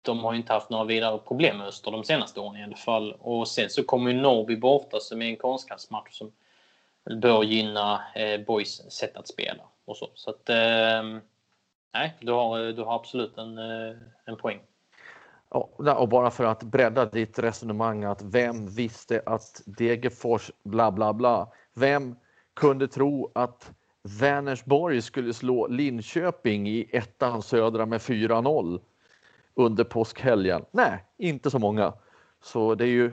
de 0.01 0.20
har 0.20 0.34
inte 0.34 0.53
haft 0.53 0.70
några 0.70 0.84
vidare 0.84 1.18
problem 1.18 1.58
med 1.58 1.68
Öster 1.68 1.91
de 1.91 2.03
senaste 2.03 2.39
åren 2.39 2.56
i 2.56 2.64
alla 2.64 2.76
fall. 2.76 3.14
Och 3.14 3.47
sen 3.47 3.70
så 3.70 3.84
kommer 3.84 4.12
ju 4.12 4.18
Norrby 4.22 4.56
borta 4.56 4.99
som 4.99 5.22
är 5.22 5.26
en 5.26 5.38
konstgräsmatch 5.38 6.18
som 6.18 6.32
bör 7.22 7.43
gynna 7.43 8.01
eh, 8.16 8.41
Boys 8.41 8.91
sätt 8.91 9.18
att 9.18 9.28
spela 9.28 9.64
och 9.86 9.97
så. 9.97 10.10
Så 10.14 10.30
att 10.30 10.49
eh, 10.49 11.03
nej, 11.93 12.14
du 12.20 12.32
har, 12.32 12.60
du 12.72 12.82
har 12.84 12.95
absolut 12.95 13.38
en, 13.38 13.58
eh, 13.58 13.95
en 14.26 14.38
poäng. 14.38 14.60
Ja, 15.49 15.95
och 15.95 16.10
bara 16.10 16.32
för 16.32 16.43
att 16.43 16.64
bredda 16.64 17.06
ditt 17.06 17.39
resonemang 17.39 18.03
att 18.03 18.22
vem 18.22 18.68
visste 18.68 19.22
att 19.26 19.62
Degerfors 19.66 20.51
bla 20.64 20.91
bla 20.91 21.14
bla. 21.14 21.47
Vem 21.74 22.16
kunde 22.56 22.88
tro 22.88 23.32
att 23.36 23.72
Vänersborg 24.20 25.01
skulle 25.01 25.34
slå 25.34 25.68
Linköping 25.68 26.70
i 26.70 26.89
ettan 26.91 27.41
södra 27.41 27.86
med 27.86 27.99
4-0 27.99 28.80
under 29.53 29.84
påskhelgen. 29.84 30.66
Nej, 30.72 31.03
inte 31.18 31.51
så 31.51 31.60
många. 31.60 31.93
Så 32.41 32.76
det 32.76 32.84
är 32.84 32.89
ju. 32.89 33.12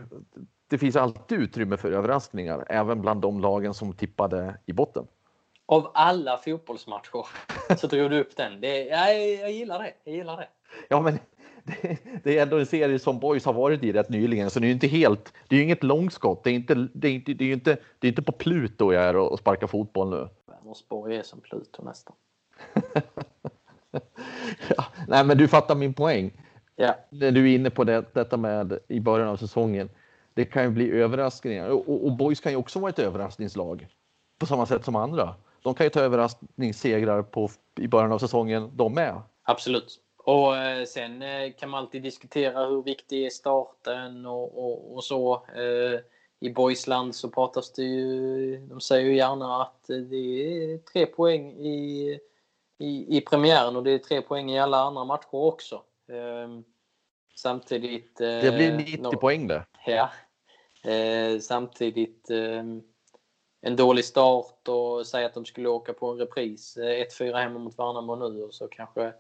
Det 0.69 0.79
finns 0.79 0.97
alltid 0.97 1.39
utrymme 1.39 1.77
för 1.77 1.93
överraskningar, 1.93 2.67
även 2.69 3.01
bland 3.01 3.21
de 3.21 3.41
lagen 3.41 3.75
som 3.75 3.93
tippade 3.93 4.59
i 4.67 4.73
botten. 4.73 5.07
Av 5.67 5.91
alla 5.95 6.37
fotbollsmatcher 6.37 7.27
så 7.77 7.87
drog 7.87 8.11
du 8.11 8.21
upp 8.21 8.37
den. 8.37 8.61
Det, 8.61 8.85
jag, 8.85 9.31
jag 9.31 9.53
gillar 9.53 9.79
det. 9.79 9.93
Jag 10.05 10.15
gillar 10.15 10.37
det. 10.37 10.49
Ja, 10.89 11.01
men 11.01 11.19
det, 11.65 11.99
det, 12.25 12.39
är 12.39 12.43
ändå 12.43 12.59
en 12.59 12.67
serie 12.67 12.99
som 12.99 13.19
Boys 13.19 13.45
har 13.45 13.53
varit 13.53 13.83
i 13.83 13.93
rätt 13.93 14.09
nyligen, 14.09 14.51
så 14.51 14.61
det 14.61 14.67
är 14.67 14.69
ju 14.69 14.75
inte 14.75 14.87
helt. 14.87 15.33
Det 15.49 15.55
är 15.55 15.59
ju 15.59 15.65
inget 15.65 15.83
långskott. 15.83 16.45
Det 16.45 16.51
är 16.51 16.55
inte. 16.55 16.75
Det 16.75 17.09
är 17.09 17.13
inte. 17.13 17.35
Det 17.35 17.45
är 17.45 17.53
inte. 17.53 17.77
Det 17.99 18.07
är 18.07 18.09
inte 18.09 18.23
på 18.23 18.33
Pluto 18.33 18.93
jag 18.93 19.05
är 19.05 19.17
och, 19.17 19.39
sparkar 19.39 19.67
fotboll 19.67 20.11
nu. 20.11 20.29
Vänersborg 20.47 21.17
är 21.17 21.23
som 21.23 21.41
Pluto 21.41 21.83
nästan. 21.85 22.17
ja, 24.77 24.85
nej, 25.09 25.25
men 25.25 25.39
du 25.39 25.49
fattar 25.49 25.75
min 25.75 25.95
poäng. 25.95 26.33
Ja. 26.77 26.95
När 27.11 27.31
du 27.31 27.51
är 27.51 27.55
inne 27.55 27.71
på 27.71 27.85
det, 27.85 28.05
detta 28.15 28.37
med 28.37 28.79
i 28.89 29.01
början 29.01 29.29
av 29.29 29.37
säsongen. 29.37 29.91
Det 30.35 30.45
kan 30.45 30.63
ju 30.63 30.71
bli 30.71 30.91
överraskningar 30.91 31.69
och, 31.69 31.89
och, 31.89 32.05
och 32.05 32.17
Boys 32.17 32.41
kan 32.41 32.53
ju 32.53 32.59
också 32.59 32.79
vara 32.81 32.91
ett 32.91 32.99
överraskningslag 32.99 33.87
på 34.39 34.47
samma 34.47 34.67
sätt 34.67 34.85
som 34.85 34.97
andra. 34.97 35.35
De 35.63 35.75
kan 35.75 35.87
ju 35.87 35.91
ta 35.91 36.01
överraskningssegrar 36.01 37.23
på 37.23 37.51
i 37.79 37.89
början 37.89 38.13
av 38.13 38.19
säsongen 38.19 38.71
de 38.75 38.95
med. 38.95 39.23
Absolut. 39.43 40.01
Och 40.25 40.57
eh, 40.57 40.85
sen 40.85 41.23
eh, 41.23 41.53
kan 41.53 41.71
man 41.71 41.79
alltid 41.79 42.03
diskutera 42.03 42.67
hur 42.67 42.83
viktig 42.83 43.27
är 43.27 43.31
starten 43.31 44.27
och, 44.27 44.65
och, 44.65 44.95
och 44.95 45.05
så. 45.05 45.35
Eh, 45.35 46.01
I 46.41 46.51
Boysland 46.51 47.15
så 47.15 47.31
pratas 47.31 47.73
det 47.73 47.83
ju, 47.83 48.57
de 48.59 48.81
säger 48.81 49.07
ju 49.07 49.17
gärna 49.17 49.63
att 49.63 49.87
det 49.87 50.17
är 50.17 50.79
tre 50.79 51.07
poäng 51.07 51.53
i, 51.53 52.19
i, 52.79 53.17
i 53.19 53.21
premiären 53.21 53.77
och 53.77 53.83
det 53.83 53.91
är 53.91 53.99
tre 53.99 54.23
poäng 54.23 54.51
i 54.51 54.61
alla 54.61 54.79
andra 54.79 55.05
matcher 55.05 55.35
också. 55.35 55.83
Samtidigt... 57.35 58.17
Det 58.17 58.55
blir 58.55 58.77
90 58.77 59.03
no 59.03 59.17
poäng 59.17 59.47
det. 59.47 59.65
Ja. 59.87 60.11
Samtidigt 61.41 62.31
eh, 62.31 62.65
en 63.61 63.77
dålig 63.77 64.05
start 64.05 64.69
och 64.69 65.07
säga 65.07 65.27
att 65.27 65.35
de 65.35 65.45
skulle 65.45 65.69
åka 65.69 65.93
på 65.93 66.11
en 66.11 66.19
repris. 66.19 66.77
Eh, 66.77 67.07
1-4 67.21 67.37
hemma 67.37 67.59
mot 67.59 67.79
Värnamo 67.79 68.17
nu 68.17 68.43
och 68.43 68.55
så 68.55 68.69
kanske 68.69 69.13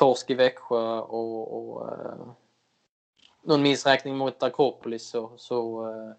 torsk 0.00 0.30
i 0.30 0.34
Växjö 0.34 0.98
och, 0.98 1.56
och 1.56 1.88
eh, 1.92 2.26
någon 3.42 3.62
missräkning 3.62 4.16
mot 4.16 4.42
Akropolis 4.42 5.08
så, 5.08 5.32
så, 5.36 5.88
eh, 5.90 6.12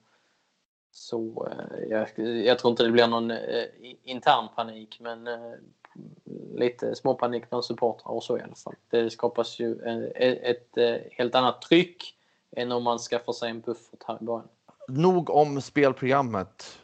så 0.91 1.47
eh, 1.51 1.89
jag, 1.89 2.07
jag, 2.45 2.59
tror 2.59 2.71
inte 2.71 2.83
det 2.83 2.91
blir 2.91 3.07
någon 3.07 3.31
eh, 3.31 3.65
intern 4.03 4.47
panik 4.55 4.97
men 4.99 5.27
eh, 5.27 5.53
lite 6.55 6.95
småpanik 6.95 7.49
bland 7.49 7.65
supportrar 7.65 8.11
och 8.11 8.23
så 8.23 8.37
i 8.37 8.41
alla 8.41 8.55
fall. 8.55 8.75
Det 8.89 9.09
skapas 9.09 9.59
ju 9.59 9.81
eh, 9.81 10.29
ett, 10.29 10.43
ett 10.43 10.77
eh, 10.77 11.11
helt 11.11 11.35
annat 11.35 11.61
tryck 11.61 12.15
än 12.51 12.71
om 12.71 12.83
man 12.83 12.99
skaffar 12.99 13.33
sig 13.33 13.49
en 13.49 13.61
buffert 13.61 14.03
här 14.07 14.17
i 14.21 14.23
början. 14.23 14.47
Nog 14.87 15.29
om 15.29 15.61
spelprogrammet. 15.61 16.79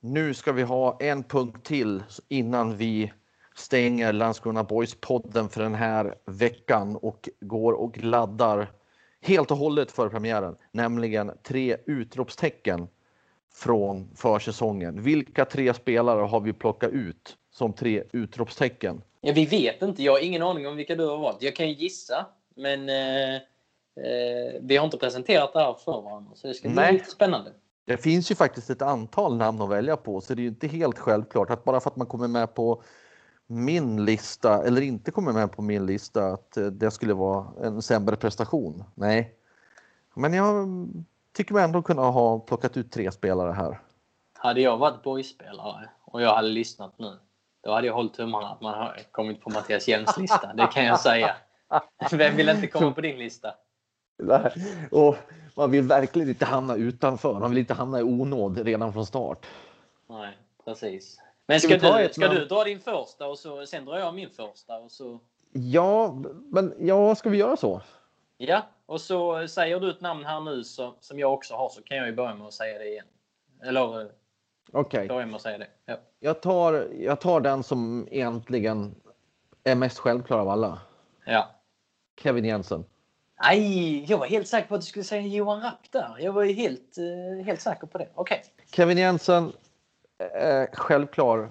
Nu 0.00 0.34
ska 0.34 0.52
vi 0.52 0.62
ha 0.62 0.96
en 1.00 1.24
punkt 1.24 1.66
till 1.66 2.02
innan 2.28 2.76
vi 2.76 3.12
stänger 3.56 4.12
Landskrona 4.12 4.62
Boys-podden 4.62 5.48
för 5.48 5.62
den 5.62 5.74
här 5.74 6.14
veckan 6.26 6.96
och 6.96 7.28
går 7.40 7.72
och 7.72 7.98
laddar 7.98 8.70
helt 9.20 9.50
och 9.50 9.56
hållet 9.56 9.92
för 9.92 10.08
premiären, 10.08 10.56
nämligen 10.72 11.32
tre 11.42 11.76
utropstecken 11.86 12.88
från 13.52 14.10
försäsongen. 14.16 15.02
Vilka 15.02 15.44
tre 15.44 15.74
spelare 15.74 16.20
har 16.20 16.40
vi 16.40 16.52
plockat 16.52 16.90
ut 16.90 17.36
som 17.50 17.72
tre 17.72 18.02
utropstecken? 18.12 19.02
Ja, 19.20 19.32
vi 19.32 19.46
vet 19.46 19.82
inte. 19.82 20.02
Jag 20.02 20.12
har 20.12 20.24
ingen 20.24 20.42
aning 20.42 20.66
om 20.66 20.76
vilka 20.76 20.94
du 20.94 21.06
har 21.06 21.18
valt. 21.18 21.42
Jag 21.42 21.56
kan 21.56 21.68
ju 21.68 21.74
gissa, 21.74 22.26
men 22.56 22.88
eh, 22.88 23.34
eh, 23.34 24.60
vi 24.60 24.76
har 24.76 24.84
inte 24.84 24.98
presenterat 24.98 25.52
det 25.52 25.58
här 25.58 25.74
för 25.74 26.02
varandra, 26.02 26.30
så 26.34 26.46
det 26.46 26.54
ska 26.54 26.68
bli 26.68 26.92
lite 26.92 27.10
spännande. 27.10 27.52
Det 27.86 27.96
finns 27.96 28.30
ju 28.30 28.34
faktiskt 28.34 28.70
ett 28.70 28.82
antal 28.82 29.36
namn 29.36 29.62
att 29.62 29.70
välja 29.70 29.96
på, 29.96 30.20
så 30.20 30.34
det 30.34 30.40
är 30.40 30.42
ju 30.42 30.48
inte 30.48 30.66
helt 30.66 30.98
självklart 30.98 31.50
att 31.50 31.64
bara 31.64 31.80
för 31.80 31.90
att 31.90 31.96
man 31.96 32.06
kommer 32.06 32.28
med 32.28 32.54
på 32.54 32.82
min 33.46 34.04
lista 34.04 34.66
eller 34.66 34.80
inte 34.80 35.10
kommer 35.10 35.32
med 35.32 35.52
på 35.52 35.62
min 35.62 35.86
lista 35.86 36.26
att 36.26 36.56
eh, 36.56 36.66
det 36.66 36.90
skulle 36.90 37.14
vara 37.14 37.46
en 37.62 37.82
sämre 37.82 38.16
prestation. 38.16 38.84
Nej, 38.94 39.34
men 40.14 40.32
jag 40.32 40.66
tycker 41.32 41.54
mig 41.54 41.64
ändå 41.64 41.82
kunna 41.82 42.02
ha 42.02 42.38
plockat 42.38 42.76
ut 42.76 42.92
tre 42.92 43.12
spelare 43.12 43.52
här. 43.52 43.80
Hade 44.38 44.60
jag 44.60 44.76
varit 44.76 45.02
boyspelare 45.02 45.90
och 46.04 46.22
jag 46.22 46.34
hade 46.34 46.48
lyssnat 46.48 46.98
nu, 46.98 47.18
då 47.60 47.72
hade 47.72 47.86
jag 47.86 47.94
hållit 47.94 48.14
tummarna 48.14 48.48
att 48.48 48.60
man 48.60 48.74
har 48.74 49.00
kommit 49.10 49.40
på 49.40 49.50
Mattias 49.50 49.88
Hjelms 49.88 50.16
lista. 50.16 50.52
Det 50.54 50.66
kan 50.66 50.84
jag 50.84 51.00
säga. 51.00 51.36
Vem 52.12 52.36
vill 52.36 52.48
inte 52.48 52.66
komma 52.66 52.92
på 52.92 53.00
din 53.00 53.18
lista? 53.18 53.54
Nej. 54.18 54.52
Och 54.90 55.16
man 55.56 55.70
vill 55.70 55.82
verkligen 55.82 56.28
inte 56.28 56.44
hamna 56.44 56.74
utanför. 56.74 57.40
Man 57.40 57.50
vill 57.50 57.58
inte 57.58 57.74
hamna 57.74 58.00
i 58.00 58.02
onåd 58.02 58.58
redan 58.58 58.92
från 58.92 59.06
start. 59.06 59.46
Nej, 60.08 60.38
precis. 60.64 61.20
Men 61.46 61.60
ska, 61.60 61.78
ska, 61.78 61.98
du, 61.98 62.12
ska 62.12 62.28
du 62.28 62.44
dra 62.44 62.64
din 62.64 62.80
första 62.80 63.26
och 63.26 63.38
så, 63.38 63.66
sen 63.66 63.84
drar 63.84 63.98
jag 63.98 64.14
min 64.14 64.30
första? 64.30 64.78
Och 64.78 64.90
så... 64.90 65.20
Ja, 65.52 66.22
men 66.52 66.74
ja, 66.78 67.14
ska 67.14 67.30
vi 67.30 67.38
göra 67.38 67.56
så? 67.56 67.82
Ja, 68.36 68.62
och 68.86 69.00
så 69.00 69.48
säger 69.48 69.80
du 69.80 69.90
ett 69.90 70.00
namn 70.00 70.24
här 70.24 70.40
nu 70.40 70.64
så, 70.64 70.94
som 71.00 71.18
jag 71.18 71.34
också 71.34 71.54
har 71.54 71.68
så 71.68 71.82
kan 71.82 71.96
jag 71.96 72.06
ju 72.06 72.12
börja 72.12 72.34
med 72.34 72.46
att 72.46 72.54
säga 72.54 72.78
det 72.78 72.88
igen. 72.88 73.06
Eller 73.62 74.00
eh, 74.00 74.06
Okej. 74.72 75.04
Okay. 75.04 75.26
med 75.26 75.34
att 75.34 75.42
säga 75.42 75.58
det. 75.58 75.68
Ja. 75.84 75.96
Jag, 76.20 76.42
tar, 76.42 76.88
jag 76.98 77.20
tar 77.20 77.40
den 77.40 77.62
som 77.62 78.08
egentligen 78.10 78.94
är 79.64 79.74
mest 79.74 79.98
självklar 79.98 80.38
av 80.38 80.48
alla. 80.48 80.80
Ja. 81.24 81.50
Kevin 82.22 82.44
Jensen. 82.44 82.84
Nej, 83.42 84.04
jag 84.10 84.18
var 84.18 84.26
helt 84.26 84.48
säker 84.48 84.68
på 84.68 84.74
att 84.74 84.80
du 84.80 84.86
skulle 84.86 85.04
säga 85.04 85.22
Johan 85.22 85.62
Rapp 85.62 85.92
där. 85.92 86.16
Jag 86.18 86.32
var 86.32 86.42
ju 86.42 86.52
helt, 86.52 86.98
eh, 86.98 87.44
helt 87.44 87.60
säker 87.60 87.86
på 87.86 87.98
det. 87.98 88.08
Okej. 88.14 88.42
Okay. 88.44 88.66
Kevin 88.70 88.98
Jensen, 88.98 89.52
eh, 90.18 90.66
självklar. 90.72 91.50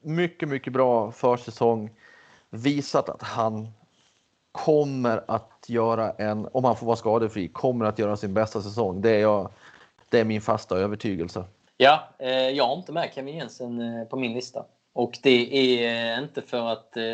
Mycket, 0.00 0.48
mycket 0.48 0.72
bra 0.72 1.12
försäsong. 1.12 1.90
Visat 2.50 3.08
att 3.08 3.22
han 3.22 3.68
kommer 4.52 5.24
att 5.28 5.64
göra 5.66 6.10
en, 6.12 6.48
om 6.52 6.64
han 6.64 6.76
får 6.76 6.86
vara 6.86 6.96
skadefri, 6.96 7.48
kommer 7.48 7.84
att 7.84 7.98
göra 7.98 8.16
sin 8.16 8.34
bästa 8.34 8.62
säsong. 8.62 9.00
Det 9.00 9.10
är, 9.10 9.20
jag, 9.20 9.50
det 10.08 10.20
är 10.20 10.24
min 10.24 10.40
fasta 10.40 10.76
övertygelse. 10.76 11.44
Ja, 11.76 12.08
eh, 12.18 12.30
jag 12.30 12.66
har 12.66 12.76
inte 12.76 12.92
med 12.92 13.10
Kevin 13.14 13.36
Jensen 13.36 13.80
eh, 13.80 14.04
på 14.04 14.16
min 14.16 14.32
lista. 14.32 14.64
Och 14.92 15.18
det 15.22 15.78
är 15.80 16.12
eh, 16.14 16.22
inte 16.22 16.42
för 16.42 16.72
att 16.72 16.96
eh, 16.96 17.04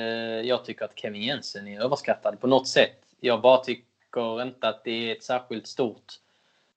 jag 0.40 0.64
tycker 0.64 0.84
att 0.84 0.98
Kevin 0.98 1.22
Jensen 1.22 1.68
är 1.68 1.80
överskattad 1.80 2.40
på 2.40 2.46
något 2.46 2.68
sätt. 2.68 2.98
Jag 3.20 3.40
bara 3.40 3.58
tycker 3.58 4.42
inte 4.42 4.68
att 4.68 4.84
det 4.84 5.10
är 5.10 5.16
ett 5.16 5.22
särskilt 5.22 5.66
stort 5.66 6.12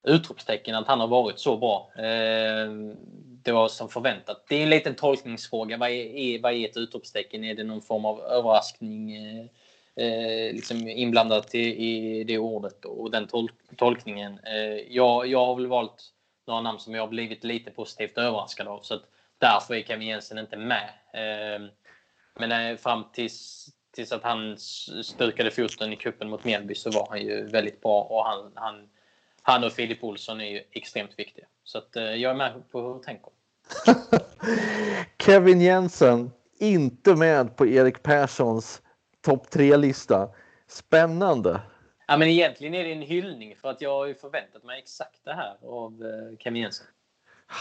utropstecken 0.04 0.76
att 0.76 0.88
han 0.88 1.00
har 1.00 1.08
varit 1.08 1.40
så 1.40 1.58
bra. 1.58 1.92
Eh, 1.96 2.70
det 3.44 3.52
var 3.52 3.68
som 3.68 3.90
förväntat. 3.90 4.46
Det 4.48 4.56
är 4.56 4.64
en 4.64 4.70
liten 4.70 4.96
tolkningsfråga. 4.96 5.78
Vad 5.78 5.90
är, 5.90 6.42
vad 6.42 6.54
är 6.54 6.66
ett 6.66 6.78
utropstecken? 6.78 7.44
Är 7.44 7.56
det 7.56 7.64
någon 7.64 7.82
form 7.82 8.06
av 8.06 8.22
överraskning 8.22 9.16
eh, 9.16 9.46
eh 9.96 10.54
liksom 10.54 10.88
inblandat 10.88 11.56
i, 11.56 11.60
i, 11.60 12.24
det 12.24 12.38
ordet 12.38 12.86
och 12.86 13.12
den 13.12 13.28
tol 13.28 13.52
tolkningen? 13.78 14.40
Eh, 14.44 14.94
jag, 14.96 15.28
jag 15.28 15.46
har 15.46 15.56
väl 15.56 15.68
valt 15.68 16.14
några 16.48 16.62
namn 16.62 16.80
som 16.80 16.96
jag 16.96 17.02
har 17.02 17.08
blivit 17.08 17.44
lite 17.44 17.72
positivt 17.72 18.18
överraskad 18.18 18.68
av. 18.68 18.82
Så 18.82 18.94
att 18.94 19.04
därför 19.38 19.76
är 19.76 19.84
Kevin 19.84 20.08
Jensen 20.08 20.38
inte 20.38 20.58
med. 20.58 20.90
Eh, 21.14 21.70
men 22.40 22.52
eh, 22.52 22.78
fram 22.78 23.04
tills, 23.14 23.70
tills 23.96 24.12
att 24.12 24.24
han 24.24 24.58
stukade 25.04 25.52
foten 25.52 25.94
i 25.94 25.96
kuppen 25.96 26.30
mot 26.30 26.44
Mjällby 26.44 26.76
så 26.76 26.92
var 26.92 27.08
han 27.10 27.22
ju 27.22 27.46
väldigt 27.46 27.82
bra 27.82 28.02
och 28.02 28.26
han, 28.26 28.52
han 28.56 28.90
han 29.50 29.64
och 29.64 29.72
Filip 29.72 30.04
Olsson 30.04 30.42
är 30.42 30.50
ju 30.50 30.64
extremt 30.72 31.20
viktiga. 31.20 31.46
Så 31.64 31.78
att, 31.78 31.96
eh, 31.96 32.04
jag 32.04 32.32
är 32.32 32.36
med 32.36 32.70
på 32.72 32.82
hur 32.82 32.94
du 32.94 33.00
tänker. 33.00 33.30
Kevin 35.24 35.62
Jensen, 35.62 36.32
inte 36.60 37.16
med 37.16 37.56
på 37.56 37.68
Erik 37.68 38.04
Perssons 38.04 38.82
topp 39.22 39.50
tre-lista. 39.50 40.30
Spännande. 40.68 41.62
Ja, 42.08 42.18
men 42.18 42.28
egentligen 42.28 42.74
är 42.74 42.84
det 42.84 42.92
en 42.92 43.02
hyllning 43.02 43.56
för 43.56 43.70
att 43.70 43.82
jag 43.82 43.90
har 43.90 44.06
ju 44.06 44.16
förväntat 44.16 44.64
mig 44.64 44.80
exakt 44.80 45.26
det 45.26 45.34
här 45.34 45.58
av 45.64 46.04
eh, 46.06 46.38
Kevin 46.38 46.62
Jensen. 46.62 46.88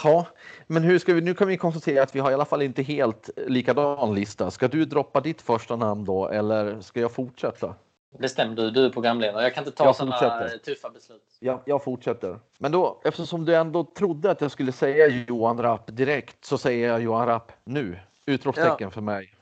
Ja, 0.04 0.26
men 0.66 0.82
hur 0.82 0.98
ska 0.98 1.14
vi, 1.14 1.20
nu 1.20 1.34
kan 1.34 1.48
vi 1.48 1.56
konstatera 1.56 2.02
att 2.02 2.14
vi 2.14 2.20
har 2.20 2.30
i 2.30 2.34
alla 2.34 2.44
fall 2.44 2.62
inte 2.62 2.82
helt 2.82 3.30
likadan 3.36 4.14
lista. 4.14 4.50
Ska 4.50 4.68
du 4.68 4.84
droppa 4.84 5.20
ditt 5.20 5.42
första 5.42 5.76
namn 5.76 6.04
då 6.04 6.28
eller 6.28 6.80
ska 6.80 7.00
jag 7.00 7.12
fortsätta? 7.12 7.74
Bestäm 8.10 8.54
du, 8.54 8.70
du 8.70 8.86
är 8.86 8.90
programledare. 8.90 9.42
Jag 9.42 9.54
kan 9.54 9.64
inte 9.64 9.76
ta 9.76 9.94
sådana 9.94 10.48
tuffa 10.64 10.90
beslut. 10.90 11.36
Jag, 11.40 11.60
jag 11.64 11.84
fortsätter. 11.84 12.40
Men 12.58 12.72
då, 12.72 13.00
eftersom 13.04 13.44
du 13.44 13.56
ändå 13.56 13.84
trodde 13.84 14.30
att 14.30 14.40
jag 14.40 14.50
skulle 14.50 14.72
säga 14.72 15.24
Johan 15.28 15.62
Rapp 15.62 15.96
direkt 15.96 16.44
så 16.44 16.58
säger 16.58 16.88
jag 16.88 17.02
Johan 17.02 17.26
Rapp 17.26 17.52
nu. 17.64 17.98
Utropstecken 18.26 18.76
ja. 18.78 18.90
för 18.90 19.00
mig. 19.00 19.34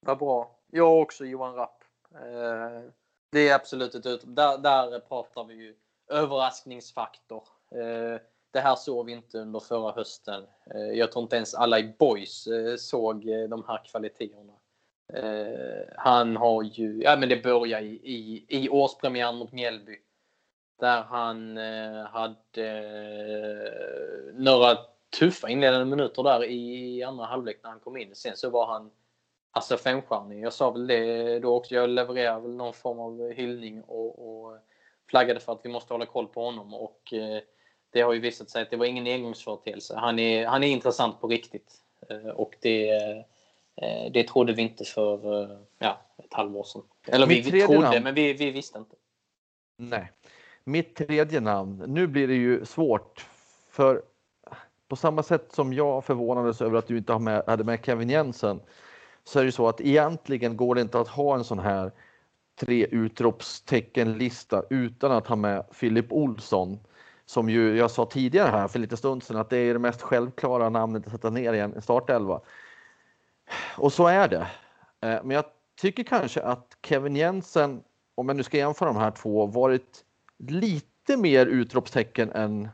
Vad 0.00 0.18
bra. 0.18 0.56
Jag 0.70 1.00
också 1.00 1.24
Johan 1.24 1.54
Rapp. 1.54 1.84
Eh, 2.14 2.90
det 3.32 3.48
är 3.48 3.54
absolut 3.54 3.94
ett 3.94 4.06
utrop. 4.06 4.36
Där, 4.36 4.58
där 4.58 4.98
pratar 4.98 5.44
vi 5.44 5.54
ju 5.54 5.74
överraskningsfaktor. 6.08 7.42
Eh, 7.70 8.20
det 8.50 8.60
här 8.60 8.76
såg 8.76 9.06
vi 9.06 9.12
inte 9.12 9.38
under 9.38 9.60
förra 9.60 9.92
hösten. 9.92 10.46
Eh, 10.74 10.80
jag 10.80 11.12
tror 11.12 11.22
inte 11.22 11.36
ens 11.36 11.54
alla 11.54 11.78
i 11.78 11.94
Boys 11.98 12.48
såg 12.78 13.26
de 13.50 13.64
här 13.68 13.84
kvaliteterna. 13.84 14.52
Eh, 15.14 15.94
han 15.96 16.36
har 16.36 16.62
ju, 16.62 17.02
ja 17.02 17.16
men 17.16 17.28
det 17.28 17.42
börjar 17.42 17.80
i, 17.80 18.00
i, 18.02 18.44
i 18.48 18.68
årspremiären 18.68 19.36
mot 19.36 19.52
Mjällby. 19.52 19.96
Där 20.80 21.02
han 21.02 21.58
eh, 21.58 22.04
hade 22.04 22.68
eh, 22.68 24.34
några 24.34 24.78
tuffa 25.18 25.48
inledande 25.48 25.84
minuter 25.84 26.22
där 26.22 26.44
i 26.44 27.02
andra 27.02 27.24
halvlek 27.24 27.60
när 27.62 27.70
han 27.70 27.80
kom 27.80 27.96
in. 27.96 28.14
Sen 28.14 28.36
så 28.36 28.50
var 28.50 28.66
han 28.66 28.90
alltså 29.50 29.76
femstjärnig. 29.76 30.44
Jag 30.44 30.52
sa 30.52 30.70
väl 30.70 30.86
det 30.86 31.38
då 31.38 31.56
också. 31.56 31.74
Jag 31.74 31.90
levererade 31.90 32.40
väl 32.40 32.50
någon 32.50 32.74
form 32.74 33.00
av 33.00 33.32
hyllning 33.32 33.82
och, 33.82 34.18
och 34.28 34.58
flaggade 35.10 35.40
för 35.40 35.52
att 35.52 35.60
vi 35.64 35.68
måste 35.68 35.94
hålla 35.94 36.06
koll 36.06 36.26
på 36.26 36.44
honom. 36.44 36.74
Och 36.74 37.12
eh, 37.12 37.42
det 37.92 38.00
har 38.00 38.12
ju 38.12 38.20
visat 38.20 38.50
sig 38.50 38.62
att 38.62 38.70
det 38.70 38.76
var 38.76 38.86
ingen 38.86 39.06
engångsföreteelse. 39.06 39.96
Han 39.96 40.18
är, 40.18 40.46
han 40.46 40.64
är 40.64 40.68
intressant 40.68 41.20
på 41.20 41.28
riktigt. 41.28 41.72
Eh, 42.08 42.28
och 42.28 42.56
det 42.60 42.90
Eh, 42.90 43.24
det 44.12 44.28
trodde 44.28 44.52
vi 44.52 44.62
inte 44.62 44.84
för 44.84 45.42
eh, 45.42 45.58
ja, 45.78 46.00
ett 46.18 46.34
halvår 46.34 46.64
sedan. 46.64 46.82
Eller 47.06 47.26
Mitt 47.26 47.46
vi, 47.46 47.50
vi 47.50 47.60
trodde, 47.62 47.80
namn. 47.80 48.02
men 48.02 48.14
vi, 48.14 48.32
vi 48.32 48.50
visste 48.50 48.78
inte. 48.78 48.96
Nej. 49.76 50.12
Mitt 50.64 50.96
tredje 50.96 51.40
namn. 51.40 51.84
Nu 51.86 52.06
blir 52.06 52.28
det 52.28 52.34
ju 52.34 52.64
svårt. 52.64 53.26
För 53.70 54.02
på 54.88 54.96
samma 54.96 55.22
sätt 55.22 55.52
som 55.52 55.72
jag 55.72 56.04
förvånades 56.04 56.60
över 56.60 56.78
att 56.78 56.86
du 56.86 56.98
inte 56.98 57.12
hade 57.46 57.64
med 57.64 57.84
Kevin 57.84 58.10
Jensen 58.10 58.60
så 59.24 59.40
är 59.40 59.44
det 59.44 59.52
så 59.52 59.68
att 59.68 59.80
egentligen 59.80 60.56
går 60.56 60.74
det 60.74 60.80
inte 60.80 61.00
att 61.00 61.08
ha 61.08 61.34
en 61.34 61.44
sån 61.44 61.58
här 61.58 61.92
tre 62.60 62.86
utropstecken-lista 62.86 64.62
utan 64.70 65.12
att 65.12 65.26
ha 65.26 65.36
med 65.36 65.64
Filip 65.72 66.12
Olsson 66.12 66.78
som 67.26 67.50
ju 67.50 67.76
jag 67.76 67.90
sa 67.90 68.06
tidigare 68.06 68.50
här 68.50 68.68
för 68.68 68.78
lite 68.78 68.96
stund 68.96 69.22
sedan 69.22 69.36
att 69.36 69.50
det 69.50 69.58
är 69.58 69.72
det 69.72 69.78
mest 69.78 70.02
självklara 70.02 70.68
namnet 70.68 71.06
att 71.06 71.12
sätta 71.12 71.30
ner 71.30 71.52
i 71.52 71.60
en 71.60 71.82
startelva. 71.82 72.40
Och 73.76 73.92
så 73.92 74.06
är 74.06 74.28
det. 74.28 74.46
Eh, 75.00 75.18
men 75.22 75.30
jag 75.30 75.44
tycker 75.80 76.02
kanske 76.02 76.40
att 76.40 76.76
Kevin 76.86 77.16
Jensen, 77.16 77.82
om 78.14 78.28
jag 78.28 78.36
nu 78.36 78.42
ska 78.42 78.56
jämföra 78.56 78.88
de 78.88 78.98
här 78.98 79.10
två, 79.10 79.46
varit 79.46 80.04
lite 80.48 81.16
mer 81.16 81.46
utropstecken 81.46 82.32
än 82.32 82.68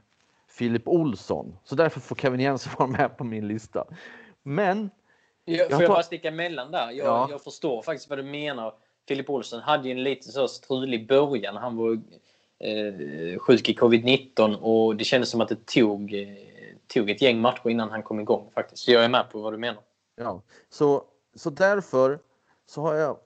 Filip 0.49 0.89
Olsson. 0.89 1.59
Så 1.64 1.74
därför 1.74 2.01
får 2.01 2.16
Kevin 2.16 2.41
Jensen 2.41 2.72
vara 2.79 2.89
med 2.89 3.16
på 3.16 3.24
min 3.24 3.49
lista. 3.49 3.85
Men. 4.43 4.91
Jag, 5.45 5.70
får 5.70 5.83
jag, 5.83 5.91
bara 5.91 6.03
sticka 6.03 6.29
emellan 6.29 6.70
där? 6.70 6.91
Jag, 6.91 7.07
ja. 7.07 7.29
jag 7.31 7.43
förstår 7.43 7.83
faktiskt 7.83 8.11
vad 8.11 8.18
du 8.18 8.22
menar. 8.22 8.74
Filip 9.09 9.31
Olsson 9.31 9.61
hade 9.61 9.89
ju 9.89 9.93
en 9.93 10.03
lite 10.03 10.29
så 10.33 10.49
strulig 10.49 11.09
början. 11.09 11.57
Han 11.57 11.77
var 11.77 11.93
eh, 12.59 13.39
sjuk 13.39 13.68
i 13.68 13.74
covid-19 13.74 14.55
och 14.55 14.97
det 14.97 15.05
kändes 15.05 15.31
som 15.31 15.41
att 15.41 15.49
det 15.49 15.66
tog, 15.66 16.14
eh, 16.14 16.29
tog 16.87 17.11
ett 17.11 17.22
gäng 17.22 17.41
matcher 17.41 17.68
innan 17.70 17.91
han 17.91 18.03
kom 18.03 18.20
igång 18.20 18.51
faktiskt. 18.55 18.83
Så 18.83 18.93
jag 18.93 19.05
är 19.05 19.09
med 19.09 19.31
på 19.31 19.41
vad 19.41 19.53
du 19.53 19.57
menar. 19.57 19.83
Ja, 20.17 20.43
så, 20.69 21.05
så 21.35 21.51
därför 21.51 22.19
så 22.67 22.83
har 22.83 22.95
jag 22.95 23.19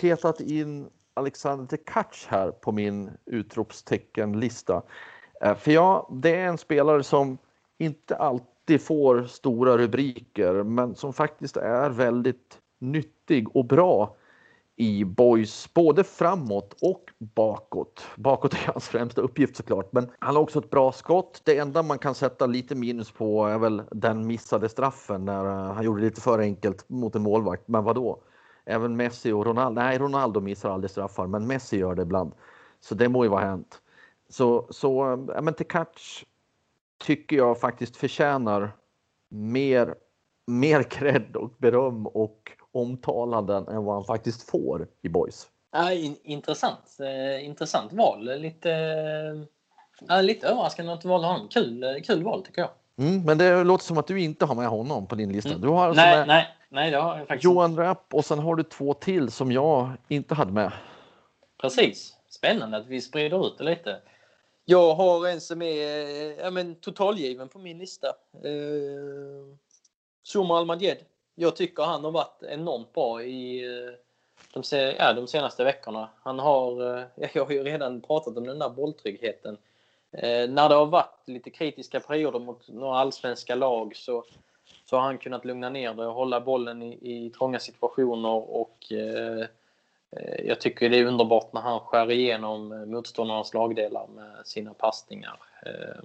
petat 0.00 0.40
in 0.40 0.90
Alexander 1.14 1.66
Tekac 1.66 2.26
här 2.28 2.50
på 2.50 2.72
min 2.72 3.10
utropsteckenlista. 3.26 4.82
Eh, 5.40 5.54
för 5.56 5.70
ja, 5.70 6.10
det 6.12 6.36
är 6.36 6.46
en 6.46 6.58
spelare 6.58 7.02
som 7.02 7.38
inte 7.78 8.16
alltid 8.16 8.82
får 8.82 9.24
stora 9.24 9.78
rubriker, 9.78 10.62
men 10.62 10.94
som 10.94 11.12
faktiskt 11.12 11.56
är 11.56 11.90
väldigt 11.90 12.58
nyttig 12.78 13.56
och 13.56 13.64
bra 13.64 14.16
i 14.78 15.04
boys, 15.04 15.74
både 15.74 16.04
framåt 16.04 16.76
och 16.82 17.04
bakåt. 17.18 18.06
Bakåt 18.16 18.54
är 18.54 18.72
hans 18.72 18.88
främsta 18.88 19.20
uppgift 19.20 19.56
såklart, 19.56 19.92
men 19.92 20.10
han 20.18 20.34
har 20.34 20.42
också 20.42 20.58
ett 20.58 20.70
bra 20.70 20.92
skott. 20.92 21.40
Det 21.44 21.58
enda 21.58 21.82
man 21.82 21.98
kan 21.98 22.14
sätta 22.14 22.46
lite 22.46 22.74
minus 22.74 23.10
på 23.10 23.46
är 23.46 23.58
väl 23.58 23.82
den 23.90 24.26
missade 24.26 24.68
straffen 24.68 25.24
när 25.24 25.44
eh, 25.44 25.72
han 25.72 25.84
gjorde 25.84 26.00
det 26.00 26.04
lite 26.04 26.20
för 26.20 26.38
enkelt 26.38 26.88
mot 26.88 27.14
en 27.14 27.22
målvakt. 27.22 27.68
Men 27.68 27.84
vad 27.84 27.94
då? 27.94 28.22
Även 28.64 28.96
Messi 28.96 29.32
och 29.32 29.46
Ronaldo. 29.46 29.80
Nej, 29.80 29.98
Ronaldo 29.98 30.40
missar 30.40 30.70
aldrig 30.70 30.90
straffar, 30.90 31.26
men 31.26 31.46
Messi 31.46 31.78
gör 31.78 31.94
det 31.94 32.02
ibland. 32.02 32.32
Så 32.80 32.94
det 32.94 33.08
må 33.08 33.24
ju 33.24 33.30
vara 33.30 33.44
hänt. 33.44 33.82
Så, 34.28 34.66
så 34.70 35.12
eh, 35.12 35.18
ja, 35.34 35.40
men 35.40 35.54
Tekac 35.54 36.24
tycker 37.04 37.36
jag 37.36 37.60
faktiskt 37.60 37.96
förtjänar 37.96 38.76
mer, 39.28 39.94
mer 40.46 40.82
cred 40.90 41.36
och 41.36 41.54
beröm 41.58 42.06
och 42.06 42.52
omtalanden 42.72 43.68
än 43.68 43.84
vad 43.84 43.94
han 43.94 44.04
faktiskt 44.04 44.50
får 44.50 44.88
i 45.02 45.08
Boys. 45.08 45.48
Ja, 45.72 45.92
intressant. 46.22 46.96
Eh, 47.00 47.44
intressant 47.44 47.92
val. 47.92 48.40
Lite, 48.40 48.72
eh, 50.10 50.22
lite 50.22 50.46
överraskande 50.46 50.92
att 50.92 51.00
du 51.00 51.08
valde 51.08 51.26
honom. 51.26 51.48
Kul, 51.48 51.82
eh, 51.82 52.02
kul 52.04 52.22
val 52.22 52.42
tycker 52.44 52.60
jag. 52.60 52.70
Mm, 52.98 53.24
men 53.24 53.38
det 53.38 53.64
låter 53.64 53.84
som 53.84 53.98
att 53.98 54.06
du 54.06 54.20
inte 54.20 54.44
har 54.44 54.54
med 54.54 54.68
honom 54.68 55.06
på 55.06 55.14
din 55.14 55.32
lista. 55.32 55.50
Mm. 55.50 55.60
Du 55.60 55.68
har 55.68 55.86
alltså 55.86 56.02
nej, 56.02 56.26
nej, 56.26 56.48
nej, 56.68 56.90
det 56.90 56.96
har 56.96 57.18
jag 57.18 57.28
faktiskt 57.28 57.44
Johan 57.44 57.76
Rapp 57.76 58.14
och 58.14 58.24
sen 58.24 58.38
har 58.38 58.56
du 58.56 58.62
två 58.62 58.94
till 58.94 59.30
som 59.30 59.52
jag 59.52 59.92
inte 60.08 60.34
hade 60.34 60.52
med. 60.52 60.72
Precis. 61.60 62.14
Spännande 62.28 62.76
att 62.76 62.86
vi 62.86 63.00
sprider 63.00 63.46
ut 63.46 63.58
det 63.58 63.64
lite. 63.64 64.00
Jag 64.64 64.94
har 64.94 65.28
en 65.28 65.40
som 65.40 65.62
är 65.62 66.40
ja, 66.40 66.50
men, 66.50 66.74
totalgiven 66.74 67.48
på 67.48 67.58
min 67.58 67.78
lista. 67.78 68.06
Eh, 68.44 69.56
Zuma 70.32 70.58
Almadjed 70.58 70.98
jag 71.38 71.56
tycker 71.56 71.82
han 71.82 72.04
har 72.04 72.10
varit 72.10 72.42
enormt 72.42 72.92
bra 72.92 73.22
i 73.22 73.64
eh, 73.64 73.92
de, 74.52 74.62
ja, 74.98 75.12
de 75.12 75.26
senaste 75.26 75.64
veckorna. 75.64 76.08
Han 76.22 76.38
har, 76.38 76.98
eh, 76.98 77.04
jag 77.32 77.44
har 77.44 77.52
ju 77.52 77.62
redan 77.62 78.00
pratat 78.00 78.36
om 78.36 78.46
den 78.46 78.58
där 78.58 78.68
bolltryggheten. 78.68 79.58
Eh, 80.12 80.50
när 80.50 80.68
det 80.68 80.74
har 80.74 80.86
varit 80.86 81.22
lite 81.28 81.50
kritiska 81.50 82.00
perioder 82.00 82.38
mot 82.38 82.68
några 82.68 82.98
allsvenska 82.98 83.54
lag 83.54 83.96
så, 83.96 84.24
så 84.84 84.96
har 84.96 85.02
han 85.02 85.18
kunnat 85.18 85.44
lugna 85.44 85.68
ner 85.68 85.94
det 85.94 86.06
och 86.06 86.14
hålla 86.14 86.40
bollen 86.40 86.82
i, 86.82 86.98
i 87.02 87.30
trånga 87.30 87.58
situationer 87.58 88.56
och 88.56 88.92
eh, 88.92 89.46
eh 90.10 90.46
jag 90.46 90.60
tycker 90.60 90.90
det 90.90 90.98
är 90.98 91.04
underbart 91.04 91.52
när 91.52 91.60
han 91.60 91.80
skär 91.80 92.10
igenom 92.10 92.84
motståndarnas 92.90 93.54
lagdelar 93.54 94.06
med 94.06 94.46
sina 94.46 94.74
passningar. 94.74 95.40
Eh, 95.66 96.04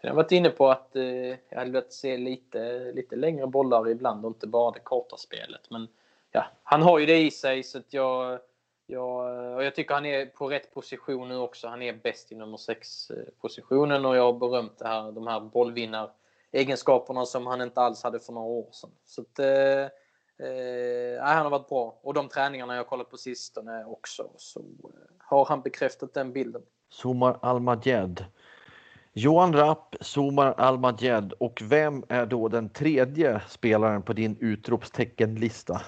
jag 0.00 0.10
har 0.10 0.16
varit 0.16 0.32
inne 0.32 0.50
på 0.50 0.70
att 0.70 0.96
eh, 0.96 1.04
jag 1.48 1.58
hade 1.58 1.70
velat 1.70 1.92
se 1.92 2.16
lite, 2.16 2.92
lite 2.92 3.16
längre 3.16 3.46
bollar 3.46 3.88
ibland 3.88 4.24
och 4.24 4.30
inte 4.30 4.46
bara 4.46 4.70
det 4.70 4.80
korta 4.80 5.16
spelet. 5.16 5.70
Men 5.70 5.88
ja, 6.32 6.44
han 6.62 6.82
har 6.82 6.98
ju 6.98 7.06
det 7.06 7.18
i 7.18 7.30
sig 7.30 7.62
så 7.62 7.78
att 7.78 7.92
jag, 7.92 8.38
jag, 8.86 9.54
och 9.56 9.64
jag 9.64 9.74
tycker 9.74 9.94
han 9.94 10.06
är 10.06 10.26
på 10.26 10.48
rätt 10.48 10.74
position 10.74 11.28
nu 11.28 11.36
också. 11.36 11.68
Han 11.68 11.82
är 11.82 11.92
bäst 11.92 12.32
i 12.32 12.34
nummer 12.34 12.56
6 12.56 13.10
eh, 13.10 13.16
positionen 13.40 14.06
och 14.06 14.16
jag 14.16 14.22
har 14.22 14.32
berömt 14.32 14.78
det 14.78 14.88
här, 14.88 15.12
de 15.12 15.26
här 15.26 15.40
bollvinnaregenskaperna 15.40 17.26
som 17.26 17.46
han 17.46 17.60
inte 17.60 17.80
alls 17.80 18.02
hade 18.02 18.20
för 18.20 18.32
några 18.32 18.48
år 18.48 18.68
sedan. 18.72 18.90
Så 19.04 19.20
att, 19.20 19.38
eh, 19.38 19.82
eh, 20.48 21.22
han 21.22 21.44
har 21.44 21.50
varit 21.50 21.68
bra. 21.68 21.98
Och 22.02 22.14
de 22.14 22.28
träningarna 22.28 22.76
jag 22.76 22.86
kollat 22.86 23.10
på 23.10 23.16
sistone 23.16 23.84
också 23.84 24.30
så 24.36 24.60
eh, 24.60 24.66
har 25.18 25.44
han 25.44 25.62
bekräftat 25.62 26.14
den 26.14 26.32
bilden. 26.32 26.62
Somar 26.90 27.38
Almadjed 27.42 28.24
Johan 29.12 29.52
Rapp, 29.52 29.96
Somar 30.00 30.54
Almadjed 30.56 31.32
och 31.32 31.62
vem 31.64 32.04
är 32.08 32.26
då 32.26 32.48
den 32.48 32.68
tredje 32.68 33.40
spelaren 33.48 34.02
på 34.02 34.12
din 34.12 34.36
utropsteckenlista? 34.40 35.80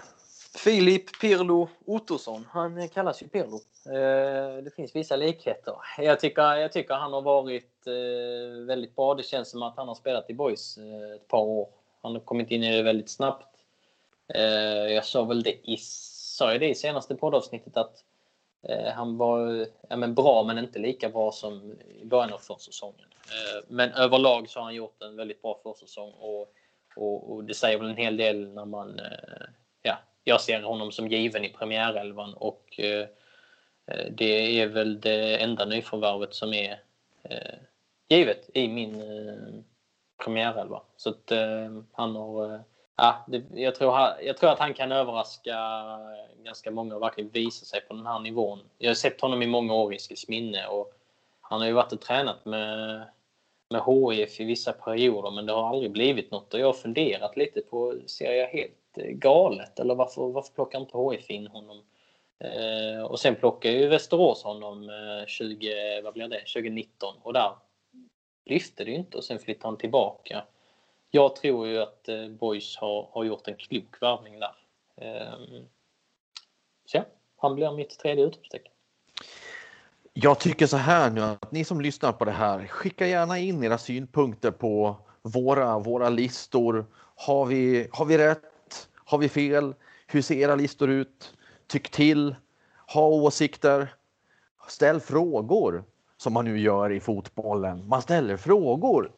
Filip 0.64 1.20
Pirlo 1.20 1.68
Ottosson. 1.86 2.46
Han 2.50 2.88
kallas 2.88 3.22
ju 3.22 3.28
Pirlo. 3.28 3.60
Eh, 3.86 4.62
det 4.64 4.74
finns 4.76 4.96
vissa 4.96 5.16
likheter. 5.16 5.74
Jag 5.98 6.20
tycker, 6.20 6.42
jag 6.42 6.72
tycker 6.72 6.94
han 6.94 7.12
har 7.12 7.22
varit 7.22 7.86
eh, 7.86 8.66
väldigt 8.66 8.96
bra. 8.96 9.14
Det 9.14 9.22
känns 9.22 9.50
som 9.50 9.62
att 9.62 9.76
han 9.76 9.88
har 9.88 9.94
spelat 9.94 10.30
i 10.30 10.34
Boys 10.34 10.78
eh, 10.78 11.14
ett 11.14 11.28
par 11.28 11.42
år. 11.42 11.68
Han 12.02 12.12
har 12.12 12.20
kommit 12.20 12.50
in 12.50 12.62
i 12.62 12.76
det 12.76 12.82
väldigt 12.82 13.10
snabbt. 13.10 13.46
Jag 14.88 15.04
sa 15.04 15.24
väl 15.24 15.42
det 15.42 15.70
i, 15.70 15.76
sa 15.80 16.52
jag 16.52 16.60
det 16.60 16.68
i 16.68 16.74
senaste 16.74 17.14
poddavsnittet 17.14 17.76
att 17.76 18.04
Eh, 18.62 18.92
han 18.92 19.16
var 19.16 19.66
ja, 19.88 19.96
men 19.96 20.14
bra 20.14 20.44
men 20.44 20.58
inte 20.58 20.78
lika 20.78 21.08
bra 21.08 21.32
som 21.32 21.78
i 22.00 22.04
början 22.04 22.32
av 22.32 22.38
försäsongen. 22.38 23.08
Eh, 23.24 23.64
men 23.68 23.92
överlag 23.92 24.48
så 24.48 24.58
har 24.58 24.64
han 24.64 24.74
gjort 24.74 25.02
en 25.02 25.16
väldigt 25.16 25.42
bra 25.42 25.61
försäsong 25.62 26.12
och, 26.12 26.52
och, 26.96 27.32
och, 27.32 27.44
det 27.44 27.54
säger 27.54 27.78
väl 27.78 27.90
en 27.90 27.96
hel 27.96 28.16
del 28.16 28.48
när 28.48 28.64
man... 28.64 28.98
Eh, 28.98 29.46
ja, 29.82 29.98
jag 30.24 30.40
ser 30.40 30.62
honom 30.62 30.92
som 30.92 31.08
given 31.08 31.44
i 31.44 31.48
premiärelvan 31.48 32.34
och 32.34 32.80
det 34.11 34.61
är 34.61 34.66
väl 34.66 35.00
det 35.00 35.42
enda 35.42 35.64
nyförvärvet 35.64 36.34
som 36.34 36.54
är 36.54 36.80
givet 38.08 38.50
i 38.54 38.68
min 38.68 39.02
premiärelva. 40.24 40.82
Så 40.96 41.11
att 41.11 41.32
han 41.92 42.16
har 42.16 42.64
ja, 43.01 43.24
det, 43.26 43.61
jag, 43.61 43.74
tror, 43.74 43.98
jag 44.22 44.36
tror 44.36 44.51
att 44.51 44.59
han 44.59 44.74
kan 44.74 44.92
överraska 44.92 45.51
eh, 45.51 46.44
ganska 46.44 46.70
många 46.70 46.94
och 46.94 47.03
verkligen 47.03 47.30
visa 47.30 47.64
sig 47.64 47.80
på 47.80 47.94
den 47.94 48.07
här 48.07 48.18
nivån. 48.18 48.61
Jag 48.78 48.90
har 48.90 48.94
sett 48.94 49.20
honom 49.20 49.42
i 49.42 49.46
många 49.46 49.74
år 49.74 49.94
i 49.94 49.98
minne 50.28 50.66
och 50.66 50.92
han 51.40 51.61
har 51.61 51.66
ju 51.66 51.72
varit 51.72 51.92
och 51.92 52.01
tränat 52.01 52.44
med, 52.44 53.03
med 53.70 53.82
HIF 53.86 54.40
i 54.40 54.44
vissa 54.44 54.72
perioder 54.72 55.30
men 55.30 55.46
det 55.46 55.53
har 55.53 55.68
aldrig 55.68 55.92
blivit 55.92 56.30
något. 56.30 56.55
Och 56.55 56.61
jag 56.61 56.66
har 56.66 56.72
funderat 56.72 57.36
lite 57.36 57.61
på, 57.61 57.94
ser 58.07 58.32
jag 58.32 58.48
helt 58.48 58.98
eh, 58.98 59.11
galet? 59.11 59.80
Eller 59.80 59.94
varför, 59.94 60.28
varför 60.28 60.55
plockar 60.55 60.80
inte 60.80 60.98
HIF 60.98 61.30
in 61.30 61.46
honom? 61.46 61.82
Eh, 62.38 63.03
och 63.03 63.20
sen 63.20 63.36
plockar 63.36 63.70
ju 63.70 63.88
Västerås 63.88 64.42
honom 64.42 64.90
eh, 64.90 65.26
20, 65.26 66.01
vad 66.03 66.12
blir 66.12 66.28
det, 66.28 66.40
2019 66.40 67.14
och 67.22 67.32
där 67.32 67.53
lyfte 68.44 68.84
det 68.84 68.90
ju 68.90 68.96
inte 68.96 69.16
och 69.16 69.24
sen 69.24 69.38
flyttade 69.38 69.66
han 69.66 69.76
tillbaka 69.76 70.44
jag 71.11 71.36
tror 71.36 71.66
ju 71.66 71.78
att 71.78 72.08
eh, 72.08 72.28
Boys 72.28 72.76
har, 72.76 73.08
har 73.12 73.24
gjort 73.24 73.48
en 73.48 73.56
klok 73.56 74.02
värvning 74.02 74.40
där. 74.40 74.54
Eh, 74.96 75.62
så 76.84 76.96
ja, 76.96 77.04
han 77.36 77.54
blir 77.54 77.72
mitt 77.72 77.98
tredje 77.98 78.24
utropstecken. 78.24 78.72
Jag 80.12 80.40
tycker 80.40 80.66
så 80.66 80.76
här 80.76 81.11
nu 81.11 81.20
att 81.20 81.52
ni 81.52 81.64
som 81.64 81.80
lyssnar 81.80 82.12
på 82.12 82.24
det 82.24 82.30
här, 82.30 82.66
skicka 82.66 83.06
gärna 83.06 83.38
in 83.38 83.64
era 83.64 83.78
synpunkter 83.78 84.50
på 84.50 84.96
våra, 85.22 85.78
våra 85.78 86.08
listor. 86.08 86.86
Har 87.16 87.46
vi, 87.46 87.88
har 87.92 88.04
vi 88.04 88.18
rätt? 88.18 88.88
Har 88.94 89.18
vi 89.18 89.28
fel? 89.28 89.74
Hur 90.06 90.22
ser 90.22 90.34
era 90.34 90.54
listor 90.54 90.90
ut? 90.90 91.34
Tyck 91.66 91.90
till, 91.90 92.34
ha 92.86 93.08
åsikter, 93.08 93.94
ställ 94.68 95.00
frågor 95.00 95.84
som 96.16 96.32
man 96.32 96.44
nu 96.44 96.61
gör 96.61 96.92
i 96.92 97.00
fotbollen. 97.00 97.88
Man 97.88 98.02
ställer 98.02 98.36
frågor 98.36 99.12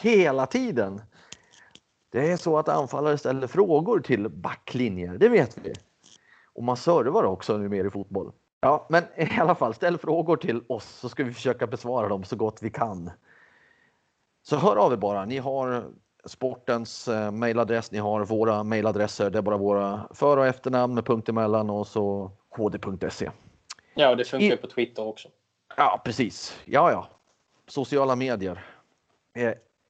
hela 0.00 0.46
tiden. 0.46 1.00
Det 2.10 2.32
är 2.32 2.36
så 2.36 2.58
att 2.58 2.68
anfallare 2.68 3.18
ställer 3.18 3.46
frågor 3.46 4.00
till 4.00 4.28
backlinjer, 4.28 5.18
det 5.18 5.28
vet 5.28 5.58
vi. 5.58 5.72
Och 6.54 6.62
man 6.62 6.76
servar 6.76 7.24
också 7.24 7.56
nu 7.56 7.68
mer 7.68 7.84
i 7.84 7.90
fotboll. 7.90 8.32
Ja, 8.60 8.86
men 8.88 9.04
i 9.16 9.40
alla 9.40 9.54
fall 9.54 9.74
ställ 9.74 9.98
frågor 9.98 10.36
till 10.36 10.62
oss 10.68 10.84
så 10.84 11.08
ska 11.08 11.24
vi 11.24 11.32
försöka 11.32 11.66
besvara 11.66 12.08
dem 12.08 12.24
så 12.24 12.36
gott 12.36 12.58
vi 12.62 12.70
kan. 12.70 13.10
Så 14.42 14.56
hör 14.56 14.76
av 14.76 14.92
er 14.92 14.96
bara. 14.96 15.24
Ni 15.24 15.38
har 15.38 15.84
sportens 16.24 17.08
eh, 17.08 17.30
mejladress, 17.30 17.92
ni 17.92 17.98
har 17.98 18.24
våra 18.24 18.64
mejladresser. 18.64 19.30
Det 19.30 19.38
är 19.38 19.42
bara 19.42 19.56
våra 19.56 20.08
för 20.14 20.36
och 20.36 20.46
efternamn 20.46 20.94
med 20.94 21.06
punkt 21.06 21.28
emellan 21.28 21.70
och 21.70 21.86
så 21.86 22.30
hd.se. 22.50 23.30
Ja, 23.94 24.10
och 24.10 24.16
det 24.16 24.24
funkar 24.24 24.54
I... 24.54 24.56
på 24.56 24.66
Twitter 24.66 25.06
också. 25.06 25.28
Ja, 25.76 26.02
precis. 26.04 26.60
Ja, 26.64 26.90
ja. 26.90 27.08
Sociala 27.66 28.16
medier. 28.16 28.64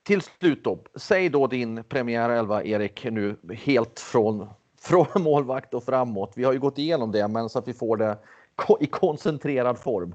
Till 0.07 0.20
slut 0.22 0.64
då, 0.64 0.78
säg 0.94 1.28
då 1.28 1.46
din 1.46 1.84
premiärelva 1.84 2.64
Erik 2.64 3.04
nu 3.04 3.36
helt 3.64 4.00
från, 4.00 4.48
från 4.80 5.07
målvakt 5.22 5.74
och 5.74 5.84
framåt. 5.84 6.32
Vi 6.36 6.44
har 6.44 6.52
ju 6.52 6.59
gått 6.59 6.78
igenom 6.78 7.12
det, 7.12 7.28
men 7.28 7.48
så 7.48 7.59
att 7.59 7.68
vi 7.68 7.74
får 7.74 7.96
det 7.96 8.18
i 8.80 8.86
koncentrerad 8.86 9.78
form. 9.78 10.14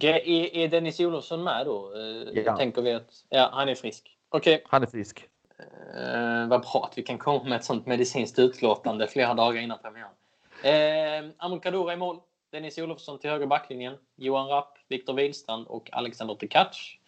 Är, 0.00 0.56
är 0.56 0.68
Dennis 0.68 1.00
Olofsson 1.00 1.44
med 1.44 1.66
då? 1.66 1.92
Eh, 1.96 2.42
Ja. 2.44 2.56
Tänker 2.56 2.82
vi 2.82 2.92
att 2.92 3.10
ja, 3.28 3.50
han 3.52 3.68
är 3.68 3.74
frisk. 3.74 4.16
Okej, 4.28 4.62
Han 4.66 4.82
är 4.82 4.86
frisk. 4.86 5.28
eh, 5.58 6.48
vad 6.48 6.60
bra 6.60 6.88
att 6.90 6.98
vi 6.98 7.02
kan 7.02 7.18
komma 7.18 7.44
med 7.44 7.56
ett 7.56 7.64
sånt 7.64 7.86
medicinskt 7.86 8.38
utlåtande 8.38 9.06
flera 9.06 9.34
dagar 9.34 9.62
innan 9.62 9.78
premiären. 9.82 10.10
Eh, 11.24 11.30
Amon 11.38 11.60
Kadura 11.60 11.92
i 11.92 11.96
mål. 11.96 12.18
Dennis 12.52 12.78
Olofsson 12.78 13.18
till 13.18 13.30
höger 13.30 13.46
backlinjen. 13.46 13.94
Johan 14.16 14.48
Rapp, 14.48 14.78
Viktor 14.88 15.14
Wihlstrand 15.14 15.66
och 15.66 15.88
Alexander 15.92 16.34
Tekac. 16.34 16.98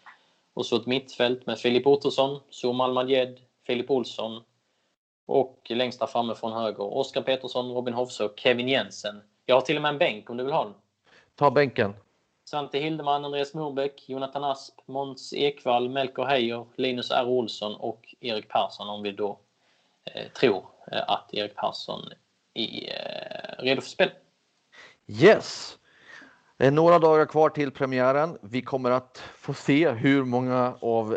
Och 0.57 0.67
så 0.67 0.77
ett 0.77 0.87
mittfält 0.87 1.47
med 1.47 1.59
Filip 1.59 1.87
Ottosson, 1.87 2.41
Zoom 2.51 2.81
Almadjed, 2.81 3.41
Filip 3.67 3.91
Olsson 3.91 4.43
och 5.27 5.67
längst 5.71 6.01
där 6.01 6.07
framme 6.07 6.35
från 6.35 6.53
höger 6.53 6.97
Oskar 6.97 7.23
Petersson, 7.23 7.73
Robin 7.73 7.95
Hofse 7.95 8.25
och 8.25 8.33
Kevin 8.37 8.69
Jensen. 8.69 9.23
Jag 9.47 9.57
har 9.57 9.61
till 9.61 9.77
och 9.77 9.83
med 9.83 9.89
en 9.89 9.99
bänk 9.99 10.31
om 10.31 10.37
du 10.37 10.45
vill 10.45 10.53
ha 10.53 10.65
den. 10.65 10.75
Ta 11.35 11.51
bänken. 11.51 11.95
Svante 12.45 12.79
Hildeman, 12.79 13.25
Andreas 13.25 13.55
Morbäck, 13.55 14.09
Jonathan 14.09 14.45
Asp, 14.45 14.75
Måns 14.87 15.33
Ekvall, 15.35 15.89
Melker 15.89 16.25
Heijer, 16.25 16.67
Linus 16.77 17.11
R. 17.11 17.27
Olsson 17.27 17.75
och 17.75 18.15
Erik 18.21 18.49
Persson 18.49 18.89
om 18.89 19.03
vi 19.03 19.13
då 19.13 19.39
eh, 20.05 20.29
tror 20.33 20.65
eh, 20.93 21.11
att 21.11 21.35
Erik 21.35 21.55
Persson 21.55 22.01
är 22.55 22.93
eh, 23.59 23.63
redo 23.63 23.81
för 23.81 23.91
spel. 23.91 24.11
Yes! 25.07 25.79
Det 26.59 26.67
är 26.67 26.71
några 26.71 26.99
dagar 26.99 27.27
kvar 27.27 27.49
till 27.49 27.71
premiären. 27.71 28.39
Vi 28.43 28.63
kommer 28.63 28.91
att 28.91 29.23
få 29.37 29.55
se 29.55 29.91
hur 29.91 30.25
många 30.25 30.75
av 30.81 31.15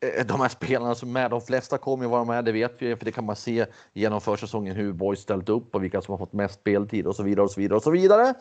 eh, 0.00 0.26
de 0.26 0.40
här 0.40 0.48
spelarna 0.48 0.94
som 0.94 1.08
är 1.08 1.12
med. 1.12 1.30
De 1.30 1.40
flesta 1.40 1.78
kommer 1.78 2.04
ju 2.04 2.10
vara 2.10 2.24
med, 2.24 2.44
det 2.44 2.52
vet 2.52 2.82
vi, 2.82 2.96
för 2.96 3.04
det 3.04 3.12
kan 3.12 3.24
man 3.24 3.36
se 3.36 3.66
genom 3.92 4.20
försäsongen 4.20 4.76
hur 4.76 4.92
boys 4.92 5.20
ställt 5.20 5.48
upp 5.48 5.74
och 5.74 5.84
vilka 5.84 6.02
som 6.02 6.12
har 6.12 6.18
fått 6.18 6.32
mest 6.32 6.54
speltid 6.54 7.06
och 7.06 7.16
så 7.16 7.22
vidare 7.22 7.44
och 7.44 7.50
så 7.50 7.60
vidare 7.60 7.76
och 7.76 7.82
så 7.82 7.90
vidare. 7.90 8.34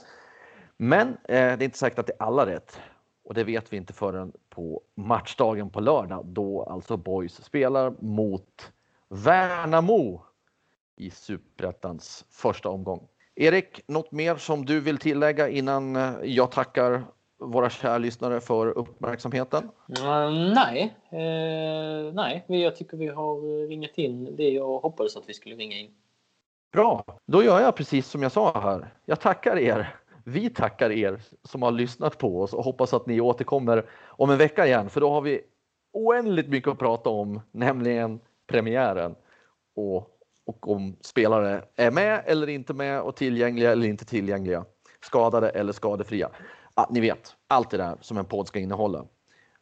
Men 0.77 1.07
eh, 1.07 1.15
det 1.23 1.35
är 1.35 1.63
inte 1.63 1.77
säkert 1.77 1.99
att 1.99 2.07
det 2.07 2.13
är 2.19 2.23
alla 2.25 2.45
rätt 2.45 2.79
och 3.23 3.33
det 3.33 3.43
vet 3.43 3.73
vi 3.73 3.77
inte 3.77 3.93
förrän 3.93 4.31
på 4.49 4.81
matchdagen 4.95 5.69
på 5.69 5.79
lördag 5.79 6.25
då 6.25 6.63
alltså 6.63 6.97
boys 6.97 7.43
spelar 7.43 7.93
mot 7.99 8.71
Värnamo 9.09 10.21
i 10.95 11.09
Superettans 11.09 12.25
första 12.29 12.69
omgång. 12.69 13.07
Erik, 13.41 13.81
något 13.87 14.11
mer 14.11 14.35
som 14.35 14.65
du 14.65 14.79
vill 14.79 14.97
tillägga 14.97 15.49
innan 15.49 15.95
eh, 15.95 16.13
jag 16.23 16.51
tackar 16.51 17.03
våra 17.39 17.69
kära 17.69 17.97
lyssnare 17.97 18.41
för 18.41 18.67
uppmärksamheten? 18.67 19.69
Mm, 20.01 20.49
nej, 20.53 20.93
eh, 21.11 22.13
nej, 22.13 22.45
vi- 22.47 22.63
jag 22.63 22.75
tycker 22.75 22.97
vi 22.97 23.07
har 23.07 23.67
ringat 23.67 23.97
in 23.97 24.35
det 24.35 24.49
jag 24.49 24.79
hoppades 24.79 25.17
att 25.17 25.23
vi 25.29 25.33
skulle 25.33 25.55
ringa 25.55 25.77
in. 25.77 25.91
Bra, 26.73 27.03
då 27.27 27.43
gör 27.43 27.61
jag 27.61 27.75
precis 27.75 28.07
som 28.07 28.23
jag 28.23 28.31
sa 28.31 28.61
här. 28.61 28.93
Jag 29.05 29.19
tackar 29.19 29.57
er. 29.57 29.95
Vi 30.25 30.49
tackar 30.49 30.91
er 30.91 31.21
som 31.43 31.61
har 31.61 31.71
lyssnat 31.71 32.17
på 32.17 32.41
oss 32.41 32.53
och 32.53 32.63
hoppas 32.63 32.93
att 32.93 33.05
ni 33.05 33.21
återkommer 33.21 33.85
om 34.05 34.29
en 34.29 34.37
vecka 34.37 34.67
igen, 34.67 34.89
för 34.89 35.01
då 35.01 35.09
har 35.09 35.21
vi 35.21 35.41
oändligt 35.93 36.49
mycket 36.49 36.71
att 36.71 36.79
prata 36.79 37.09
om, 37.09 37.41
nämligen 37.51 38.19
premiären 38.47 39.15
och, 39.75 40.10
och 40.51 40.71
om 40.71 40.95
spelare 41.01 41.63
är 41.75 41.91
med 41.91 42.23
eller 42.25 42.49
inte 42.49 42.73
med 42.73 43.01
och 43.01 43.15
tillgängliga 43.15 43.71
eller 43.71 43.87
inte 43.87 44.05
tillgängliga, 44.05 44.65
skadade 45.05 45.49
eller 45.49 45.73
skadefria. 45.73 46.29
Ja, 46.75 46.87
ni 46.91 46.99
vet, 46.99 47.35
allt 47.47 47.69
det 47.69 47.77
där 47.77 47.97
som 48.01 48.17
en 48.17 48.25
podd 48.25 48.47
ska 48.47 48.59
innehålla. 48.59 49.05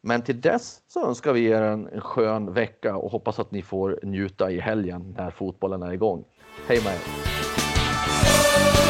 Men 0.02 0.22
till 0.22 0.40
dess 0.40 0.80
så 0.88 1.06
önskar 1.06 1.32
vi 1.32 1.46
er 1.46 1.62
en, 1.62 1.86
en 1.86 2.00
skön 2.00 2.52
vecka 2.52 2.96
och 2.96 3.10
hoppas 3.10 3.38
att 3.38 3.50
ni 3.50 3.62
får 3.62 4.00
njuta 4.02 4.50
i 4.50 4.60
helgen 4.60 5.14
när 5.18 5.30
fotbollen 5.30 5.82
är 5.82 5.92
igång. 5.92 6.24
Hej 6.66 6.80
med 6.84 6.94
er! 6.94 8.89